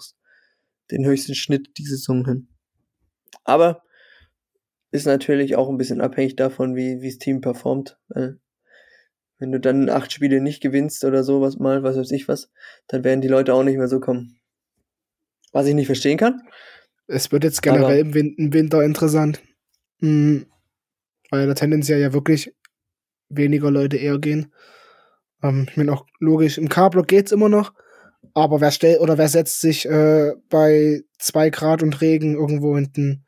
den 0.91 1.03
höchsten 1.03 1.33
Schnitt 1.33 1.71
diese 1.77 1.97
Saison 1.97 2.23
hin. 2.23 2.47
Aber 3.43 3.83
ist 4.97 5.05
natürlich 5.05 5.55
auch 5.55 5.69
ein 5.69 5.77
bisschen 5.77 6.01
abhängig 6.01 6.35
davon, 6.35 6.75
wie 6.75 6.99
das 7.01 7.17
Team 7.17 7.41
performt. 7.41 7.97
Weil 8.09 8.39
wenn 9.39 9.51
du 9.51 9.59
dann 9.59 9.89
acht 9.89 10.11
Spiele 10.11 10.41
nicht 10.41 10.61
gewinnst 10.61 11.05
oder 11.05 11.23
sowas 11.23 11.57
mal, 11.57 11.83
was 11.83 11.97
weiß 11.97 12.11
ich 12.11 12.27
was, 12.27 12.51
dann 12.87 13.03
werden 13.03 13.21
die 13.21 13.27
Leute 13.27 13.53
auch 13.53 13.63
nicht 13.63 13.77
mehr 13.77 13.87
so 13.87 13.99
kommen. 13.99 14.39
Was 15.51 15.67
ich 15.67 15.75
nicht 15.75 15.85
verstehen 15.85 16.17
kann. 16.17 16.41
Es 17.07 17.31
wird 17.31 17.43
jetzt 17.43 17.61
generell 17.61 17.99
im, 17.99 18.35
im 18.37 18.53
Winter 18.53 18.83
interessant. 18.83 19.41
Mhm. 19.99 20.47
Weil 21.29 21.47
da 21.47 21.53
tendenziell 21.53 21.99
ja 21.99 22.13
wirklich 22.13 22.53
weniger 23.29 23.71
Leute 23.71 23.97
eher 23.97 24.19
gehen. 24.19 24.53
Ähm, 25.43 25.67
ich 25.69 25.77
meine 25.77 25.93
auch 25.93 26.05
logisch, 26.19 26.57
im 26.57 26.69
K-Block 26.69 27.07
geht's 27.07 27.31
immer 27.31 27.49
noch. 27.49 27.73
Aber 28.33 28.61
wer 28.61 28.71
stellt 28.71 28.99
oder 28.99 29.17
wer 29.17 29.29
setzt 29.29 29.61
sich 29.61 29.87
äh, 29.87 30.33
bei 30.49 31.03
zwei 31.19 31.49
Grad 31.49 31.83
und 31.83 32.01
Regen 32.01 32.35
irgendwo 32.35 32.75
in 32.75 32.91
den 32.93 33.26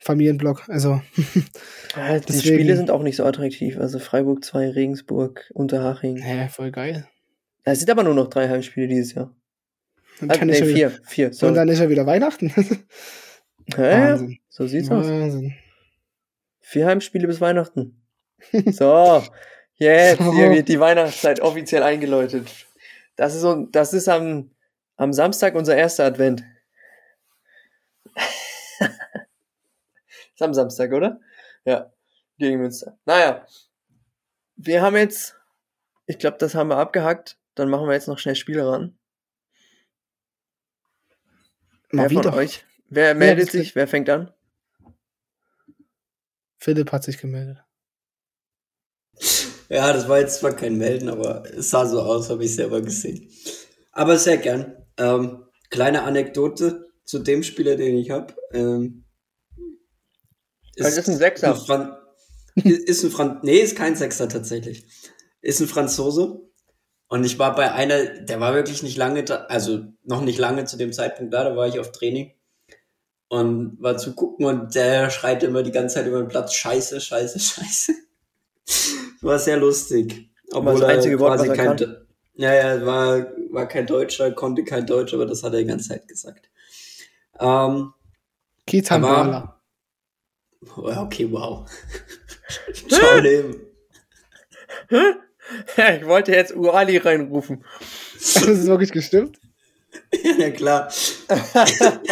Familienblock? 0.00 0.68
Also, 0.68 1.00
Äh, 1.96 2.20
Die 2.20 2.32
Spiele 2.40 2.76
sind 2.76 2.90
auch 2.90 3.02
nicht 3.02 3.16
so 3.16 3.24
attraktiv. 3.24 3.78
Also 3.78 3.98
Freiburg 3.98 4.44
2, 4.44 4.70
Regensburg, 4.70 5.50
Unterhaching. 5.54 6.16
hä, 6.18 6.48
voll 6.48 6.70
geil. 6.70 7.06
Es 7.64 7.80
sind 7.80 7.90
aber 7.90 8.02
nur 8.04 8.14
noch 8.14 8.28
drei 8.28 8.48
Heimspiele 8.48 8.86
dieses 8.88 9.14
Jahr. 9.14 9.34
Dann 10.20 10.30
Also, 10.30 10.38
kann 10.38 10.48
nee, 10.48 10.54
ich 10.54 10.60
ja 10.60 10.66
wieder, 10.66 10.90
vier, 10.90 11.00
vier. 11.06 11.26
und 11.28 11.34
Sorry. 11.34 11.54
dann 11.54 11.68
ist 11.68 11.78
ja 11.80 11.88
wieder 11.88 12.06
Weihnachten. 12.06 12.52
Ja, 13.76 13.84
ja, 13.90 14.08
Wahnsinn. 14.12 14.38
so 14.48 14.66
sieht's 14.66 14.90
aus. 14.90 15.06
Wahnsinn. 15.06 15.52
Vier 16.60 16.86
Heimspiele 16.86 17.26
bis 17.26 17.38
Weihnachten. 17.42 18.00
So, 18.70 19.22
jetzt 19.74 20.18
So. 20.22 20.32
hier 20.34 20.50
wird 20.52 20.68
die 20.70 20.80
Weihnachtszeit 20.80 21.40
offiziell 21.40 21.82
eingeläutet. 21.82 22.48
Das 23.16 23.34
ist, 23.34 23.42
so, 23.42 23.66
das 23.70 23.92
ist 23.92 24.08
am, 24.08 24.52
am 24.96 25.12
Samstag 25.12 25.54
unser 25.54 25.76
erster 25.76 26.06
Advent. 26.06 26.44
Ist 30.38 30.42
am 30.42 30.54
Samstag, 30.54 30.92
oder? 30.92 31.20
Ja, 31.64 31.92
gegen 32.38 32.60
Münster. 32.60 32.96
Naja, 33.04 33.44
wir 34.56 34.82
haben 34.82 34.96
jetzt, 34.96 35.36
ich 36.06 36.18
glaube, 36.18 36.38
das 36.38 36.54
haben 36.54 36.68
wir 36.68 36.76
abgehackt. 36.76 37.38
Dann 37.54 37.68
machen 37.68 37.88
wir 37.88 37.94
jetzt 37.94 38.06
noch 38.06 38.18
schnell 38.20 38.36
Spiele 38.36 38.66
ran. 38.70 38.96
Mal 41.90 42.04
wer 42.04 42.10
wieder. 42.10 42.22
von 42.30 42.34
euch? 42.34 42.64
Wer 42.88 43.14
meldet 43.16 43.46
das- 43.48 43.52
sich? 43.52 43.74
Wer 43.74 43.88
fängt 43.88 44.08
an? 44.08 44.32
Philipp 46.60 46.92
hat 46.92 47.02
sich 47.04 47.18
gemeldet. 47.18 47.58
Ja, 49.68 49.92
das 49.92 50.08
war 50.08 50.18
jetzt 50.20 50.38
zwar 50.40 50.54
kein 50.54 50.76
Melden, 50.78 51.08
aber 51.08 51.44
es 51.52 51.70
sah 51.70 51.84
so 51.86 52.00
aus, 52.00 52.30
habe 52.30 52.44
ich 52.44 52.54
selber 52.54 52.80
gesehen. 52.80 53.30
Aber 53.92 54.16
sehr 54.18 54.38
gern. 54.38 54.76
Ähm, 54.96 55.46
kleine 55.70 56.02
Anekdote 56.04 56.90
zu 57.04 57.18
dem 57.18 57.42
Spieler, 57.42 57.76
den 57.76 57.96
ich 57.96 58.10
habe. 58.10 58.34
Ähm, 58.52 59.04
Das 60.78 60.96
ist 60.96 61.08
ein 61.08 61.16
Sechser. 61.16 61.54
Ein 61.54 61.60
Fran 61.60 61.96
ist 62.64 63.04
ein 63.04 63.10
Fran 63.10 63.40
nee, 63.42 63.58
ist 63.58 63.76
kein 63.76 63.96
Sechser 63.96 64.28
tatsächlich. 64.28 64.84
Ist 65.40 65.60
ein 65.60 65.68
Franzose. 65.68 66.40
Und 67.08 67.24
ich 67.24 67.38
war 67.38 67.54
bei 67.54 67.72
einer, 67.72 68.04
der 68.04 68.40
war 68.40 68.54
wirklich 68.54 68.82
nicht 68.82 68.96
lange 68.96 69.24
da, 69.24 69.46
also 69.48 69.84
noch 70.04 70.20
nicht 70.20 70.38
lange 70.38 70.66
zu 70.66 70.76
dem 70.76 70.92
Zeitpunkt 70.92 71.32
da, 71.32 71.44
da 71.44 71.56
war 71.56 71.66
ich 71.66 71.78
auf 71.78 71.90
Training 71.90 72.32
und 73.28 73.80
war 73.80 73.96
zu 73.96 74.14
gucken 74.14 74.46
und 74.46 74.74
der 74.74 75.10
schreit 75.10 75.42
immer 75.42 75.62
die 75.62 75.72
ganze 75.72 75.96
Zeit 75.96 76.06
über 76.06 76.18
den 76.18 76.28
Platz, 76.28 76.54
scheiße, 76.54 77.00
scheiße, 77.00 77.38
scheiße. 77.40 77.92
War 79.22 79.38
sehr 79.38 79.56
lustig. 79.56 80.30
das 80.50 80.82
einzige 80.82 81.18
Wort, 81.18 81.38
was 81.38 81.48
er 81.48 81.54
kein, 81.54 81.96
ja, 82.34 82.54
ja, 82.54 82.86
war, 82.86 83.26
war 83.50 83.66
kein 83.66 83.86
Deutscher, 83.86 84.30
konnte 84.32 84.64
kein 84.64 84.86
Deutsch, 84.86 85.14
aber 85.14 85.26
das 85.26 85.42
hat 85.42 85.54
er 85.54 85.60
die 85.60 85.66
ganze 85.66 85.88
Zeit 85.88 86.06
gesagt. 86.06 86.50
Ähm, 87.40 87.92
Kitan 88.66 89.04
aber, 89.04 89.14
Bala. 89.14 89.44
Oh, 89.44 89.48
ja, 89.48 89.58
okay, 90.76 91.30
wow. 91.30 91.68
Ciao, 92.88 93.18
Leben. 93.18 93.56
Ja, 94.90 95.94
ich 95.96 96.06
wollte 96.06 96.32
jetzt 96.32 96.54
Urali 96.54 96.96
reinrufen. 96.98 97.64
Das 98.18 98.42
ist 98.42 98.66
wirklich 98.66 98.90
gestimmt. 98.90 99.38
ja, 100.38 100.50
klar. 100.50 100.90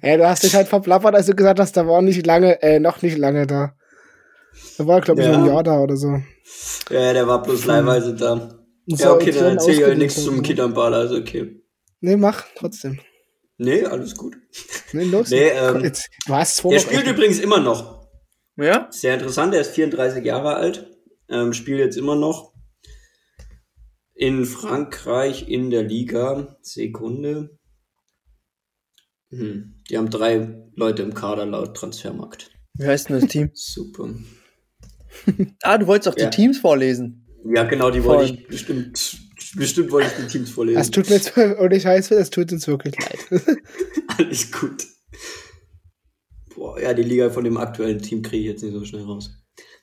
Ey, 0.00 0.16
du 0.16 0.28
hast 0.28 0.44
dich 0.44 0.54
halt 0.54 0.68
verplappert, 0.68 1.14
als 1.16 1.26
du 1.26 1.34
gesagt 1.34 1.58
hast, 1.58 1.76
da 1.76 1.84
war 1.86 2.00
nicht 2.00 2.24
lange, 2.24 2.62
äh, 2.62 2.78
noch 2.78 3.02
nicht 3.02 3.18
lange 3.18 3.46
da. 3.46 3.74
Da 4.78 4.86
war, 4.86 5.00
glaube 5.00 5.20
ich, 5.20 5.26
Ja. 5.26 5.34
ein 5.34 5.44
Jahr 5.44 5.64
da 5.64 5.80
oder 5.80 5.96
so. 5.96 6.22
Ja, 6.90 7.12
der 7.12 7.26
war 7.26 7.42
bloß 7.42 7.64
leihweise 7.64 8.14
da. 8.14 8.32
Und 8.34 9.00
Ja, 9.00 9.12
okay, 9.12 9.32
dann 9.32 9.56
erzähl 9.56 9.74
ich 9.74 9.84
euch 9.84 9.98
nichts 9.98 10.22
zum 10.22 10.36
so. 10.36 10.42
Kitanball, 10.42 10.94
also 10.94 11.16
okay. 11.16 11.60
Nee, 12.00 12.16
mach, 12.16 12.46
trotzdem. 12.54 13.00
Nee, 13.62 13.84
alles 13.84 14.16
gut. 14.16 14.36
Nee, 14.92 15.04
los. 15.04 15.30
Nee, 15.30 15.48
ähm, 15.50 15.84
Jetzt, 15.84 16.08
du 16.26 16.34
hast 16.34 16.58
es 16.58 16.62
Der 16.68 16.78
spielt 16.80 17.06
übrigens 17.06 17.38
immer 17.38 17.60
noch. 17.60 18.08
Ja? 18.56 18.88
Sehr 18.90 19.14
interessant, 19.14 19.54
er 19.54 19.60
ist 19.60 19.70
34 19.70 20.24
Jahre 20.24 20.54
alt, 20.54 20.90
ähm, 21.28 21.52
spielt 21.52 21.78
jetzt 21.78 21.96
immer 21.96 22.16
noch 22.16 22.52
in 24.14 24.44
Frankreich 24.44 25.48
in 25.48 25.70
der 25.70 25.84
Liga. 25.84 26.58
Sekunde. 26.60 27.58
Hm. 29.30 29.82
Die 29.88 29.96
haben 29.96 30.10
drei 30.10 30.58
Leute 30.74 31.02
im 31.02 31.14
Kader 31.14 31.46
laut 31.46 31.76
Transfermarkt. 31.76 32.50
Wie 32.74 32.86
heißt 32.86 33.08
denn 33.08 33.20
das 33.20 33.30
Team? 33.30 33.50
Super. 33.54 34.10
Ah, 35.62 35.78
du 35.78 35.86
wolltest 35.86 36.08
doch 36.08 36.18
Ja. 36.20 36.28
die 36.28 36.36
Teams 36.36 36.58
vorlesen. 36.58 37.26
Ja, 37.44 37.64
genau, 37.64 37.90
die 37.90 38.00
Voll. 38.00 38.18
wollte 38.18 38.34
ich 38.34 38.46
bestimmt, 38.46 39.18
bestimmt 39.56 39.90
wollte 39.90 40.08
ich 40.08 40.24
die 40.24 40.30
Teams 40.30 40.50
vorlesen. 40.50 40.80
Es 40.80 40.90
tut 40.90 41.08
mir 41.08 41.16
jetzt, 41.16 41.36
und 41.58 41.72
ich 41.72 41.86
heiße, 41.86 42.14
es 42.14 42.30
tut 42.30 42.52
uns 42.52 42.66
wirklich 42.66 42.94
leid. 42.98 43.42
Alles 44.18 44.50
gut. 44.50 44.86
Boah, 46.54 46.80
ja, 46.80 46.94
die 46.94 47.02
Liga 47.02 47.30
von 47.30 47.44
dem 47.44 47.56
aktuellen 47.56 48.00
Team 48.00 48.22
kriege 48.22 48.42
ich 48.42 48.48
jetzt 48.50 48.62
nicht 48.62 48.74
so 48.74 48.84
schnell 48.84 49.04
raus. 49.04 49.30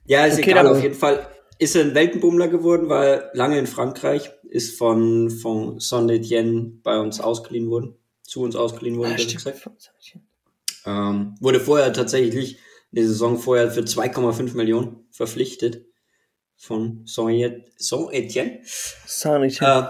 Ja, 0.06 0.26
ist 0.26 0.40
Okay, 0.40 0.52
egal, 0.52 0.68
auf 0.68 0.82
jeden 0.82 0.96
Fall 0.96 1.28
ist 1.60 1.76
er 1.76 1.84
ein 1.84 1.94
Weltenbummler 1.94 2.48
geworden, 2.48 2.90
weil 2.90 3.30
lange 3.34 3.60
in 3.60 3.68
Frankreich 3.68 4.32
ist 4.50 4.78
von, 4.78 5.30
von 5.30 5.80
Saint-Etienne 5.80 6.80
bei 6.84 7.00
uns 7.00 7.20
ausgeliehen 7.20 7.70
worden. 7.70 7.96
Zu 8.24 8.42
uns 8.42 8.56
ausgeliehen 8.56 8.98
worden, 8.98 9.16
Ah. 10.86 11.10
Ähm, 11.12 11.36
wurde 11.42 11.60
vorher 11.60 11.92
tatsächlich 11.92 12.60
eine 12.96 13.06
Saison 13.06 13.38
vorher 13.38 13.70
für 13.72 13.82
2,5 13.82 14.56
Millionen 14.56 15.08
verpflichtet 15.12 15.86
von 16.60 17.06
Saint- 17.06 17.64
Saint-Etienne. 17.78 18.60
Sanich. 18.64 19.62
Äh, 19.62 19.84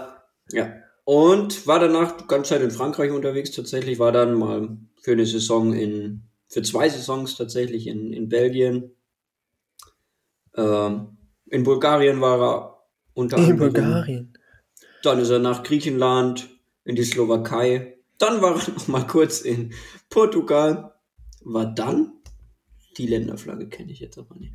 ja. 0.52 0.72
Und 1.04 1.66
war 1.66 1.80
danach 1.80 2.16
die 2.16 2.26
ganze 2.26 2.50
Zeit 2.50 2.62
in 2.62 2.70
Frankreich 2.70 3.10
unterwegs 3.10 3.50
tatsächlich, 3.50 3.98
war 3.98 4.12
dann 4.12 4.34
mal 4.34 4.78
für 5.02 5.12
eine 5.12 5.26
Saison 5.26 5.74
in, 5.74 6.22
für 6.48 6.62
zwei 6.62 6.88
Saisons 6.88 7.36
tatsächlich 7.36 7.86
in, 7.88 8.12
in 8.12 8.28
Belgien. 8.28 8.92
Ähm, 10.54 11.16
in 11.46 11.64
Bulgarien 11.64 12.20
war 12.20 12.40
er 12.40 12.84
unter 13.14 13.36
in 13.38 13.42
anderem. 13.44 13.72
Bulgarien. 13.72 14.38
Dann 15.02 15.18
ist 15.18 15.30
er 15.30 15.40
nach 15.40 15.64
Griechenland, 15.64 16.48
in 16.84 16.96
die 16.96 17.04
Slowakei. 17.04 17.98
Dann 18.18 18.40
war 18.40 18.56
er 18.56 18.72
noch 18.74 18.88
mal 18.88 19.06
kurz 19.06 19.40
in 19.40 19.72
Portugal. 20.08 20.94
War 21.42 21.66
dann 21.66 22.12
die 22.96 23.06
Länderflagge 23.06 23.68
kenne 23.68 23.92
ich 23.92 24.00
jetzt 24.00 24.18
aber 24.18 24.34
nicht. 24.36 24.54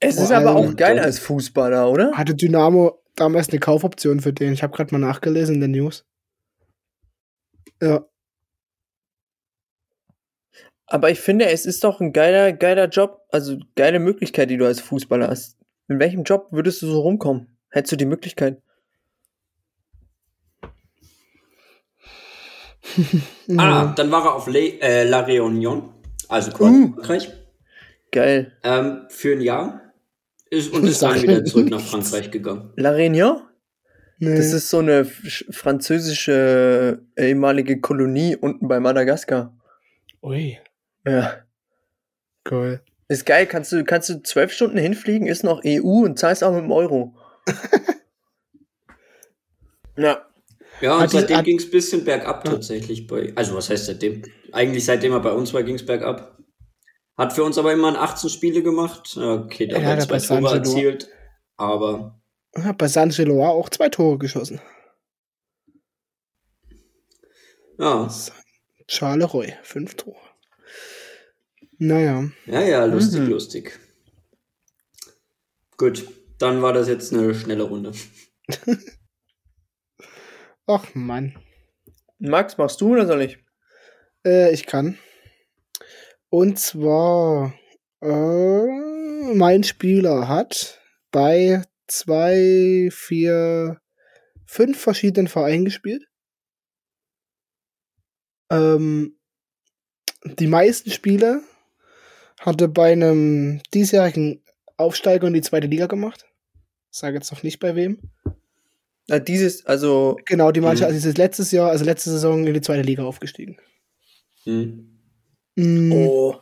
Es 0.00 0.16
Vor 0.16 0.24
ist 0.24 0.32
aber 0.32 0.54
auch 0.54 0.76
geil 0.76 0.98
als 0.98 1.18
Fußballer, 1.18 1.90
oder? 1.90 2.12
Hatte 2.12 2.34
Dynamo 2.34 3.02
damals 3.16 3.48
eine 3.50 3.58
Kaufoption 3.58 4.20
für 4.20 4.32
den? 4.32 4.52
Ich 4.52 4.62
habe 4.62 4.76
gerade 4.76 4.94
mal 4.94 5.00
nachgelesen 5.06 5.56
in 5.56 5.60
den 5.60 5.70
News. 5.72 6.04
Ja, 7.82 8.04
Aber 10.90 11.10
ich 11.10 11.20
finde, 11.20 11.46
es 11.46 11.66
ist 11.66 11.84
doch 11.84 12.00
ein 12.00 12.12
geiler, 12.14 12.52
geiler 12.54 12.88
Job, 12.88 13.20
also 13.30 13.58
geile 13.76 13.98
Möglichkeit, 13.98 14.48
die 14.48 14.56
du 14.56 14.64
als 14.66 14.80
Fußballer 14.80 15.28
hast. 15.28 15.58
In 15.88 15.98
welchem 15.98 16.22
Job 16.22 16.48
würdest 16.50 16.80
du 16.80 16.86
so 16.86 17.00
rumkommen? 17.00 17.58
Hättest 17.68 17.92
du 17.92 17.96
die 17.96 18.06
Möglichkeit? 18.06 18.62
Ah, 23.56 23.92
dann 23.94 24.10
war 24.10 24.24
er 24.24 24.34
auf 24.34 24.46
Le 24.46 24.80
äh, 24.80 25.04
La 25.04 25.20
Réunion, 25.24 25.90
also 26.28 26.50
quasi 26.52 26.70
Uh. 26.70 26.92
Frankreich, 26.94 27.32
Geil. 28.12 28.56
ähm, 28.62 29.06
für 29.10 29.32
ein 29.32 29.40
Jahr. 29.42 29.87
Ist, 30.50 30.72
und 30.72 30.86
ist 30.86 31.02
dann 31.02 31.20
wieder 31.20 31.44
zurück 31.44 31.70
nach 31.70 31.80
Frankreich 31.80 32.30
gegangen. 32.30 32.72
La 32.76 32.92
Réunion? 32.92 33.42
nee. 34.18 34.36
Das 34.36 34.52
ist 34.52 34.70
so 34.70 34.78
eine 34.78 35.04
französische 35.04 37.02
ehemalige 37.16 37.80
Kolonie 37.80 38.36
unten 38.36 38.68
bei 38.68 38.80
Madagaskar. 38.80 39.56
Ui, 40.22 40.58
Ja. 41.06 41.44
cool. 42.50 42.80
Ist 43.08 43.24
geil, 43.24 43.46
kannst 43.46 43.72
du, 43.72 43.84
kannst 43.84 44.10
du 44.10 44.22
zwölf 44.22 44.52
Stunden 44.52 44.76
hinfliegen, 44.76 45.26
ist 45.26 45.44
noch 45.44 45.62
EU 45.64 46.04
und 46.04 46.18
zahlst 46.18 46.44
auch 46.44 46.52
mit 46.52 46.62
dem 46.62 46.72
Euro. 46.72 47.16
ja. 49.96 50.24
Ja, 50.80 50.94
und 50.94 51.02
Hat 51.02 51.10
seitdem 51.10 51.42
ging 51.42 51.58
es 51.58 51.64
ein 51.64 51.70
bisschen 51.70 52.04
bergab 52.04 52.44
tatsächlich. 52.44 53.06
Bei, 53.06 53.32
also 53.34 53.56
was 53.56 53.68
heißt 53.70 53.86
seitdem? 53.86 54.22
Eigentlich 54.52 54.84
seitdem 54.84 55.12
er 55.12 55.20
bei 55.20 55.32
uns 55.32 55.52
war, 55.52 55.62
ging 55.62 55.74
es 55.74 55.84
bergab. 55.84 56.37
Hat 57.18 57.32
für 57.32 57.42
uns 57.42 57.58
aber 57.58 57.72
immerhin 57.72 57.96
18 57.96 58.30
Spiele 58.30 58.62
gemacht. 58.62 59.16
Okay, 59.16 59.64
Ja, 59.68 59.80
dabei 59.80 59.96
der 59.96 60.20
zwei 60.20 60.20
Tore 60.40 60.54
erzielt. 60.56 61.08
Aber 61.56 62.20
Hat 62.54 62.78
bei 62.78 62.86
San 62.86 63.10
Geloa 63.10 63.48
auch 63.48 63.68
zwei 63.68 63.88
Tore 63.88 64.18
geschossen. 64.18 64.60
ja, 67.78 68.08
Charleroi, 68.88 69.52
fünf 69.62 69.94
Tore. 69.96 70.16
Naja, 71.78 72.28
ja, 72.46 72.60
ja, 72.62 72.84
lustig, 72.84 73.20
Mhm. 73.20 73.28
lustig. 73.28 73.78
Gut, 75.76 76.08
dann 76.38 76.62
war 76.62 76.72
das 76.72 76.88
jetzt 76.88 77.12
eine 77.12 77.34
schnelle 77.34 77.64
Runde. 77.64 77.92
ach 80.66 80.86
Mann. 80.94 81.36
Max, 82.18 82.58
machst 82.58 82.80
du 82.80 82.92
oder 82.92 83.06
soll 83.06 83.22
ich? 83.22 83.38
Äh, 84.26 84.52
ich 84.52 84.66
kann. 84.66 84.98
Und 86.30 86.58
zwar, 86.58 87.54
äh, 88.02 88.66
mein 89.34 89.64
Spieler 89.64 90.28
hat 90.28 90.80
bei 91.10 91.62
zwei, 91.86 92.88
vier, 92.92 93.80
fünf 94.46 94.78
verschiedenen 94.78 95.28
Vereinen 95.28 95.64
gespielt. 95.64 96.04
Ähm, 98.50 99.18
die 100.24 100.46
meisten 100.46 100.90
Spiele 100.90 101.42
hatte 102.40 102.68
bei 102.68 102.92
einem 102.92 103.60
diesjährigen 103.74 104.42
Aufsteiger 104.76 105.26
in 105.26 105.34
die 105.34 105.40
zweite 105.40 105.66
Liga 105.66 105.86
gemacht. 105.86 106.26
Sage 106.90 107.16
jetzt 107.16 107.32
noch 107.32 107.42
nicht 107.42 107.58
bei 107.58 107.74
wem. 107.74 107.98
Na, 109.06 109.18
dieses, 109.18 109.64
also, 109.66 110.18
Genau, 110.26 110.52
die 110.52 110.60
Mannschaft 110.60 110.90
Mhm. 110.90 110.96
also 110.96 111.08
ist 111.08 111.18
letztes 111.18 111.50
Jahr, 111.50 111.70
also 111.70 111.84
letzte 111.84 112.10
Saison 112.10 112.46
in 112.46 112.54
die 112.54 112.60
zweite 112.60 112.82
Liga 112.82 113.04
aufgestiegen. 113.04 113.58
Hm. 114.44 114.97
Mm, 115.58 115.90
oh, 115.90 116.40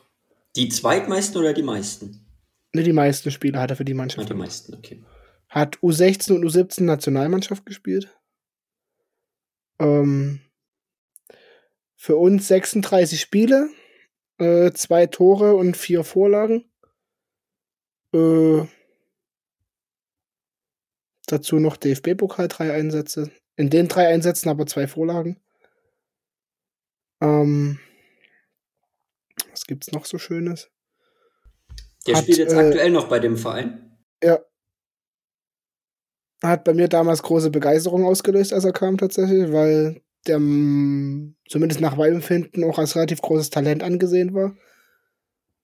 Die 0.57 0.69
zweitmeisten 0.69 1.39
oder 1.41 1.55
die 1.55 1.62
meisten? 1.62 2.27
Ne, 2.75 2.83
die 2.83 2.93
meisten 2.93 3.31
Spiele 3.31 3.59
hat 3.59 3.71
er 3.71 3.77
für 3.77 3.85
die 3.87 3.95
Mannschaft 3.95 4.29
die 4.29 4.33
gemacht. 4.35 4.49
meisten, 4.49 4.75
okay. 4.75 5.03
Hat 5.49 5.79
U16 5.79 6.35
und 6.35 6.45
U17 6.45 6.83
Nationalmannschaft 6.83 7.64
gespielt. 7.64 8.14
Ähm, 9.79 10.41
für 11.95 12.17
uns 12.17 12.47
36 12.49 13.19
Spiele, 13.19 13.71
äh, 14.37 14.71
zwei 14.73 15.07
Tore 15.07 15.55
und 15.55 15.79
vier 15.79 16.05
Vorlagen. 16.05 16.71
Äh, 18.12 18.67
dazu 21.27 21.59
noch 21.59 21.79
DFB-Pokal, 21.79 22.49
drei 22.49 22.75
Einsätze. 22.75 23.31
In 23.57 23.71
den 23.71 23.89
drei 23.89 24.09
Einsätzen 24.09 24.51
aber 24.51 24.67
zwei 24.67 24.87
Vorlagen. 24.87 25.41
Ähm, 27.23 27.79
was 29.67 29.69
gibt's 29.69 29.93
noch 29.93 30.05
so 30.07 30.19
Schönes? 30.19 30.71
Der 32.07 32.14
Hat, 32.17 32.23
spielt 32.23 32.39
jetzt 32.39 32.53
äh, 32.53 32.57
aktuell 32.59 32.91
noch 32.91 33.09
bei 33.09 33.19
dem 33.19 33.37
Verein. 33.37 33.99
Ja. 34.23 34.39
Hat 36.43 36.62
bei 36.64 36.73
mir 36.73 36.87
damals 36.89 37.23
große 37.23 37.51
Begeisterung 37.51 38.05
ausgelöst, 38.05 38.53
als 38.53 38.64
er 38.64 38.73
kam 38.73 38.97
tatsächlich, 38.97 39.51
weil 39.53 40.03
der 40.29 40.39
mm, 40.39 41.35
zumindest 41.49 41.81
nach 41.81 41.97
meinem 41.97 42.17
Empfinden 42.17 42.62
auch 42.64 42.79
als 42.79 42.95
relativ 42.95 43.21
großes 43.23 43.51
Talent 43.51 43.83
angesehen 43.83 44.35
war. 44.35 44.57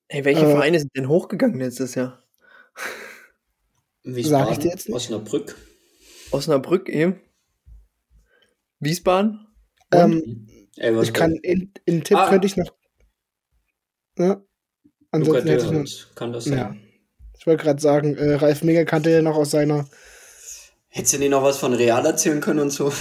ey, 0.08 0.24
welche 0.24 0.46
Äh, 0.46 0.50
Vereine 0.50 0.80
sind 0.80 0.96
denn 0.96 1.08
hochgegangen 1.08 1.60
letztes 1.60 1.94
Jahr? 1.94 2.24
Wiesbaden, 4.02 4.46
sag 4.46 4.52
ich 4.52 4.58
dir 4.58 4.70
jetzt 4.70 4.88
nicht. 4.88 4.96
Osnabrück. 4.96 5.56
Osnabrück 6.32 6.88
eben. 6.88 7.20
Wiesbaden? 8.80 9.46
Ähm, 9.92 10.48
Elversberg. 10.76 11.04
ich 11.04 11.12
kann 11.14 11.34
in, 11.36 11.72
in 11.84 12.02
Tipp 12.02 12.16
Ah. 12.16 12.28
könnte 12.30 12.46
ich 12.46 12.56
noch. 12.56 12.72
Luca 14.16 14.42
Ansonsten 15.10 15.48
noch. 15.56 15.62
Dörrholz, 15.62 16.06
kann 16.14 16.32
das 16.32 16.44
sein? 16.44 16.58
Ja. 16.58 16.76
Ich 17.38 17.46
wollte 17.46 17.64
gerade 17.64 17.80
sagen, 17.82 18.16
äh, 18.16 18.34
Ralf 18.34 18.62
Minge 18.62 18.84
kannte 18.84 19.10
ja 19.10 19.20
noch 19.22 19.36
aus 19.36 19.50
seiner. 19.50 19.88
Hättest 20.88 21.14
du 21.14 21.18
dir 21.18 21.30
noch 21.30 21.42
was 21.42 21.58
von 21.58 21.72
Real 21.74 22.04
erzählen 22.04 22.40
können 22.40 22.60
und 22.60 22.70
so? 22.70 22.92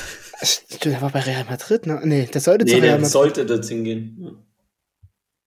Stimmt, 0.41 0.85
Der 0.85 1.01
war 1.01 1.11
bei 1.11 1.19
Real 1.19 1.45
Madrid, 1.45 1.85
ne? 1.85 1.99
Nee, 2.03 2.25
der 2.25 2.41
sollte 2.41 2.65
zu 2.65 2.73
Nee, 2.73 2.79
Real 2.79 2.87
der 2.93 2.97
Madrid. 2.99 3.11
sollte 3.11 3.45
dorthin 3.45 3.83
gehen. 3.83 4.35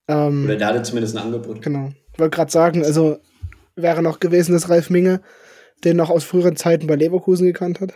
Ja. 0.09 0.27
ähm, 0.29 0.45
Oder 0.45 0.57
der 0.57 0.67
hatte 0.69 0.83
zumindest 0.83 1.17
ein 1.17 1.23
Angebot. 1.25 1.63
Genau. 1.63 1.93
Ich 2.13 2.19
wollte 2.19 2.37
gerade 2.37 2.53
sagen, 2.53 2.85
also 2.85 3.19
wäre 3.75 4.03
noch 4.03 4.21
gewesen, 4.21 4.53
dass 4.53 4.69
Ralf 4.69 4.91
Minge 4.91 5.21
den 5.83 5.97
noch 5.97 6.11
aus 6.11 6.23
früheren 6.25 6.57
Zeiten 6.57 6.87
bei 6.87 6.95
Leverkusen 6.95 7.47
gekannt 7.47 7.81
hat. 7.81 7.93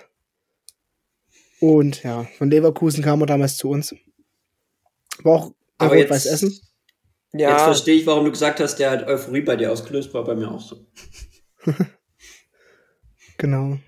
Und 1.61 2.03
ja, 2.03 2.25
von 2.39 2.51
Leverkusen 2.51 3.03
kam 3.05 3.21
er 3.21 3.27
damals 3.27 3.57
zu 3.57 3.69
uns. 3.71 3.95
War 5.23 5.33
auch 5.43 5.53
Aber 5.79 5.97
jetzt, 5.97 6.27
Essen. 6.27 6.59
Jetzt 7.33 7.41
Ja, 7.43 7.59
verstehe 7.65 7.95
ich, 7.97 8.07
warum 8.07 8.25
du 8.25 8.31
gesagt 8.31 8.61
hast, 8.61 8.77
der 8.77 8.91
hat 8.91 9.07
Euphorie 9.07 9.43
bei 9.43 9.57
dir 9.57 9.71
ausgelöst, 9.73 10.13
war 10.15 10.25
bei 10.25 10.35
mir 10.35 10.51
auch 10.51 10.61
so. 10.61 10.87
Genau. 13.39 13.79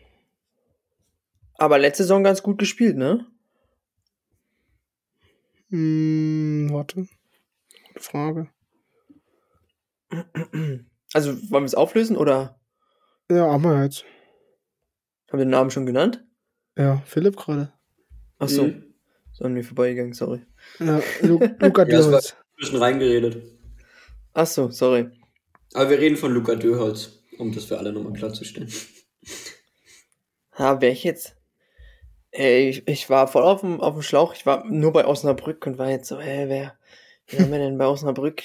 aber 1.55 1.79
letzte 1.79 2.05
Saison 2.05 2.23
ganz 2.23 2.43
gut 2.43 2.59
gespielt, 2.59 2.97
ne? 2.97 3.27
Hm, 5.71 6.69
warte. 6.73 7.07
Gute 7.89 8.01
Frage. 8.01 8.49
Also, 11.13 11.33
wollen 11.51 11.65
wir 11.65 11.67
es 11.67 11.75
auflösen 11.75 12.17
oder 12.17 12.61
Ja, 13.31 13.47
aber 13.47 13.83
jetzt. 13.83 14.05
haben 15.31 15.39
wir 15.39 15.45
den 15.45 15.51
Namen 15.51 15.71
schon 15.71 15.87
genannt? 15.87 16.25
Ja, 16.77 17.03
Philipp 17.07 17.37
gerade. 17.37 17.73
Ach 18.39 18.49
so, 18.49 18.67
Mhm. 18.69 18.95
ist 19.33 19.43
an 19.43 19.53
mir 19.53 19.65
vorbeigegangen, 19.65 20.13
sorry. 20.15 20.47
Ja, 20.79 21.01
Lu 21.23 21.41
Luca 21.59 21.83
Ja, 21.87 22.21
bisschen 22.61 22.79
reingeredet. 22.79 23.43
Ach 24.35 24.47
so, 24.47 24.71
sorry. 24.71 25.09
Aber 25.75 25.91
wir 25.91 25.99
reden 25.99 26.17
von 26.17 26.33
Luca 26.33 26.55
Dörholz, 26.55 27.21
um 27.39 27.53
das 27.53 27.65
für 27.65 27.79
alle 27.79 27.93
nochmal 27.93 28.13
klarzustellen. 28.13 28.73
Ha, 30.59 30.81
wer 30.81 30.93
ich 30.93 31.05
jetzt? 31.05 31.37
Ey, 32.33 32.69
ich, 32.69 32.87
ich 32.87 33.11
war 33.11 33.27
voll 33.27 33.43
auf 33.43 33.61
dem, 33.61 33.81
auf 33.81 33.95
dem 33.95 34.03
Schlauch. 34.03 34.35
Ich 34.35 34.47
war 34.47 34.65
nur 34.67 34.93
bei 34.93 35.07
Osnabrück 35.07 35.67
und 35.67 35.79
war 35.79 35.91
jetzt 35.91 36.09
so, 36.09 36.21
hä, 36.21 36.45
wer, 36.49 36.79
wer 37.29 37.41
haben 37.41 37.51
wir 37.51 37.59
denn 37.59 37.79
bei 37.79 37.87
Osnabrück? 37.87 38.43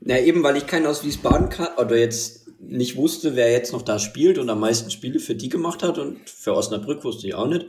Na, 0.00 0.18
eben, 0.20 0.42
weil 0.42 0.56
ich 0.56 0.66
keinen 0.66 0.86
aus 0.86 1.04
Wiesbaden 1.04 1.48
kann, 1.48 1.76
oder 1.76 1.96
jetzt 1.96 2.48
nicht 2.60 2.96
wusste, 2.96 3.34
wer 3.34 3.50
jetzt 3.50 3.72
noch 3.72 3.82
da 3.82 3.98
spielt 3.98 4.38
und 4.38 4.50
am 4.50 4.60
meisten 4.60 4.90
Spiele 4.90 5.20
für 5.20 5.34
die 5.34 5.48
gemacht 5.48 5.82
hat 5.82 5.98
und 5.98 6.28
für 6.28 6.54
Osnabrück 6.54 7.04
wusste 7.04 7.26
ich 7.26 7.34
auch 7.34 7.48
nicht. 7.48 7.66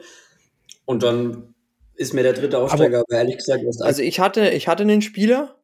Und 0.85 1.03
dann 1.03 1.55
ist 1.99 2.13
mir 2.13 2.23
der 2.23 2.33
dritte 2.33 2.57
Aufsteiger, 2.57 2.99
aber, 2.99 3.05
aber 3.09 3.17
ehrlich 3.17 3.37
gesagt, 3.37 3.63
was 3.65 3.81
Also 3.81 4.01
ich 4.01 4.21
hatte, 4.21 4.49
ich 4.51 4.69
hatte 4.69 4.83
einen 4.83 5.01
Spieler, 5.01 5.55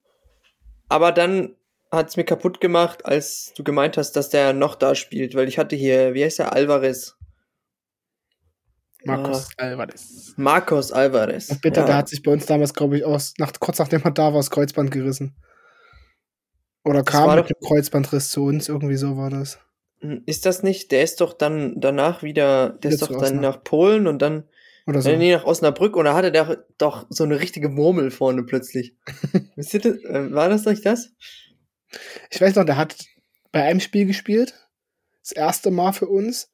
aber 0.90 1.14
dann 1.14 1.56
hat 1.92 2.10
es 2.10 2.18
mir 2.18 2.26
kaputt 2.26 2.60
gemacht, 2.60 3.06
als 3.06 3.54
du 3.56 3.64
gemeint 3.64 3.96
hast, 3.96 4.12
dass 4.14 4.30
der 4.30 4.52
noch 4.52 4.76
da 4.76 4.96
spielt, 4.96 5.34
weil 5.34 5.48
ich 5.48 5.58
hatte 5.58 5.78
hier, 5.78 6.14
wie 6.14 6.26
heißt 6.26 6.40
der, 6.40 6.52
Alvarez. 6.52 7.16
Marcos 9.06 9.48
ah, 9.58 9.64
Alvarez. 9.64 10.34
Marcos 10.36 10.92
Alvarez. 10.92 11.50
Ach 11.54 11.62
bitte, 11.62 11.80
ja. 11.80 11.86
der 11.86 11.96
hat 11.98 12.10
sich 12.10 12.22
bei 12.22 12.34
uns 12.34 12.46
damals, 12.46 12.74
glaube 12.74 12.98
ich, 12.98 13.06
aus, 13.06 13.36
nach, 13.38 13.54
kurz 13.58 13.80
nachdem 13.80 14.04
er 14.04 14.12
da 14.12 14.26
war, 14.26 14.40
das 14.40 14.52
Kreuzband 14.52 14.92
gerissen. 14.92 15.36
Oder 16.84 17.04
das 17.04 17.14
kam 17.14 17.34
mit 17.36 17.50
dem 17.50 17.56
Kreuzbandriss 17.66 18.30
zu 18.30 18.44
uns, 18.44 18.68
irgendwie 18.68 18.98
so 18.98 19.16
war 19.16 19.30
das. 19.30 19.60
Hm, 20.02 20.24
ist 20.26 20.46
das 20.46 20.64
nicht, 20.64 20.92
der 20.92 21.04
ist 21.04 21.22
doch 21.22 21.32
dann 21.32 21.80
danach 21.80 22.24
wieder, 22.24 22.70
der 22.70 22.92
ist 22.92 23.04
doch 23.04 23.18
dann 23.18 23.40
nach 23.40 23.64
Polen 23.64 24.08
und 24.08 24.22
dann 24.22 24.50
oder 24.88 25.02
so. 25.02 25.16
Nee, 25.16 25.34
nach 25.34 25.46
Osnabrück 25.46 25.96
und 25.96 26.06
da 26.06 26.14
hatte 26.14 26.32
der 26.32 26.66
doch 26.78 27.08
so 27.10 27.24
eine 27.24 27.40
richtige 27.40 27.70
Murmel 27.70 28.12
vorne 28.12 28.44
plötzlich. 28.44 28.96
Wisst 29.56 29.74
ihr 29.74 29.82
das? 29.82 30.04
Äh, 30.04 30.32
war 30.32 30.50
das 30.50 30.66
nicht 30.66 30.86
das? 30.86 31.12
Ich 32.30 32.40
weiß 32.40 32.56
noch, 32.56 32.66
der 32.66 32.78
hat 32.78 32.96
bei 33.52 33.64
einem 33.64 33.80
Spiel 33.80 34.06
gespielt. 34.06 34.54
Das 35.22 35.32
erste 35.32 35.72
Mal 35.72 35.94
für 35.94 36.08
uns. 36.08 36.52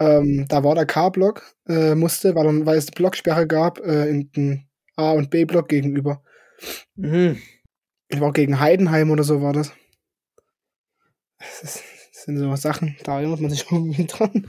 Ähm, 0.00 0.46
da 0.48 0.64
war 0.64 0.74
der 0.74 0.86
K-Block, 0.86 1.54
äh, 1.68 1.94
musste, 1.94 2.34
weil, 2.34 2.44
dann, 2.44 2.66
weil 2.66 2.78
es 2.78 2.90
Blocksperre 2.90 3.46
gab, 3.46 3.78
äh, 3.78 4.08
in 4.08 4.30
den 4.32 4.68
A- 4.96 5.12
und 5.12 5.30
B-Block 5.30 5.68
gegenüber. 5.68 6.22
Mhm. 6.96 7.40
Ich 8.08 8.20
war 8.20 8.32
gegen 8.32 8.60
Heidenheim 8.60 9.10
oder 9.10 9.24
so 9.24 9.40
war 9.40 9.52
das. 9.52 9.72
Das, 11.38 11.62
ist, 11.62 11.82
das 12.12 12.22
sind 12.24 12.38
so 12.38 12.54
Sachen, 12.56 12.96
da 13.04 13.18
erinnert 13.18 13.40
man 13.40 13.50
sich 13.50 13.66
irgendwie 13.70 14.06
dran. 14.06 14.48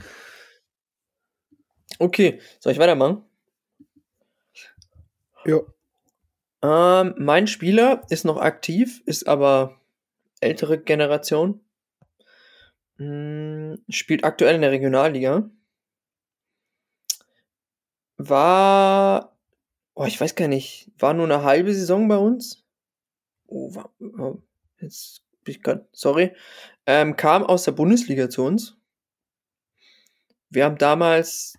Okay, 1.98 2.40
soll 2.60 2.72
ich 2.72 2.78
weitermachen? 2.78 3.24
Ja. 5.44 5.60
Ähm, 6.62 7.14
mein 7.18 7.46
Spieler 7.46 8.02
ist 8.10 8.24
noch 8.24 8.38
aktiv, 8.38 9.02
ist 9.06 9.28
aber 9.28 9.80
ältere 10.40 10.78
Generation. 10.82 11.60
Hm, 12.96 13.82
spielt 13.88 14.24
aktuell 14.24 14.54
in 14.54 14.62
der 14.62 14.72
Regionalliga. 14.72 15.50
War, 18.18 19.36
oh, 19.94 20.04
ich 20.06 20.20
weiß 20.20 20.34
gar 20.34 20.48
nicht, 20.48 20.90
war 20.98 21.14
nur 21.14 21.26
eine 21.26 21.42
halbe 21.42 21.74
Saison 21.74 22.08
bei 22.08 22.16
uns. 22.16 22.64
Oh, 23.46 23.74
war, 23.74 23.90
oh, 24.00 24.42
jetzt 24.80 25.22
bin 25.44 25.54
ich 25.54 25.62
gerade, 25.62 25.86
sorry. 25.92 26.34
Ähm, 26.86 27.16
kam 27.16 27.44
aus 27.44 27.64
der 27.64 27.72
Bundesliga 27.72 28.30
zu 28.30 28.44
uns. 28.44 28.76
Wir 30.48 30.64
haben 30.64 30.78
damals 30.78 31.58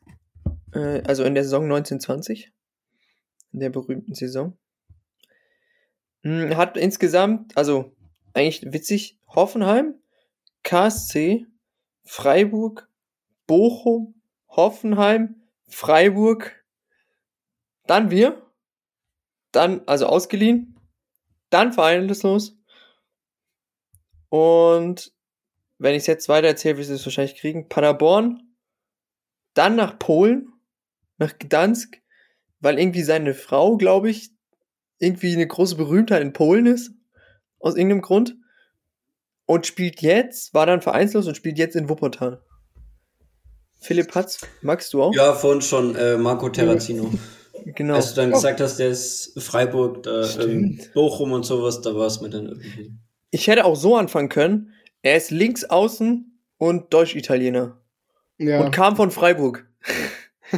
äh, 0.74 1.02
also 1.04 1.24
in 1.24 1.34
der 1.34 1.44
Saison 1.44 1.64
1920, 1.64 2.52
in 3.54 3.60
der 3.60 3.70
berühmten 3.70 4.14
Saison. 4.14 4.58
Hm, 6.24 6.56
hat 6.58 6.78
insgesamt, 6.78 7.56
also 7.58 7.96
eigentlich 8.34 8.74
witzig, 8.74 9.20
Hoffenheim, 9.28 9.96
KSC, 10.64 11.46
Freiburg, 12.04 12.90
Bochum, 13.46 14.22
Hoffenheim, 14.50 15.42
Freiburg, 15.68 16.64
dann 17.86 18.12
wir, 18.12 18.42
dann, 19.52 19.82
also 19.88 20.08
ausgeliehen, 20.08 20.80
dann 21.50 21.74
vereinigungslos. 21.74 22.58
Und 24.30 25.14
wenn 25.78 25.94
ich 25.94 26.02
es 26.02 26.08
jetzt 26.08 26.30
weiter 26.30 26.48
erzähle, 26.48 26.78
wirst 26.78 26.90
du 26.90 26.96
es 26.96 27.06
wahrscheinlich 27.06 27.36
kriegen, 27.36 27.70
Paderborn, 27.70 28.56
dann 29.54 29.76
nach 29.76 29.98
Polen, 29.98 30.52
nach 31.18 31.38
Gdansk, 31.38 32.02
weil 32.60 32.80
irgendwie 32.80 33.04
seine 33.04 33.34
Frau, 33.34 33.78
glaube 33.78 34.10
ich, 34.10 34.32
irgendwie 35.00 35.34
eine 35.34 35.48
große 35.48 35.76
Berühmtheit 35.76 36.22
in 36.22 36.34
Polen 36.34 36.66
ist. 36.66 36.92
Aus 37.60 37.76
irgendeinem 37.76 38.02
Grund. 38.02 38.36
Und 39.46 39.66
spielt 39.66 40.02
jetzt, 40.02 40.54
war 40.54 40.66
dann 40.66 40.82
vereinslos 40.82 41.28
und 41.28 41.38
spielt 41.38 41.58
jetzt 41.58 41.76
in 41.76 41.90
Wuppertal. 41.90 42.42
Philipp 43.80 44.14
Hatz, 44.14 44.42
magst 44.62 44.94
du 44.94 45.04
auch? 45.04 45.16
Ja, 45.16 45.34
vorhin 45.34 45.62
schon 45.62 45.96
äh, 45.96 46.18
Marco 46.18 46.50
Terrazino. 46.50 47.12
Genau. 47.66 47.96
Als 47.96 48.14
du 48.14 48.22
dann 48.22 48.32
oh. 48.32 48.36
gesagt 48.36 48.60
hast, 48.60 48.78
der 48.78 48.90
ist 48.90 49.42
Freiburg, 49.42 50.04
da, 50.04 50.28
ähm, 50.40 50.80
Bochum 50.94 51.32
und 51.32 51.46
sowas, 51.46 51.82
da 51.82 51.96
war 51.96 52.08
es 52.08 52.22
mir 52.22 52.30
dann 52.30 52.48
irgendwie. 52.48 52.94
Ich 53.32 53.48
hätte 53.48 53.66
auch 53.66 53.76
so 53.76 53.96
anfangen 53.96 54.30
können. 54.30 54.74
Er 55.02 55.18
ist 55.18 55.32
links 55.32 55.64
außen 55.64 56.40
und 56.58 56.94
Deutsch-Italiener. 56.94 57.82
Ja. 58.38 58.62
Und 58.62 58.72
kam 58.72 58.96
von 58.96 59.12
Freiburg. 59.12 59.68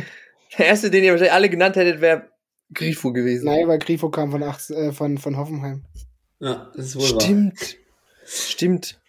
Der 0.59 0.67
erste, 0.67 0.91
den 0.91 1.05
ihr 1.05 1.11
wahrscheinlich 1.11 1.33
alle 1.33 1.49
genannt 1.49 1.77
hättet, 1.77 2.01
wäre 2.01 2.29
Grifo 2.73 3.13
gewesen. 3.13 3.45
Nein, 3.45 3.67
weil 3.67 3.79
Grifo 3.79 4.09
kam 4.09 4.31
von, 4.31 4.43
Ach 4.43 4.59
äh, 4.69 4.91
von, 4.91 5.17
von 5.17 5.37
Hoffenheim. 5.37 5.85
Ja, 6.39 6.69
das 6.75 6.87
ist 6.87 6.95
wohl 6.97 7.21
Stimmt. 7.21 7.61
Wahr. 7.61 7.79
Stimmt. 8.25 8.99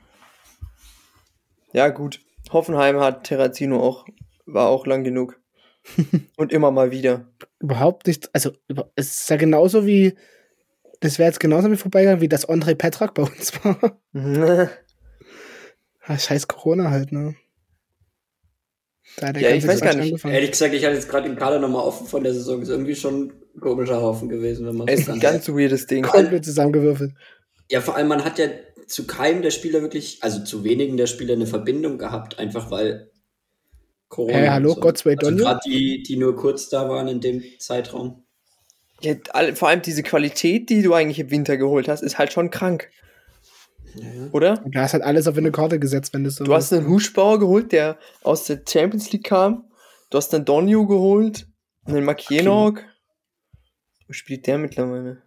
Ja, 1.73 1.89
gut. 1.89 2.21
Hoffenheim 2.53 3.01
hat 3.01 3.25
Terrazino 3.25 3.81
auch, 3.81 4.07
war 4.47 4.69
auch 4.69 4.87
lang 4.87 5.05
genug. 5.05 5.41
Und 6.37 6.53
immer 6.53 6.71
mal 6.71 6.93
wieder. 6.93 7.29
Überhaupt 7.59 8.07
nicht. 8.07 8.31
Also, 8.33 8.53
es 8.95 9.21
ist 9.21 9.31
ja 9.31 9.37
genauso 9.37 9.87
wie. 9.87 10.15
Das 11.01 11.19
wäre 11.19 11.29
jetzt 11.29 11.41
genauso 11.41 11.71
wie 11.71 11.77
vorbeigegangen, 11.77 12.21
wie 12.21 12.29
das 12.29 12.49
André 12.49 12.75
Petrak 12.75 13.15
bei 13.15 13.23
uns 13.23 13.53
war. 13.65 13.99
Scheiß 16.19 16.47
Corona 16.47 16.91
halt, 16.91 17.13
ne? 17.13 17.35
Ja, 19.21 19.51
ich 19.51 19.67
weiß 19.67 19.81
gar 19.81 19.95
nicht. 19.95 20.11
Angefangen. 20.11 20.35
Ehrlich 20.35 20.53
gesagt, 20.53 20.75
ich 20.75 20.85
hatte 20.85 20.95
jetzt 20.95 21.09
gerade 21.09 21.29
den 21.29 21.37
Kader 21.37 21.59
nochmal 21.59 21.85
offen 21.85 22.07
von 22.07 22.23
der 22.23 22.33
Saison. 22.35 22.63
Ist 22.63 22.69
irgendwie 22.69 22.95
schon 22.95 23.33
ein 23.55 23.61
komischer 23.61 24.01
Haufen 24.01 24.29
gewesen, 24.29 24.67
wenn 24.67 24.77
man 24.77 24.89
Es 24.89 25.01
ist 25.01 25.11
ein 25.11 25.21
ganz 25.21 25.49
weirdes 25.49 25.87
Ding. 25.87 26.03
Komplett 26.03 26.45
zusammengewürfelt. 26.45 27.13
Ja, 27.71 27.81
vor 27.81 27.97
allem, 27.97 28.09
man 28.09 28.25
hat 28.25 28.39
ja 28.39 28.49
zu 28.87 29.07
keinem 29.07 29.43
der 29.43 29.51
Spieler 29.51 29.83
wirklich, 29.83 30.19
also 30.23 30.43
zu 30.43 30.65
wenigen 30.65 30.97
der 30.97 31.07
Spieler 31.07 31.35
eine 31.35 31.47
Verbindung 31.47 31.99
gehabt, 31.99 32.39
einfach 32.39 32.71
weil 32.71 33.11
Corona. 34.09 34.35
Hey, 34.35 34.49
hallo, 34.49 34.75
so. 34.75 34.81
Gott, 34.81 35.07
also 35.07 35.37
Gerade 35.37 35.61
die, 35.65 36.03
die 36.03 36.17
nur 36.17 36.37
kurz 36.37 36.69
da 36.69 36.89
waren 36.89 37.09
in 37.09 37.21
dem 37.21 37.43
Zeitraum. 37.59 38.25
Ja, 39.03 39.15
vor 39.55 39.69
allem 39.69 39.83
diese 39.83 40.03
Qualität, 40.03 40.69
die 40.69 40.83
du 40.83 40.93
eigentlich 40.93 41.21
im 41.21 41.31
Winter 41.31 41.57
geholt 41.57 41.89
hast, 41.89 42.03
ist 42.03 42.19
halt 42.19 42.33
schon 42.33 42.51
krank. 42.51 42.91
Ja. 43.95 44.29
Oder? 44.33 44.57
Du 44.59 44.79
hast 44.79 44.93
halt 44.93 45.03
alles 45.03 45.27
auf 45.27 45.37
eine 45.37 45.53
Karte 45.53 45.79
gesetzt, 45.79 46.15
wenn 46.15 46.25
das 46.25 46.37
so 46.37 46.45
Du 46.45 46.55
hast 46.55 46.73
einen 46.73 46.89
Huschbauer 46.89 47.39
geholt, 47.39 47.73
der 47.73 47.99
aus 48.23 48.45
der 48.45 48.63
Champions 48.67 49.11
League 49.13 49.25
kam. 49.25 49.71
Du 50.11 50.19
hast 50.19 50.35
einen 50.35 50.45
Donio 50.45 50.87
geholt, 50.87 51.47
einen 51.85 52.05
Makienok. 52.05 52.79
Okay. 52.79 52.89
Wo 54.07 54.13
spielt 54.13 54.47
der 54.47 54.59
mittlerweile? 54.59 55.23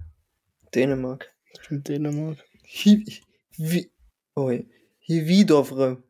Dänemark. 0.74 1.34
Stimmt, 1.62 1.88
Dänemark. 1.88 2.38
Hi, 2.66 3.06
oh, 4.36 4.52
Hividovre. 5.00 6.04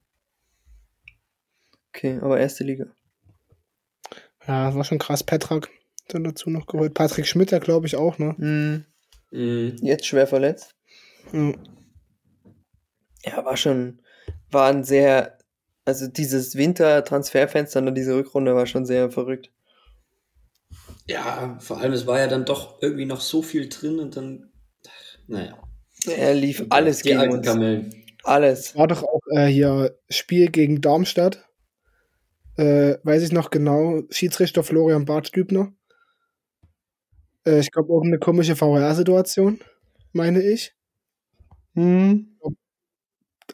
Okay, 1.90 2.20
aber 2.22 2.40
erste 2.40 2.64
Liga. 2.64 2.86
Ja, 4.48 4.68
das 4.68 4.76
war 4.76 4.84
schon 4.84 5.00
krass. 5.00 5.24
Petrak 5.24 5.70
dann 6.08 6.24
dazu 6.24 6.50
noch 6.50 6.66
geholt. 6.66 6.94
Patrick 6.94 7.28
Schmidt, 7.28 7.52
ja, 7.52 7.60
glaube 7.60 7.88
ich, 7.88 7.96
auch, 7.96 8.18
ne? 8.18 8.36
Mhm. 8.38 8.86
Mhm. 9.32 9.78
Jetzt 9.82 10.06
schwer 10.06 10.28
verletzt. 10.28 10.76
Mhm 11.32 11.56
ja, 13.26 13.44
war 13.46 13.58
schon, 13.58 14.02
war 14.52 14.70
ein 14.70 14.84
sehr, 14.84 15.38
also 15.86 16.08
dieses 16.08 16.56
Winter-Transferfenster 16.56 17.80
und 17.80 17.96
diese 17.96 18.16
Rückrunde 18.16 18.56
war 18.56 18.66
schon 18.66 18.86
sehr 18.86 19.12
verrückt. 19.12 19.52
Ja, 21.08 21.58
vor 21.60 21.80
allem, 21.80 21.94
es 21.94 22.08
war 22.08 22.20
ja 22.20 22.28
dann 22.28 22.46
doch 22.46 22.82
irgendwie 22.82 23.06
noch 23.06 23.22
so 23.22 23.42
viel 23.42 23.70
drin 23.70 24.00
und 24.00 24.16
dann, 24.16 24.52
naja. 25.28 25.58
Er 26.06 26.34
lief 26.34 26.66
alles 26.70 27.02
die 27.02 27.10
gegen 27.10 27.32
uns. 27.32 27.46
Kamellen. 27.46 27.94
Alles. 28.24 28.76
War 28.76 28.88
doch 28.88 29.04
auch 29.04 29.22
äh, 29.32 29.48
hier 29.48 29.98
Spiel 30.10 30.50
gegen 30.50 30.82
Darmstadt. 30.82 31.46
Äh, 32.58 32.98
weiß 33.04 33.24
ich 33.24 33.32
noch 33.32 33.50
genau. 33.50 34.02
Schiedsrichter 34.10 34.64
Florian 34.64 35.06
Bartstübner. 35.06 35.74
Äh, 37.46 37.60
ich 37.60 37.72
glaube, 37.72 37.94
irgendeine 37.94 38.20
komische 38.20 38.56
VR-Situation, 38.56 39.60
meine 40.12 40.42
ich. 40.42 40.74
Hm 41.74 42.33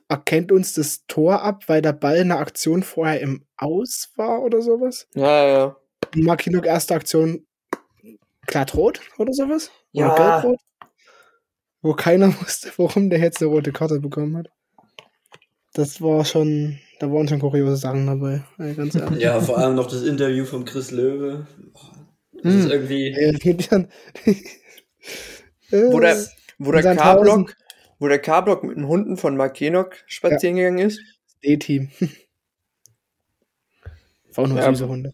erkennt 0.07 0.51
uns 0.51 0.73
das 0.73 1.05
Tor 1.07 1.41
ab, 1.41 1.63
weil 1.67 1.81
der 1.81 1.93
Ball 1.93 2.17
in 2.17 2.29
der 2.29 2.39
Aktion 2.39 2.83
vorher 2.83 3.21
im 3.21 3.45
Aus 3.57 4.11
war 4.15 4.41
oder 4.41 4.61
sowas. 4.61 5.07
Ja, 5.13 5.47
ja. 5.47 5.75
Makinok 6.15 6.65
erste 6.65 6.95
Aktion 6.95 7.45
glattrot 8.47 9.01
oder 9.17 9.33
sowas. 9.33 9.71
Ja. 9.91 10.13
Oder 10.13 10.41
gelbrot. 10.41 10.59
Wo 11.81 11.93
keiner 11.93 12.27
wusste, 12.41 12.71
warum 12.77 13.09
der 13.09 13.19
jetzt 13.19 13.41
eine 13.41 13.51
rote 13.51 13.71
Karte 13.71 13.99
bekommen 13.99 14.37
hat. 14.37 14.49
Das 15.73 16.01
war 16.01 16.25
schon, 16.25 16.79
da 16.99 17.11
waren 17.11 17.27
schon 17.27 17.39
kuriose 17.39 17.77
Sachen 17.77 18.07
dabei, 18.07 18.43
ganz 18.75 18.95
ehrlich. 18.95 19.21
Ja, 19.21 19.39
vor 19.39 19.59
allem 19.59 19.75
noch 19.75 19.87
das 19.87 20.03
Interview 20.03 20.45
von 20.45 20.65
Chris 20.65 20.91
Löwe. 20.91 21.47
Das 22.33 22.53
hm. 22.53 22.59
ist 22.59 22.71
irgendwie. 22.71 23.11
Ja, 25.71 25.91
wo 25.91 25.99
der, 25.99 26.25
wo 26.57 26.71
der 26.71 26.95
K-Block 26.95 27.55
wo 27.99 28.07
der 28.07 28.19
K-Block 28.19 28.63
mit 28.63 28.77
den 28.77 28.87
Hunden 28.87 29.17
von 29.17 29.37
Mark 29.37 29.55
Kenok 29.55 29.97
spazieren 30.07 30.57
ja. 30.57 30.63
gegangen 30.69 30.87
ist. 30.87 30.99
D-Team. 31.43 31.91
War 34.33 34.45
auch 34.45 34.47
nur 34.47 34.57
Ja. 34.57 34.69
süße 34.69 34.87
Hunde. 34.87 35.13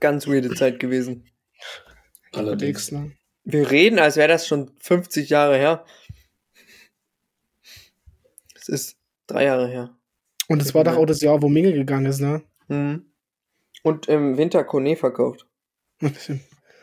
Ganz 0.00 0.26
weirde 0.26 0.54
Zeit 0.54 0.80
gewesen. 0.80 1.30
Allerdings. 2.32 2.90
Ne? 2.90 3.12
Wir 3.44 3.70
reden, 3.70 3.98
als 3.98 4.16
wäre 4.16 4.28
das 4.28 4.46
schon 4.46 4.72
50 4.80 5.28
Jahre 5.30 5.56
her. 5.56 5.84
Es 8.54 8.68
ist 8.68 8.96
drei 9.26 9.44
Jahre 9.44 9.68
her. 9.68 9.96
Und 10.48 10.62
es 10.62 10.74
war 10.74 10.84
doch 10.84 10.96
auch 10.96 11.06
das 11.06 11.20
Jahr, 11.20 11.42
wo 11.42 11.48
Minge 11.48 11.72
gegangen 11.72 12.06
ist, 12.06 12.20
ne? 12.20 12.42
Mhm. 12.68 13.06
Und 13.82 14.08
im 14.08 14.36
Winter 14.36 14.64
Kone 14.64 14.96
verkauft. 14.96 15.46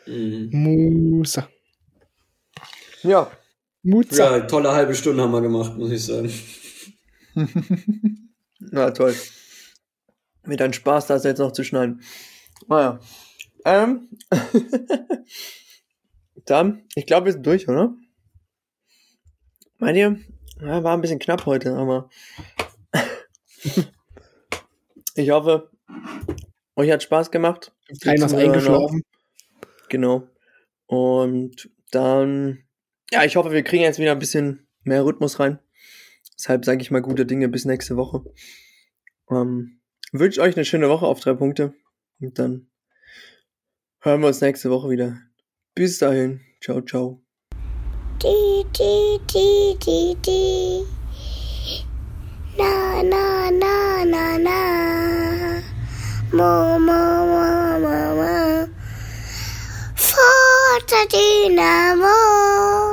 Mhm. 0.06 0.50
Musa. 0.52 1.48
Ja. 3.02 3.30
Musa. 3.82 4.38
Ja, 4.38 4.46
tolle 4.46 4.72
halbe 4.72 4.94
Stunde 4.94 5.22
haben 5.22 5.32
wir 5.32 5.40
gemacht, 5.40 5.76
muss 5.76 5.90
ich 5.90 6.04
sagen. 6.04 6.32
Na 8.58 8.90
toll. 8.90 9.14
Mit 10.44 10.60
ein 10.60 10.72
Spaß, 10.72 11.06
das 11.06 11.24
jetzt 11.24 11.38
noch 11.38 11.52
zu 11.52 11.64
schneiden. 11.64 12.02
Naja. 12.68 13.00
Ähm. 13.64 14.08
Dann, 16.46 16.82
ich 16.94 17.06
glaube, 17.06 17.26
wir 17.26 17.32
sind 17.32 17.46
durch, 17.46 17.68
oder? 17.68 17.94
Meint 19.78 19.96
ihr? 19.96 20.18
Ja, 20.60 20.82
war 20.82 20.94
ein 20.94 21.00
bisschen 21.00 21.18
knapp 21.18 21.46
heute, 21.46 21.74
aber. 21.76 22.10
ich 25.14 25.30
hoffe, 25.30 25.70
euch 26.76 26.90
hat 26.90 27.02
Spaß 27.02 27.30
gemacht. 27.30 27.72
Keiner 28.02 28.26
ist 28.26 28.34
eingeschlafen. 28.34 29.02
Genau. 29.88 30.28
Und 30.86 31.70
dann, 31.90 32.64
ja, 33.10 33.24
ich 33.24 33.36
hoffe, 33.36 33.50
wir 33.50 33.62
kriegen 33.62 33.82
jetzt 33.82 33.98
wieder 33.98 34.12
ein 34.12 34.18
bisschen 34.18 34.68
mehr 34.82 35.04
Rhythmus 35.04 35.40
rein. 35.40 35.58
Deshalb 36.38 36.64
sage 36.64 36.80
ich 36.80 36.90
mal 36.90 37.02
gute 37.02 37.26
Dinge 37.26 37.48
bis 37.48 37.64
nächste 37.64 37.96
Woche. 37.96 38.22
Ähm, 39.30 39.80
wünsche 40.12 40.40
euch 40.40 40.56
eine 40.56 40.64
schöne 40.64 40.88
Woche 40.88 41.06
auf 41.06 41.20
drei 41.20 41.34
Punkte. 41.34 41.74
Und 42.20 42.38
dann 42.38 42.70
hören 44.00 44.20
wir 44.20 44.28
uns 44.28 44.40
nächste 44.40 44.70
Woche 44.70 44.90
wieder. 44.90 45.18
Bis 45.74 45.98
dahin. 45.98 46.40
Ciao, 46.62 46.80
ciao. 46.82 47.22
Di, 48.22 48.64
di, 48.76 49.18
di, 49.32 49.76
di, 49.84 50.16
di. 50.24 50.84
Na, 52.56 53.02
na, 53.02 53.50
na, 53.50 54.04
na, 54.04 54.38
na. 54.38 55.62
Mo, 56.32 56.78
mo, 56.78 57.26
mo, 57.26 57.78
mo, 57.80 58.14
mo. 58.16 58.68
Forza 59.96 61.06
Dynamo. 61.10 62.90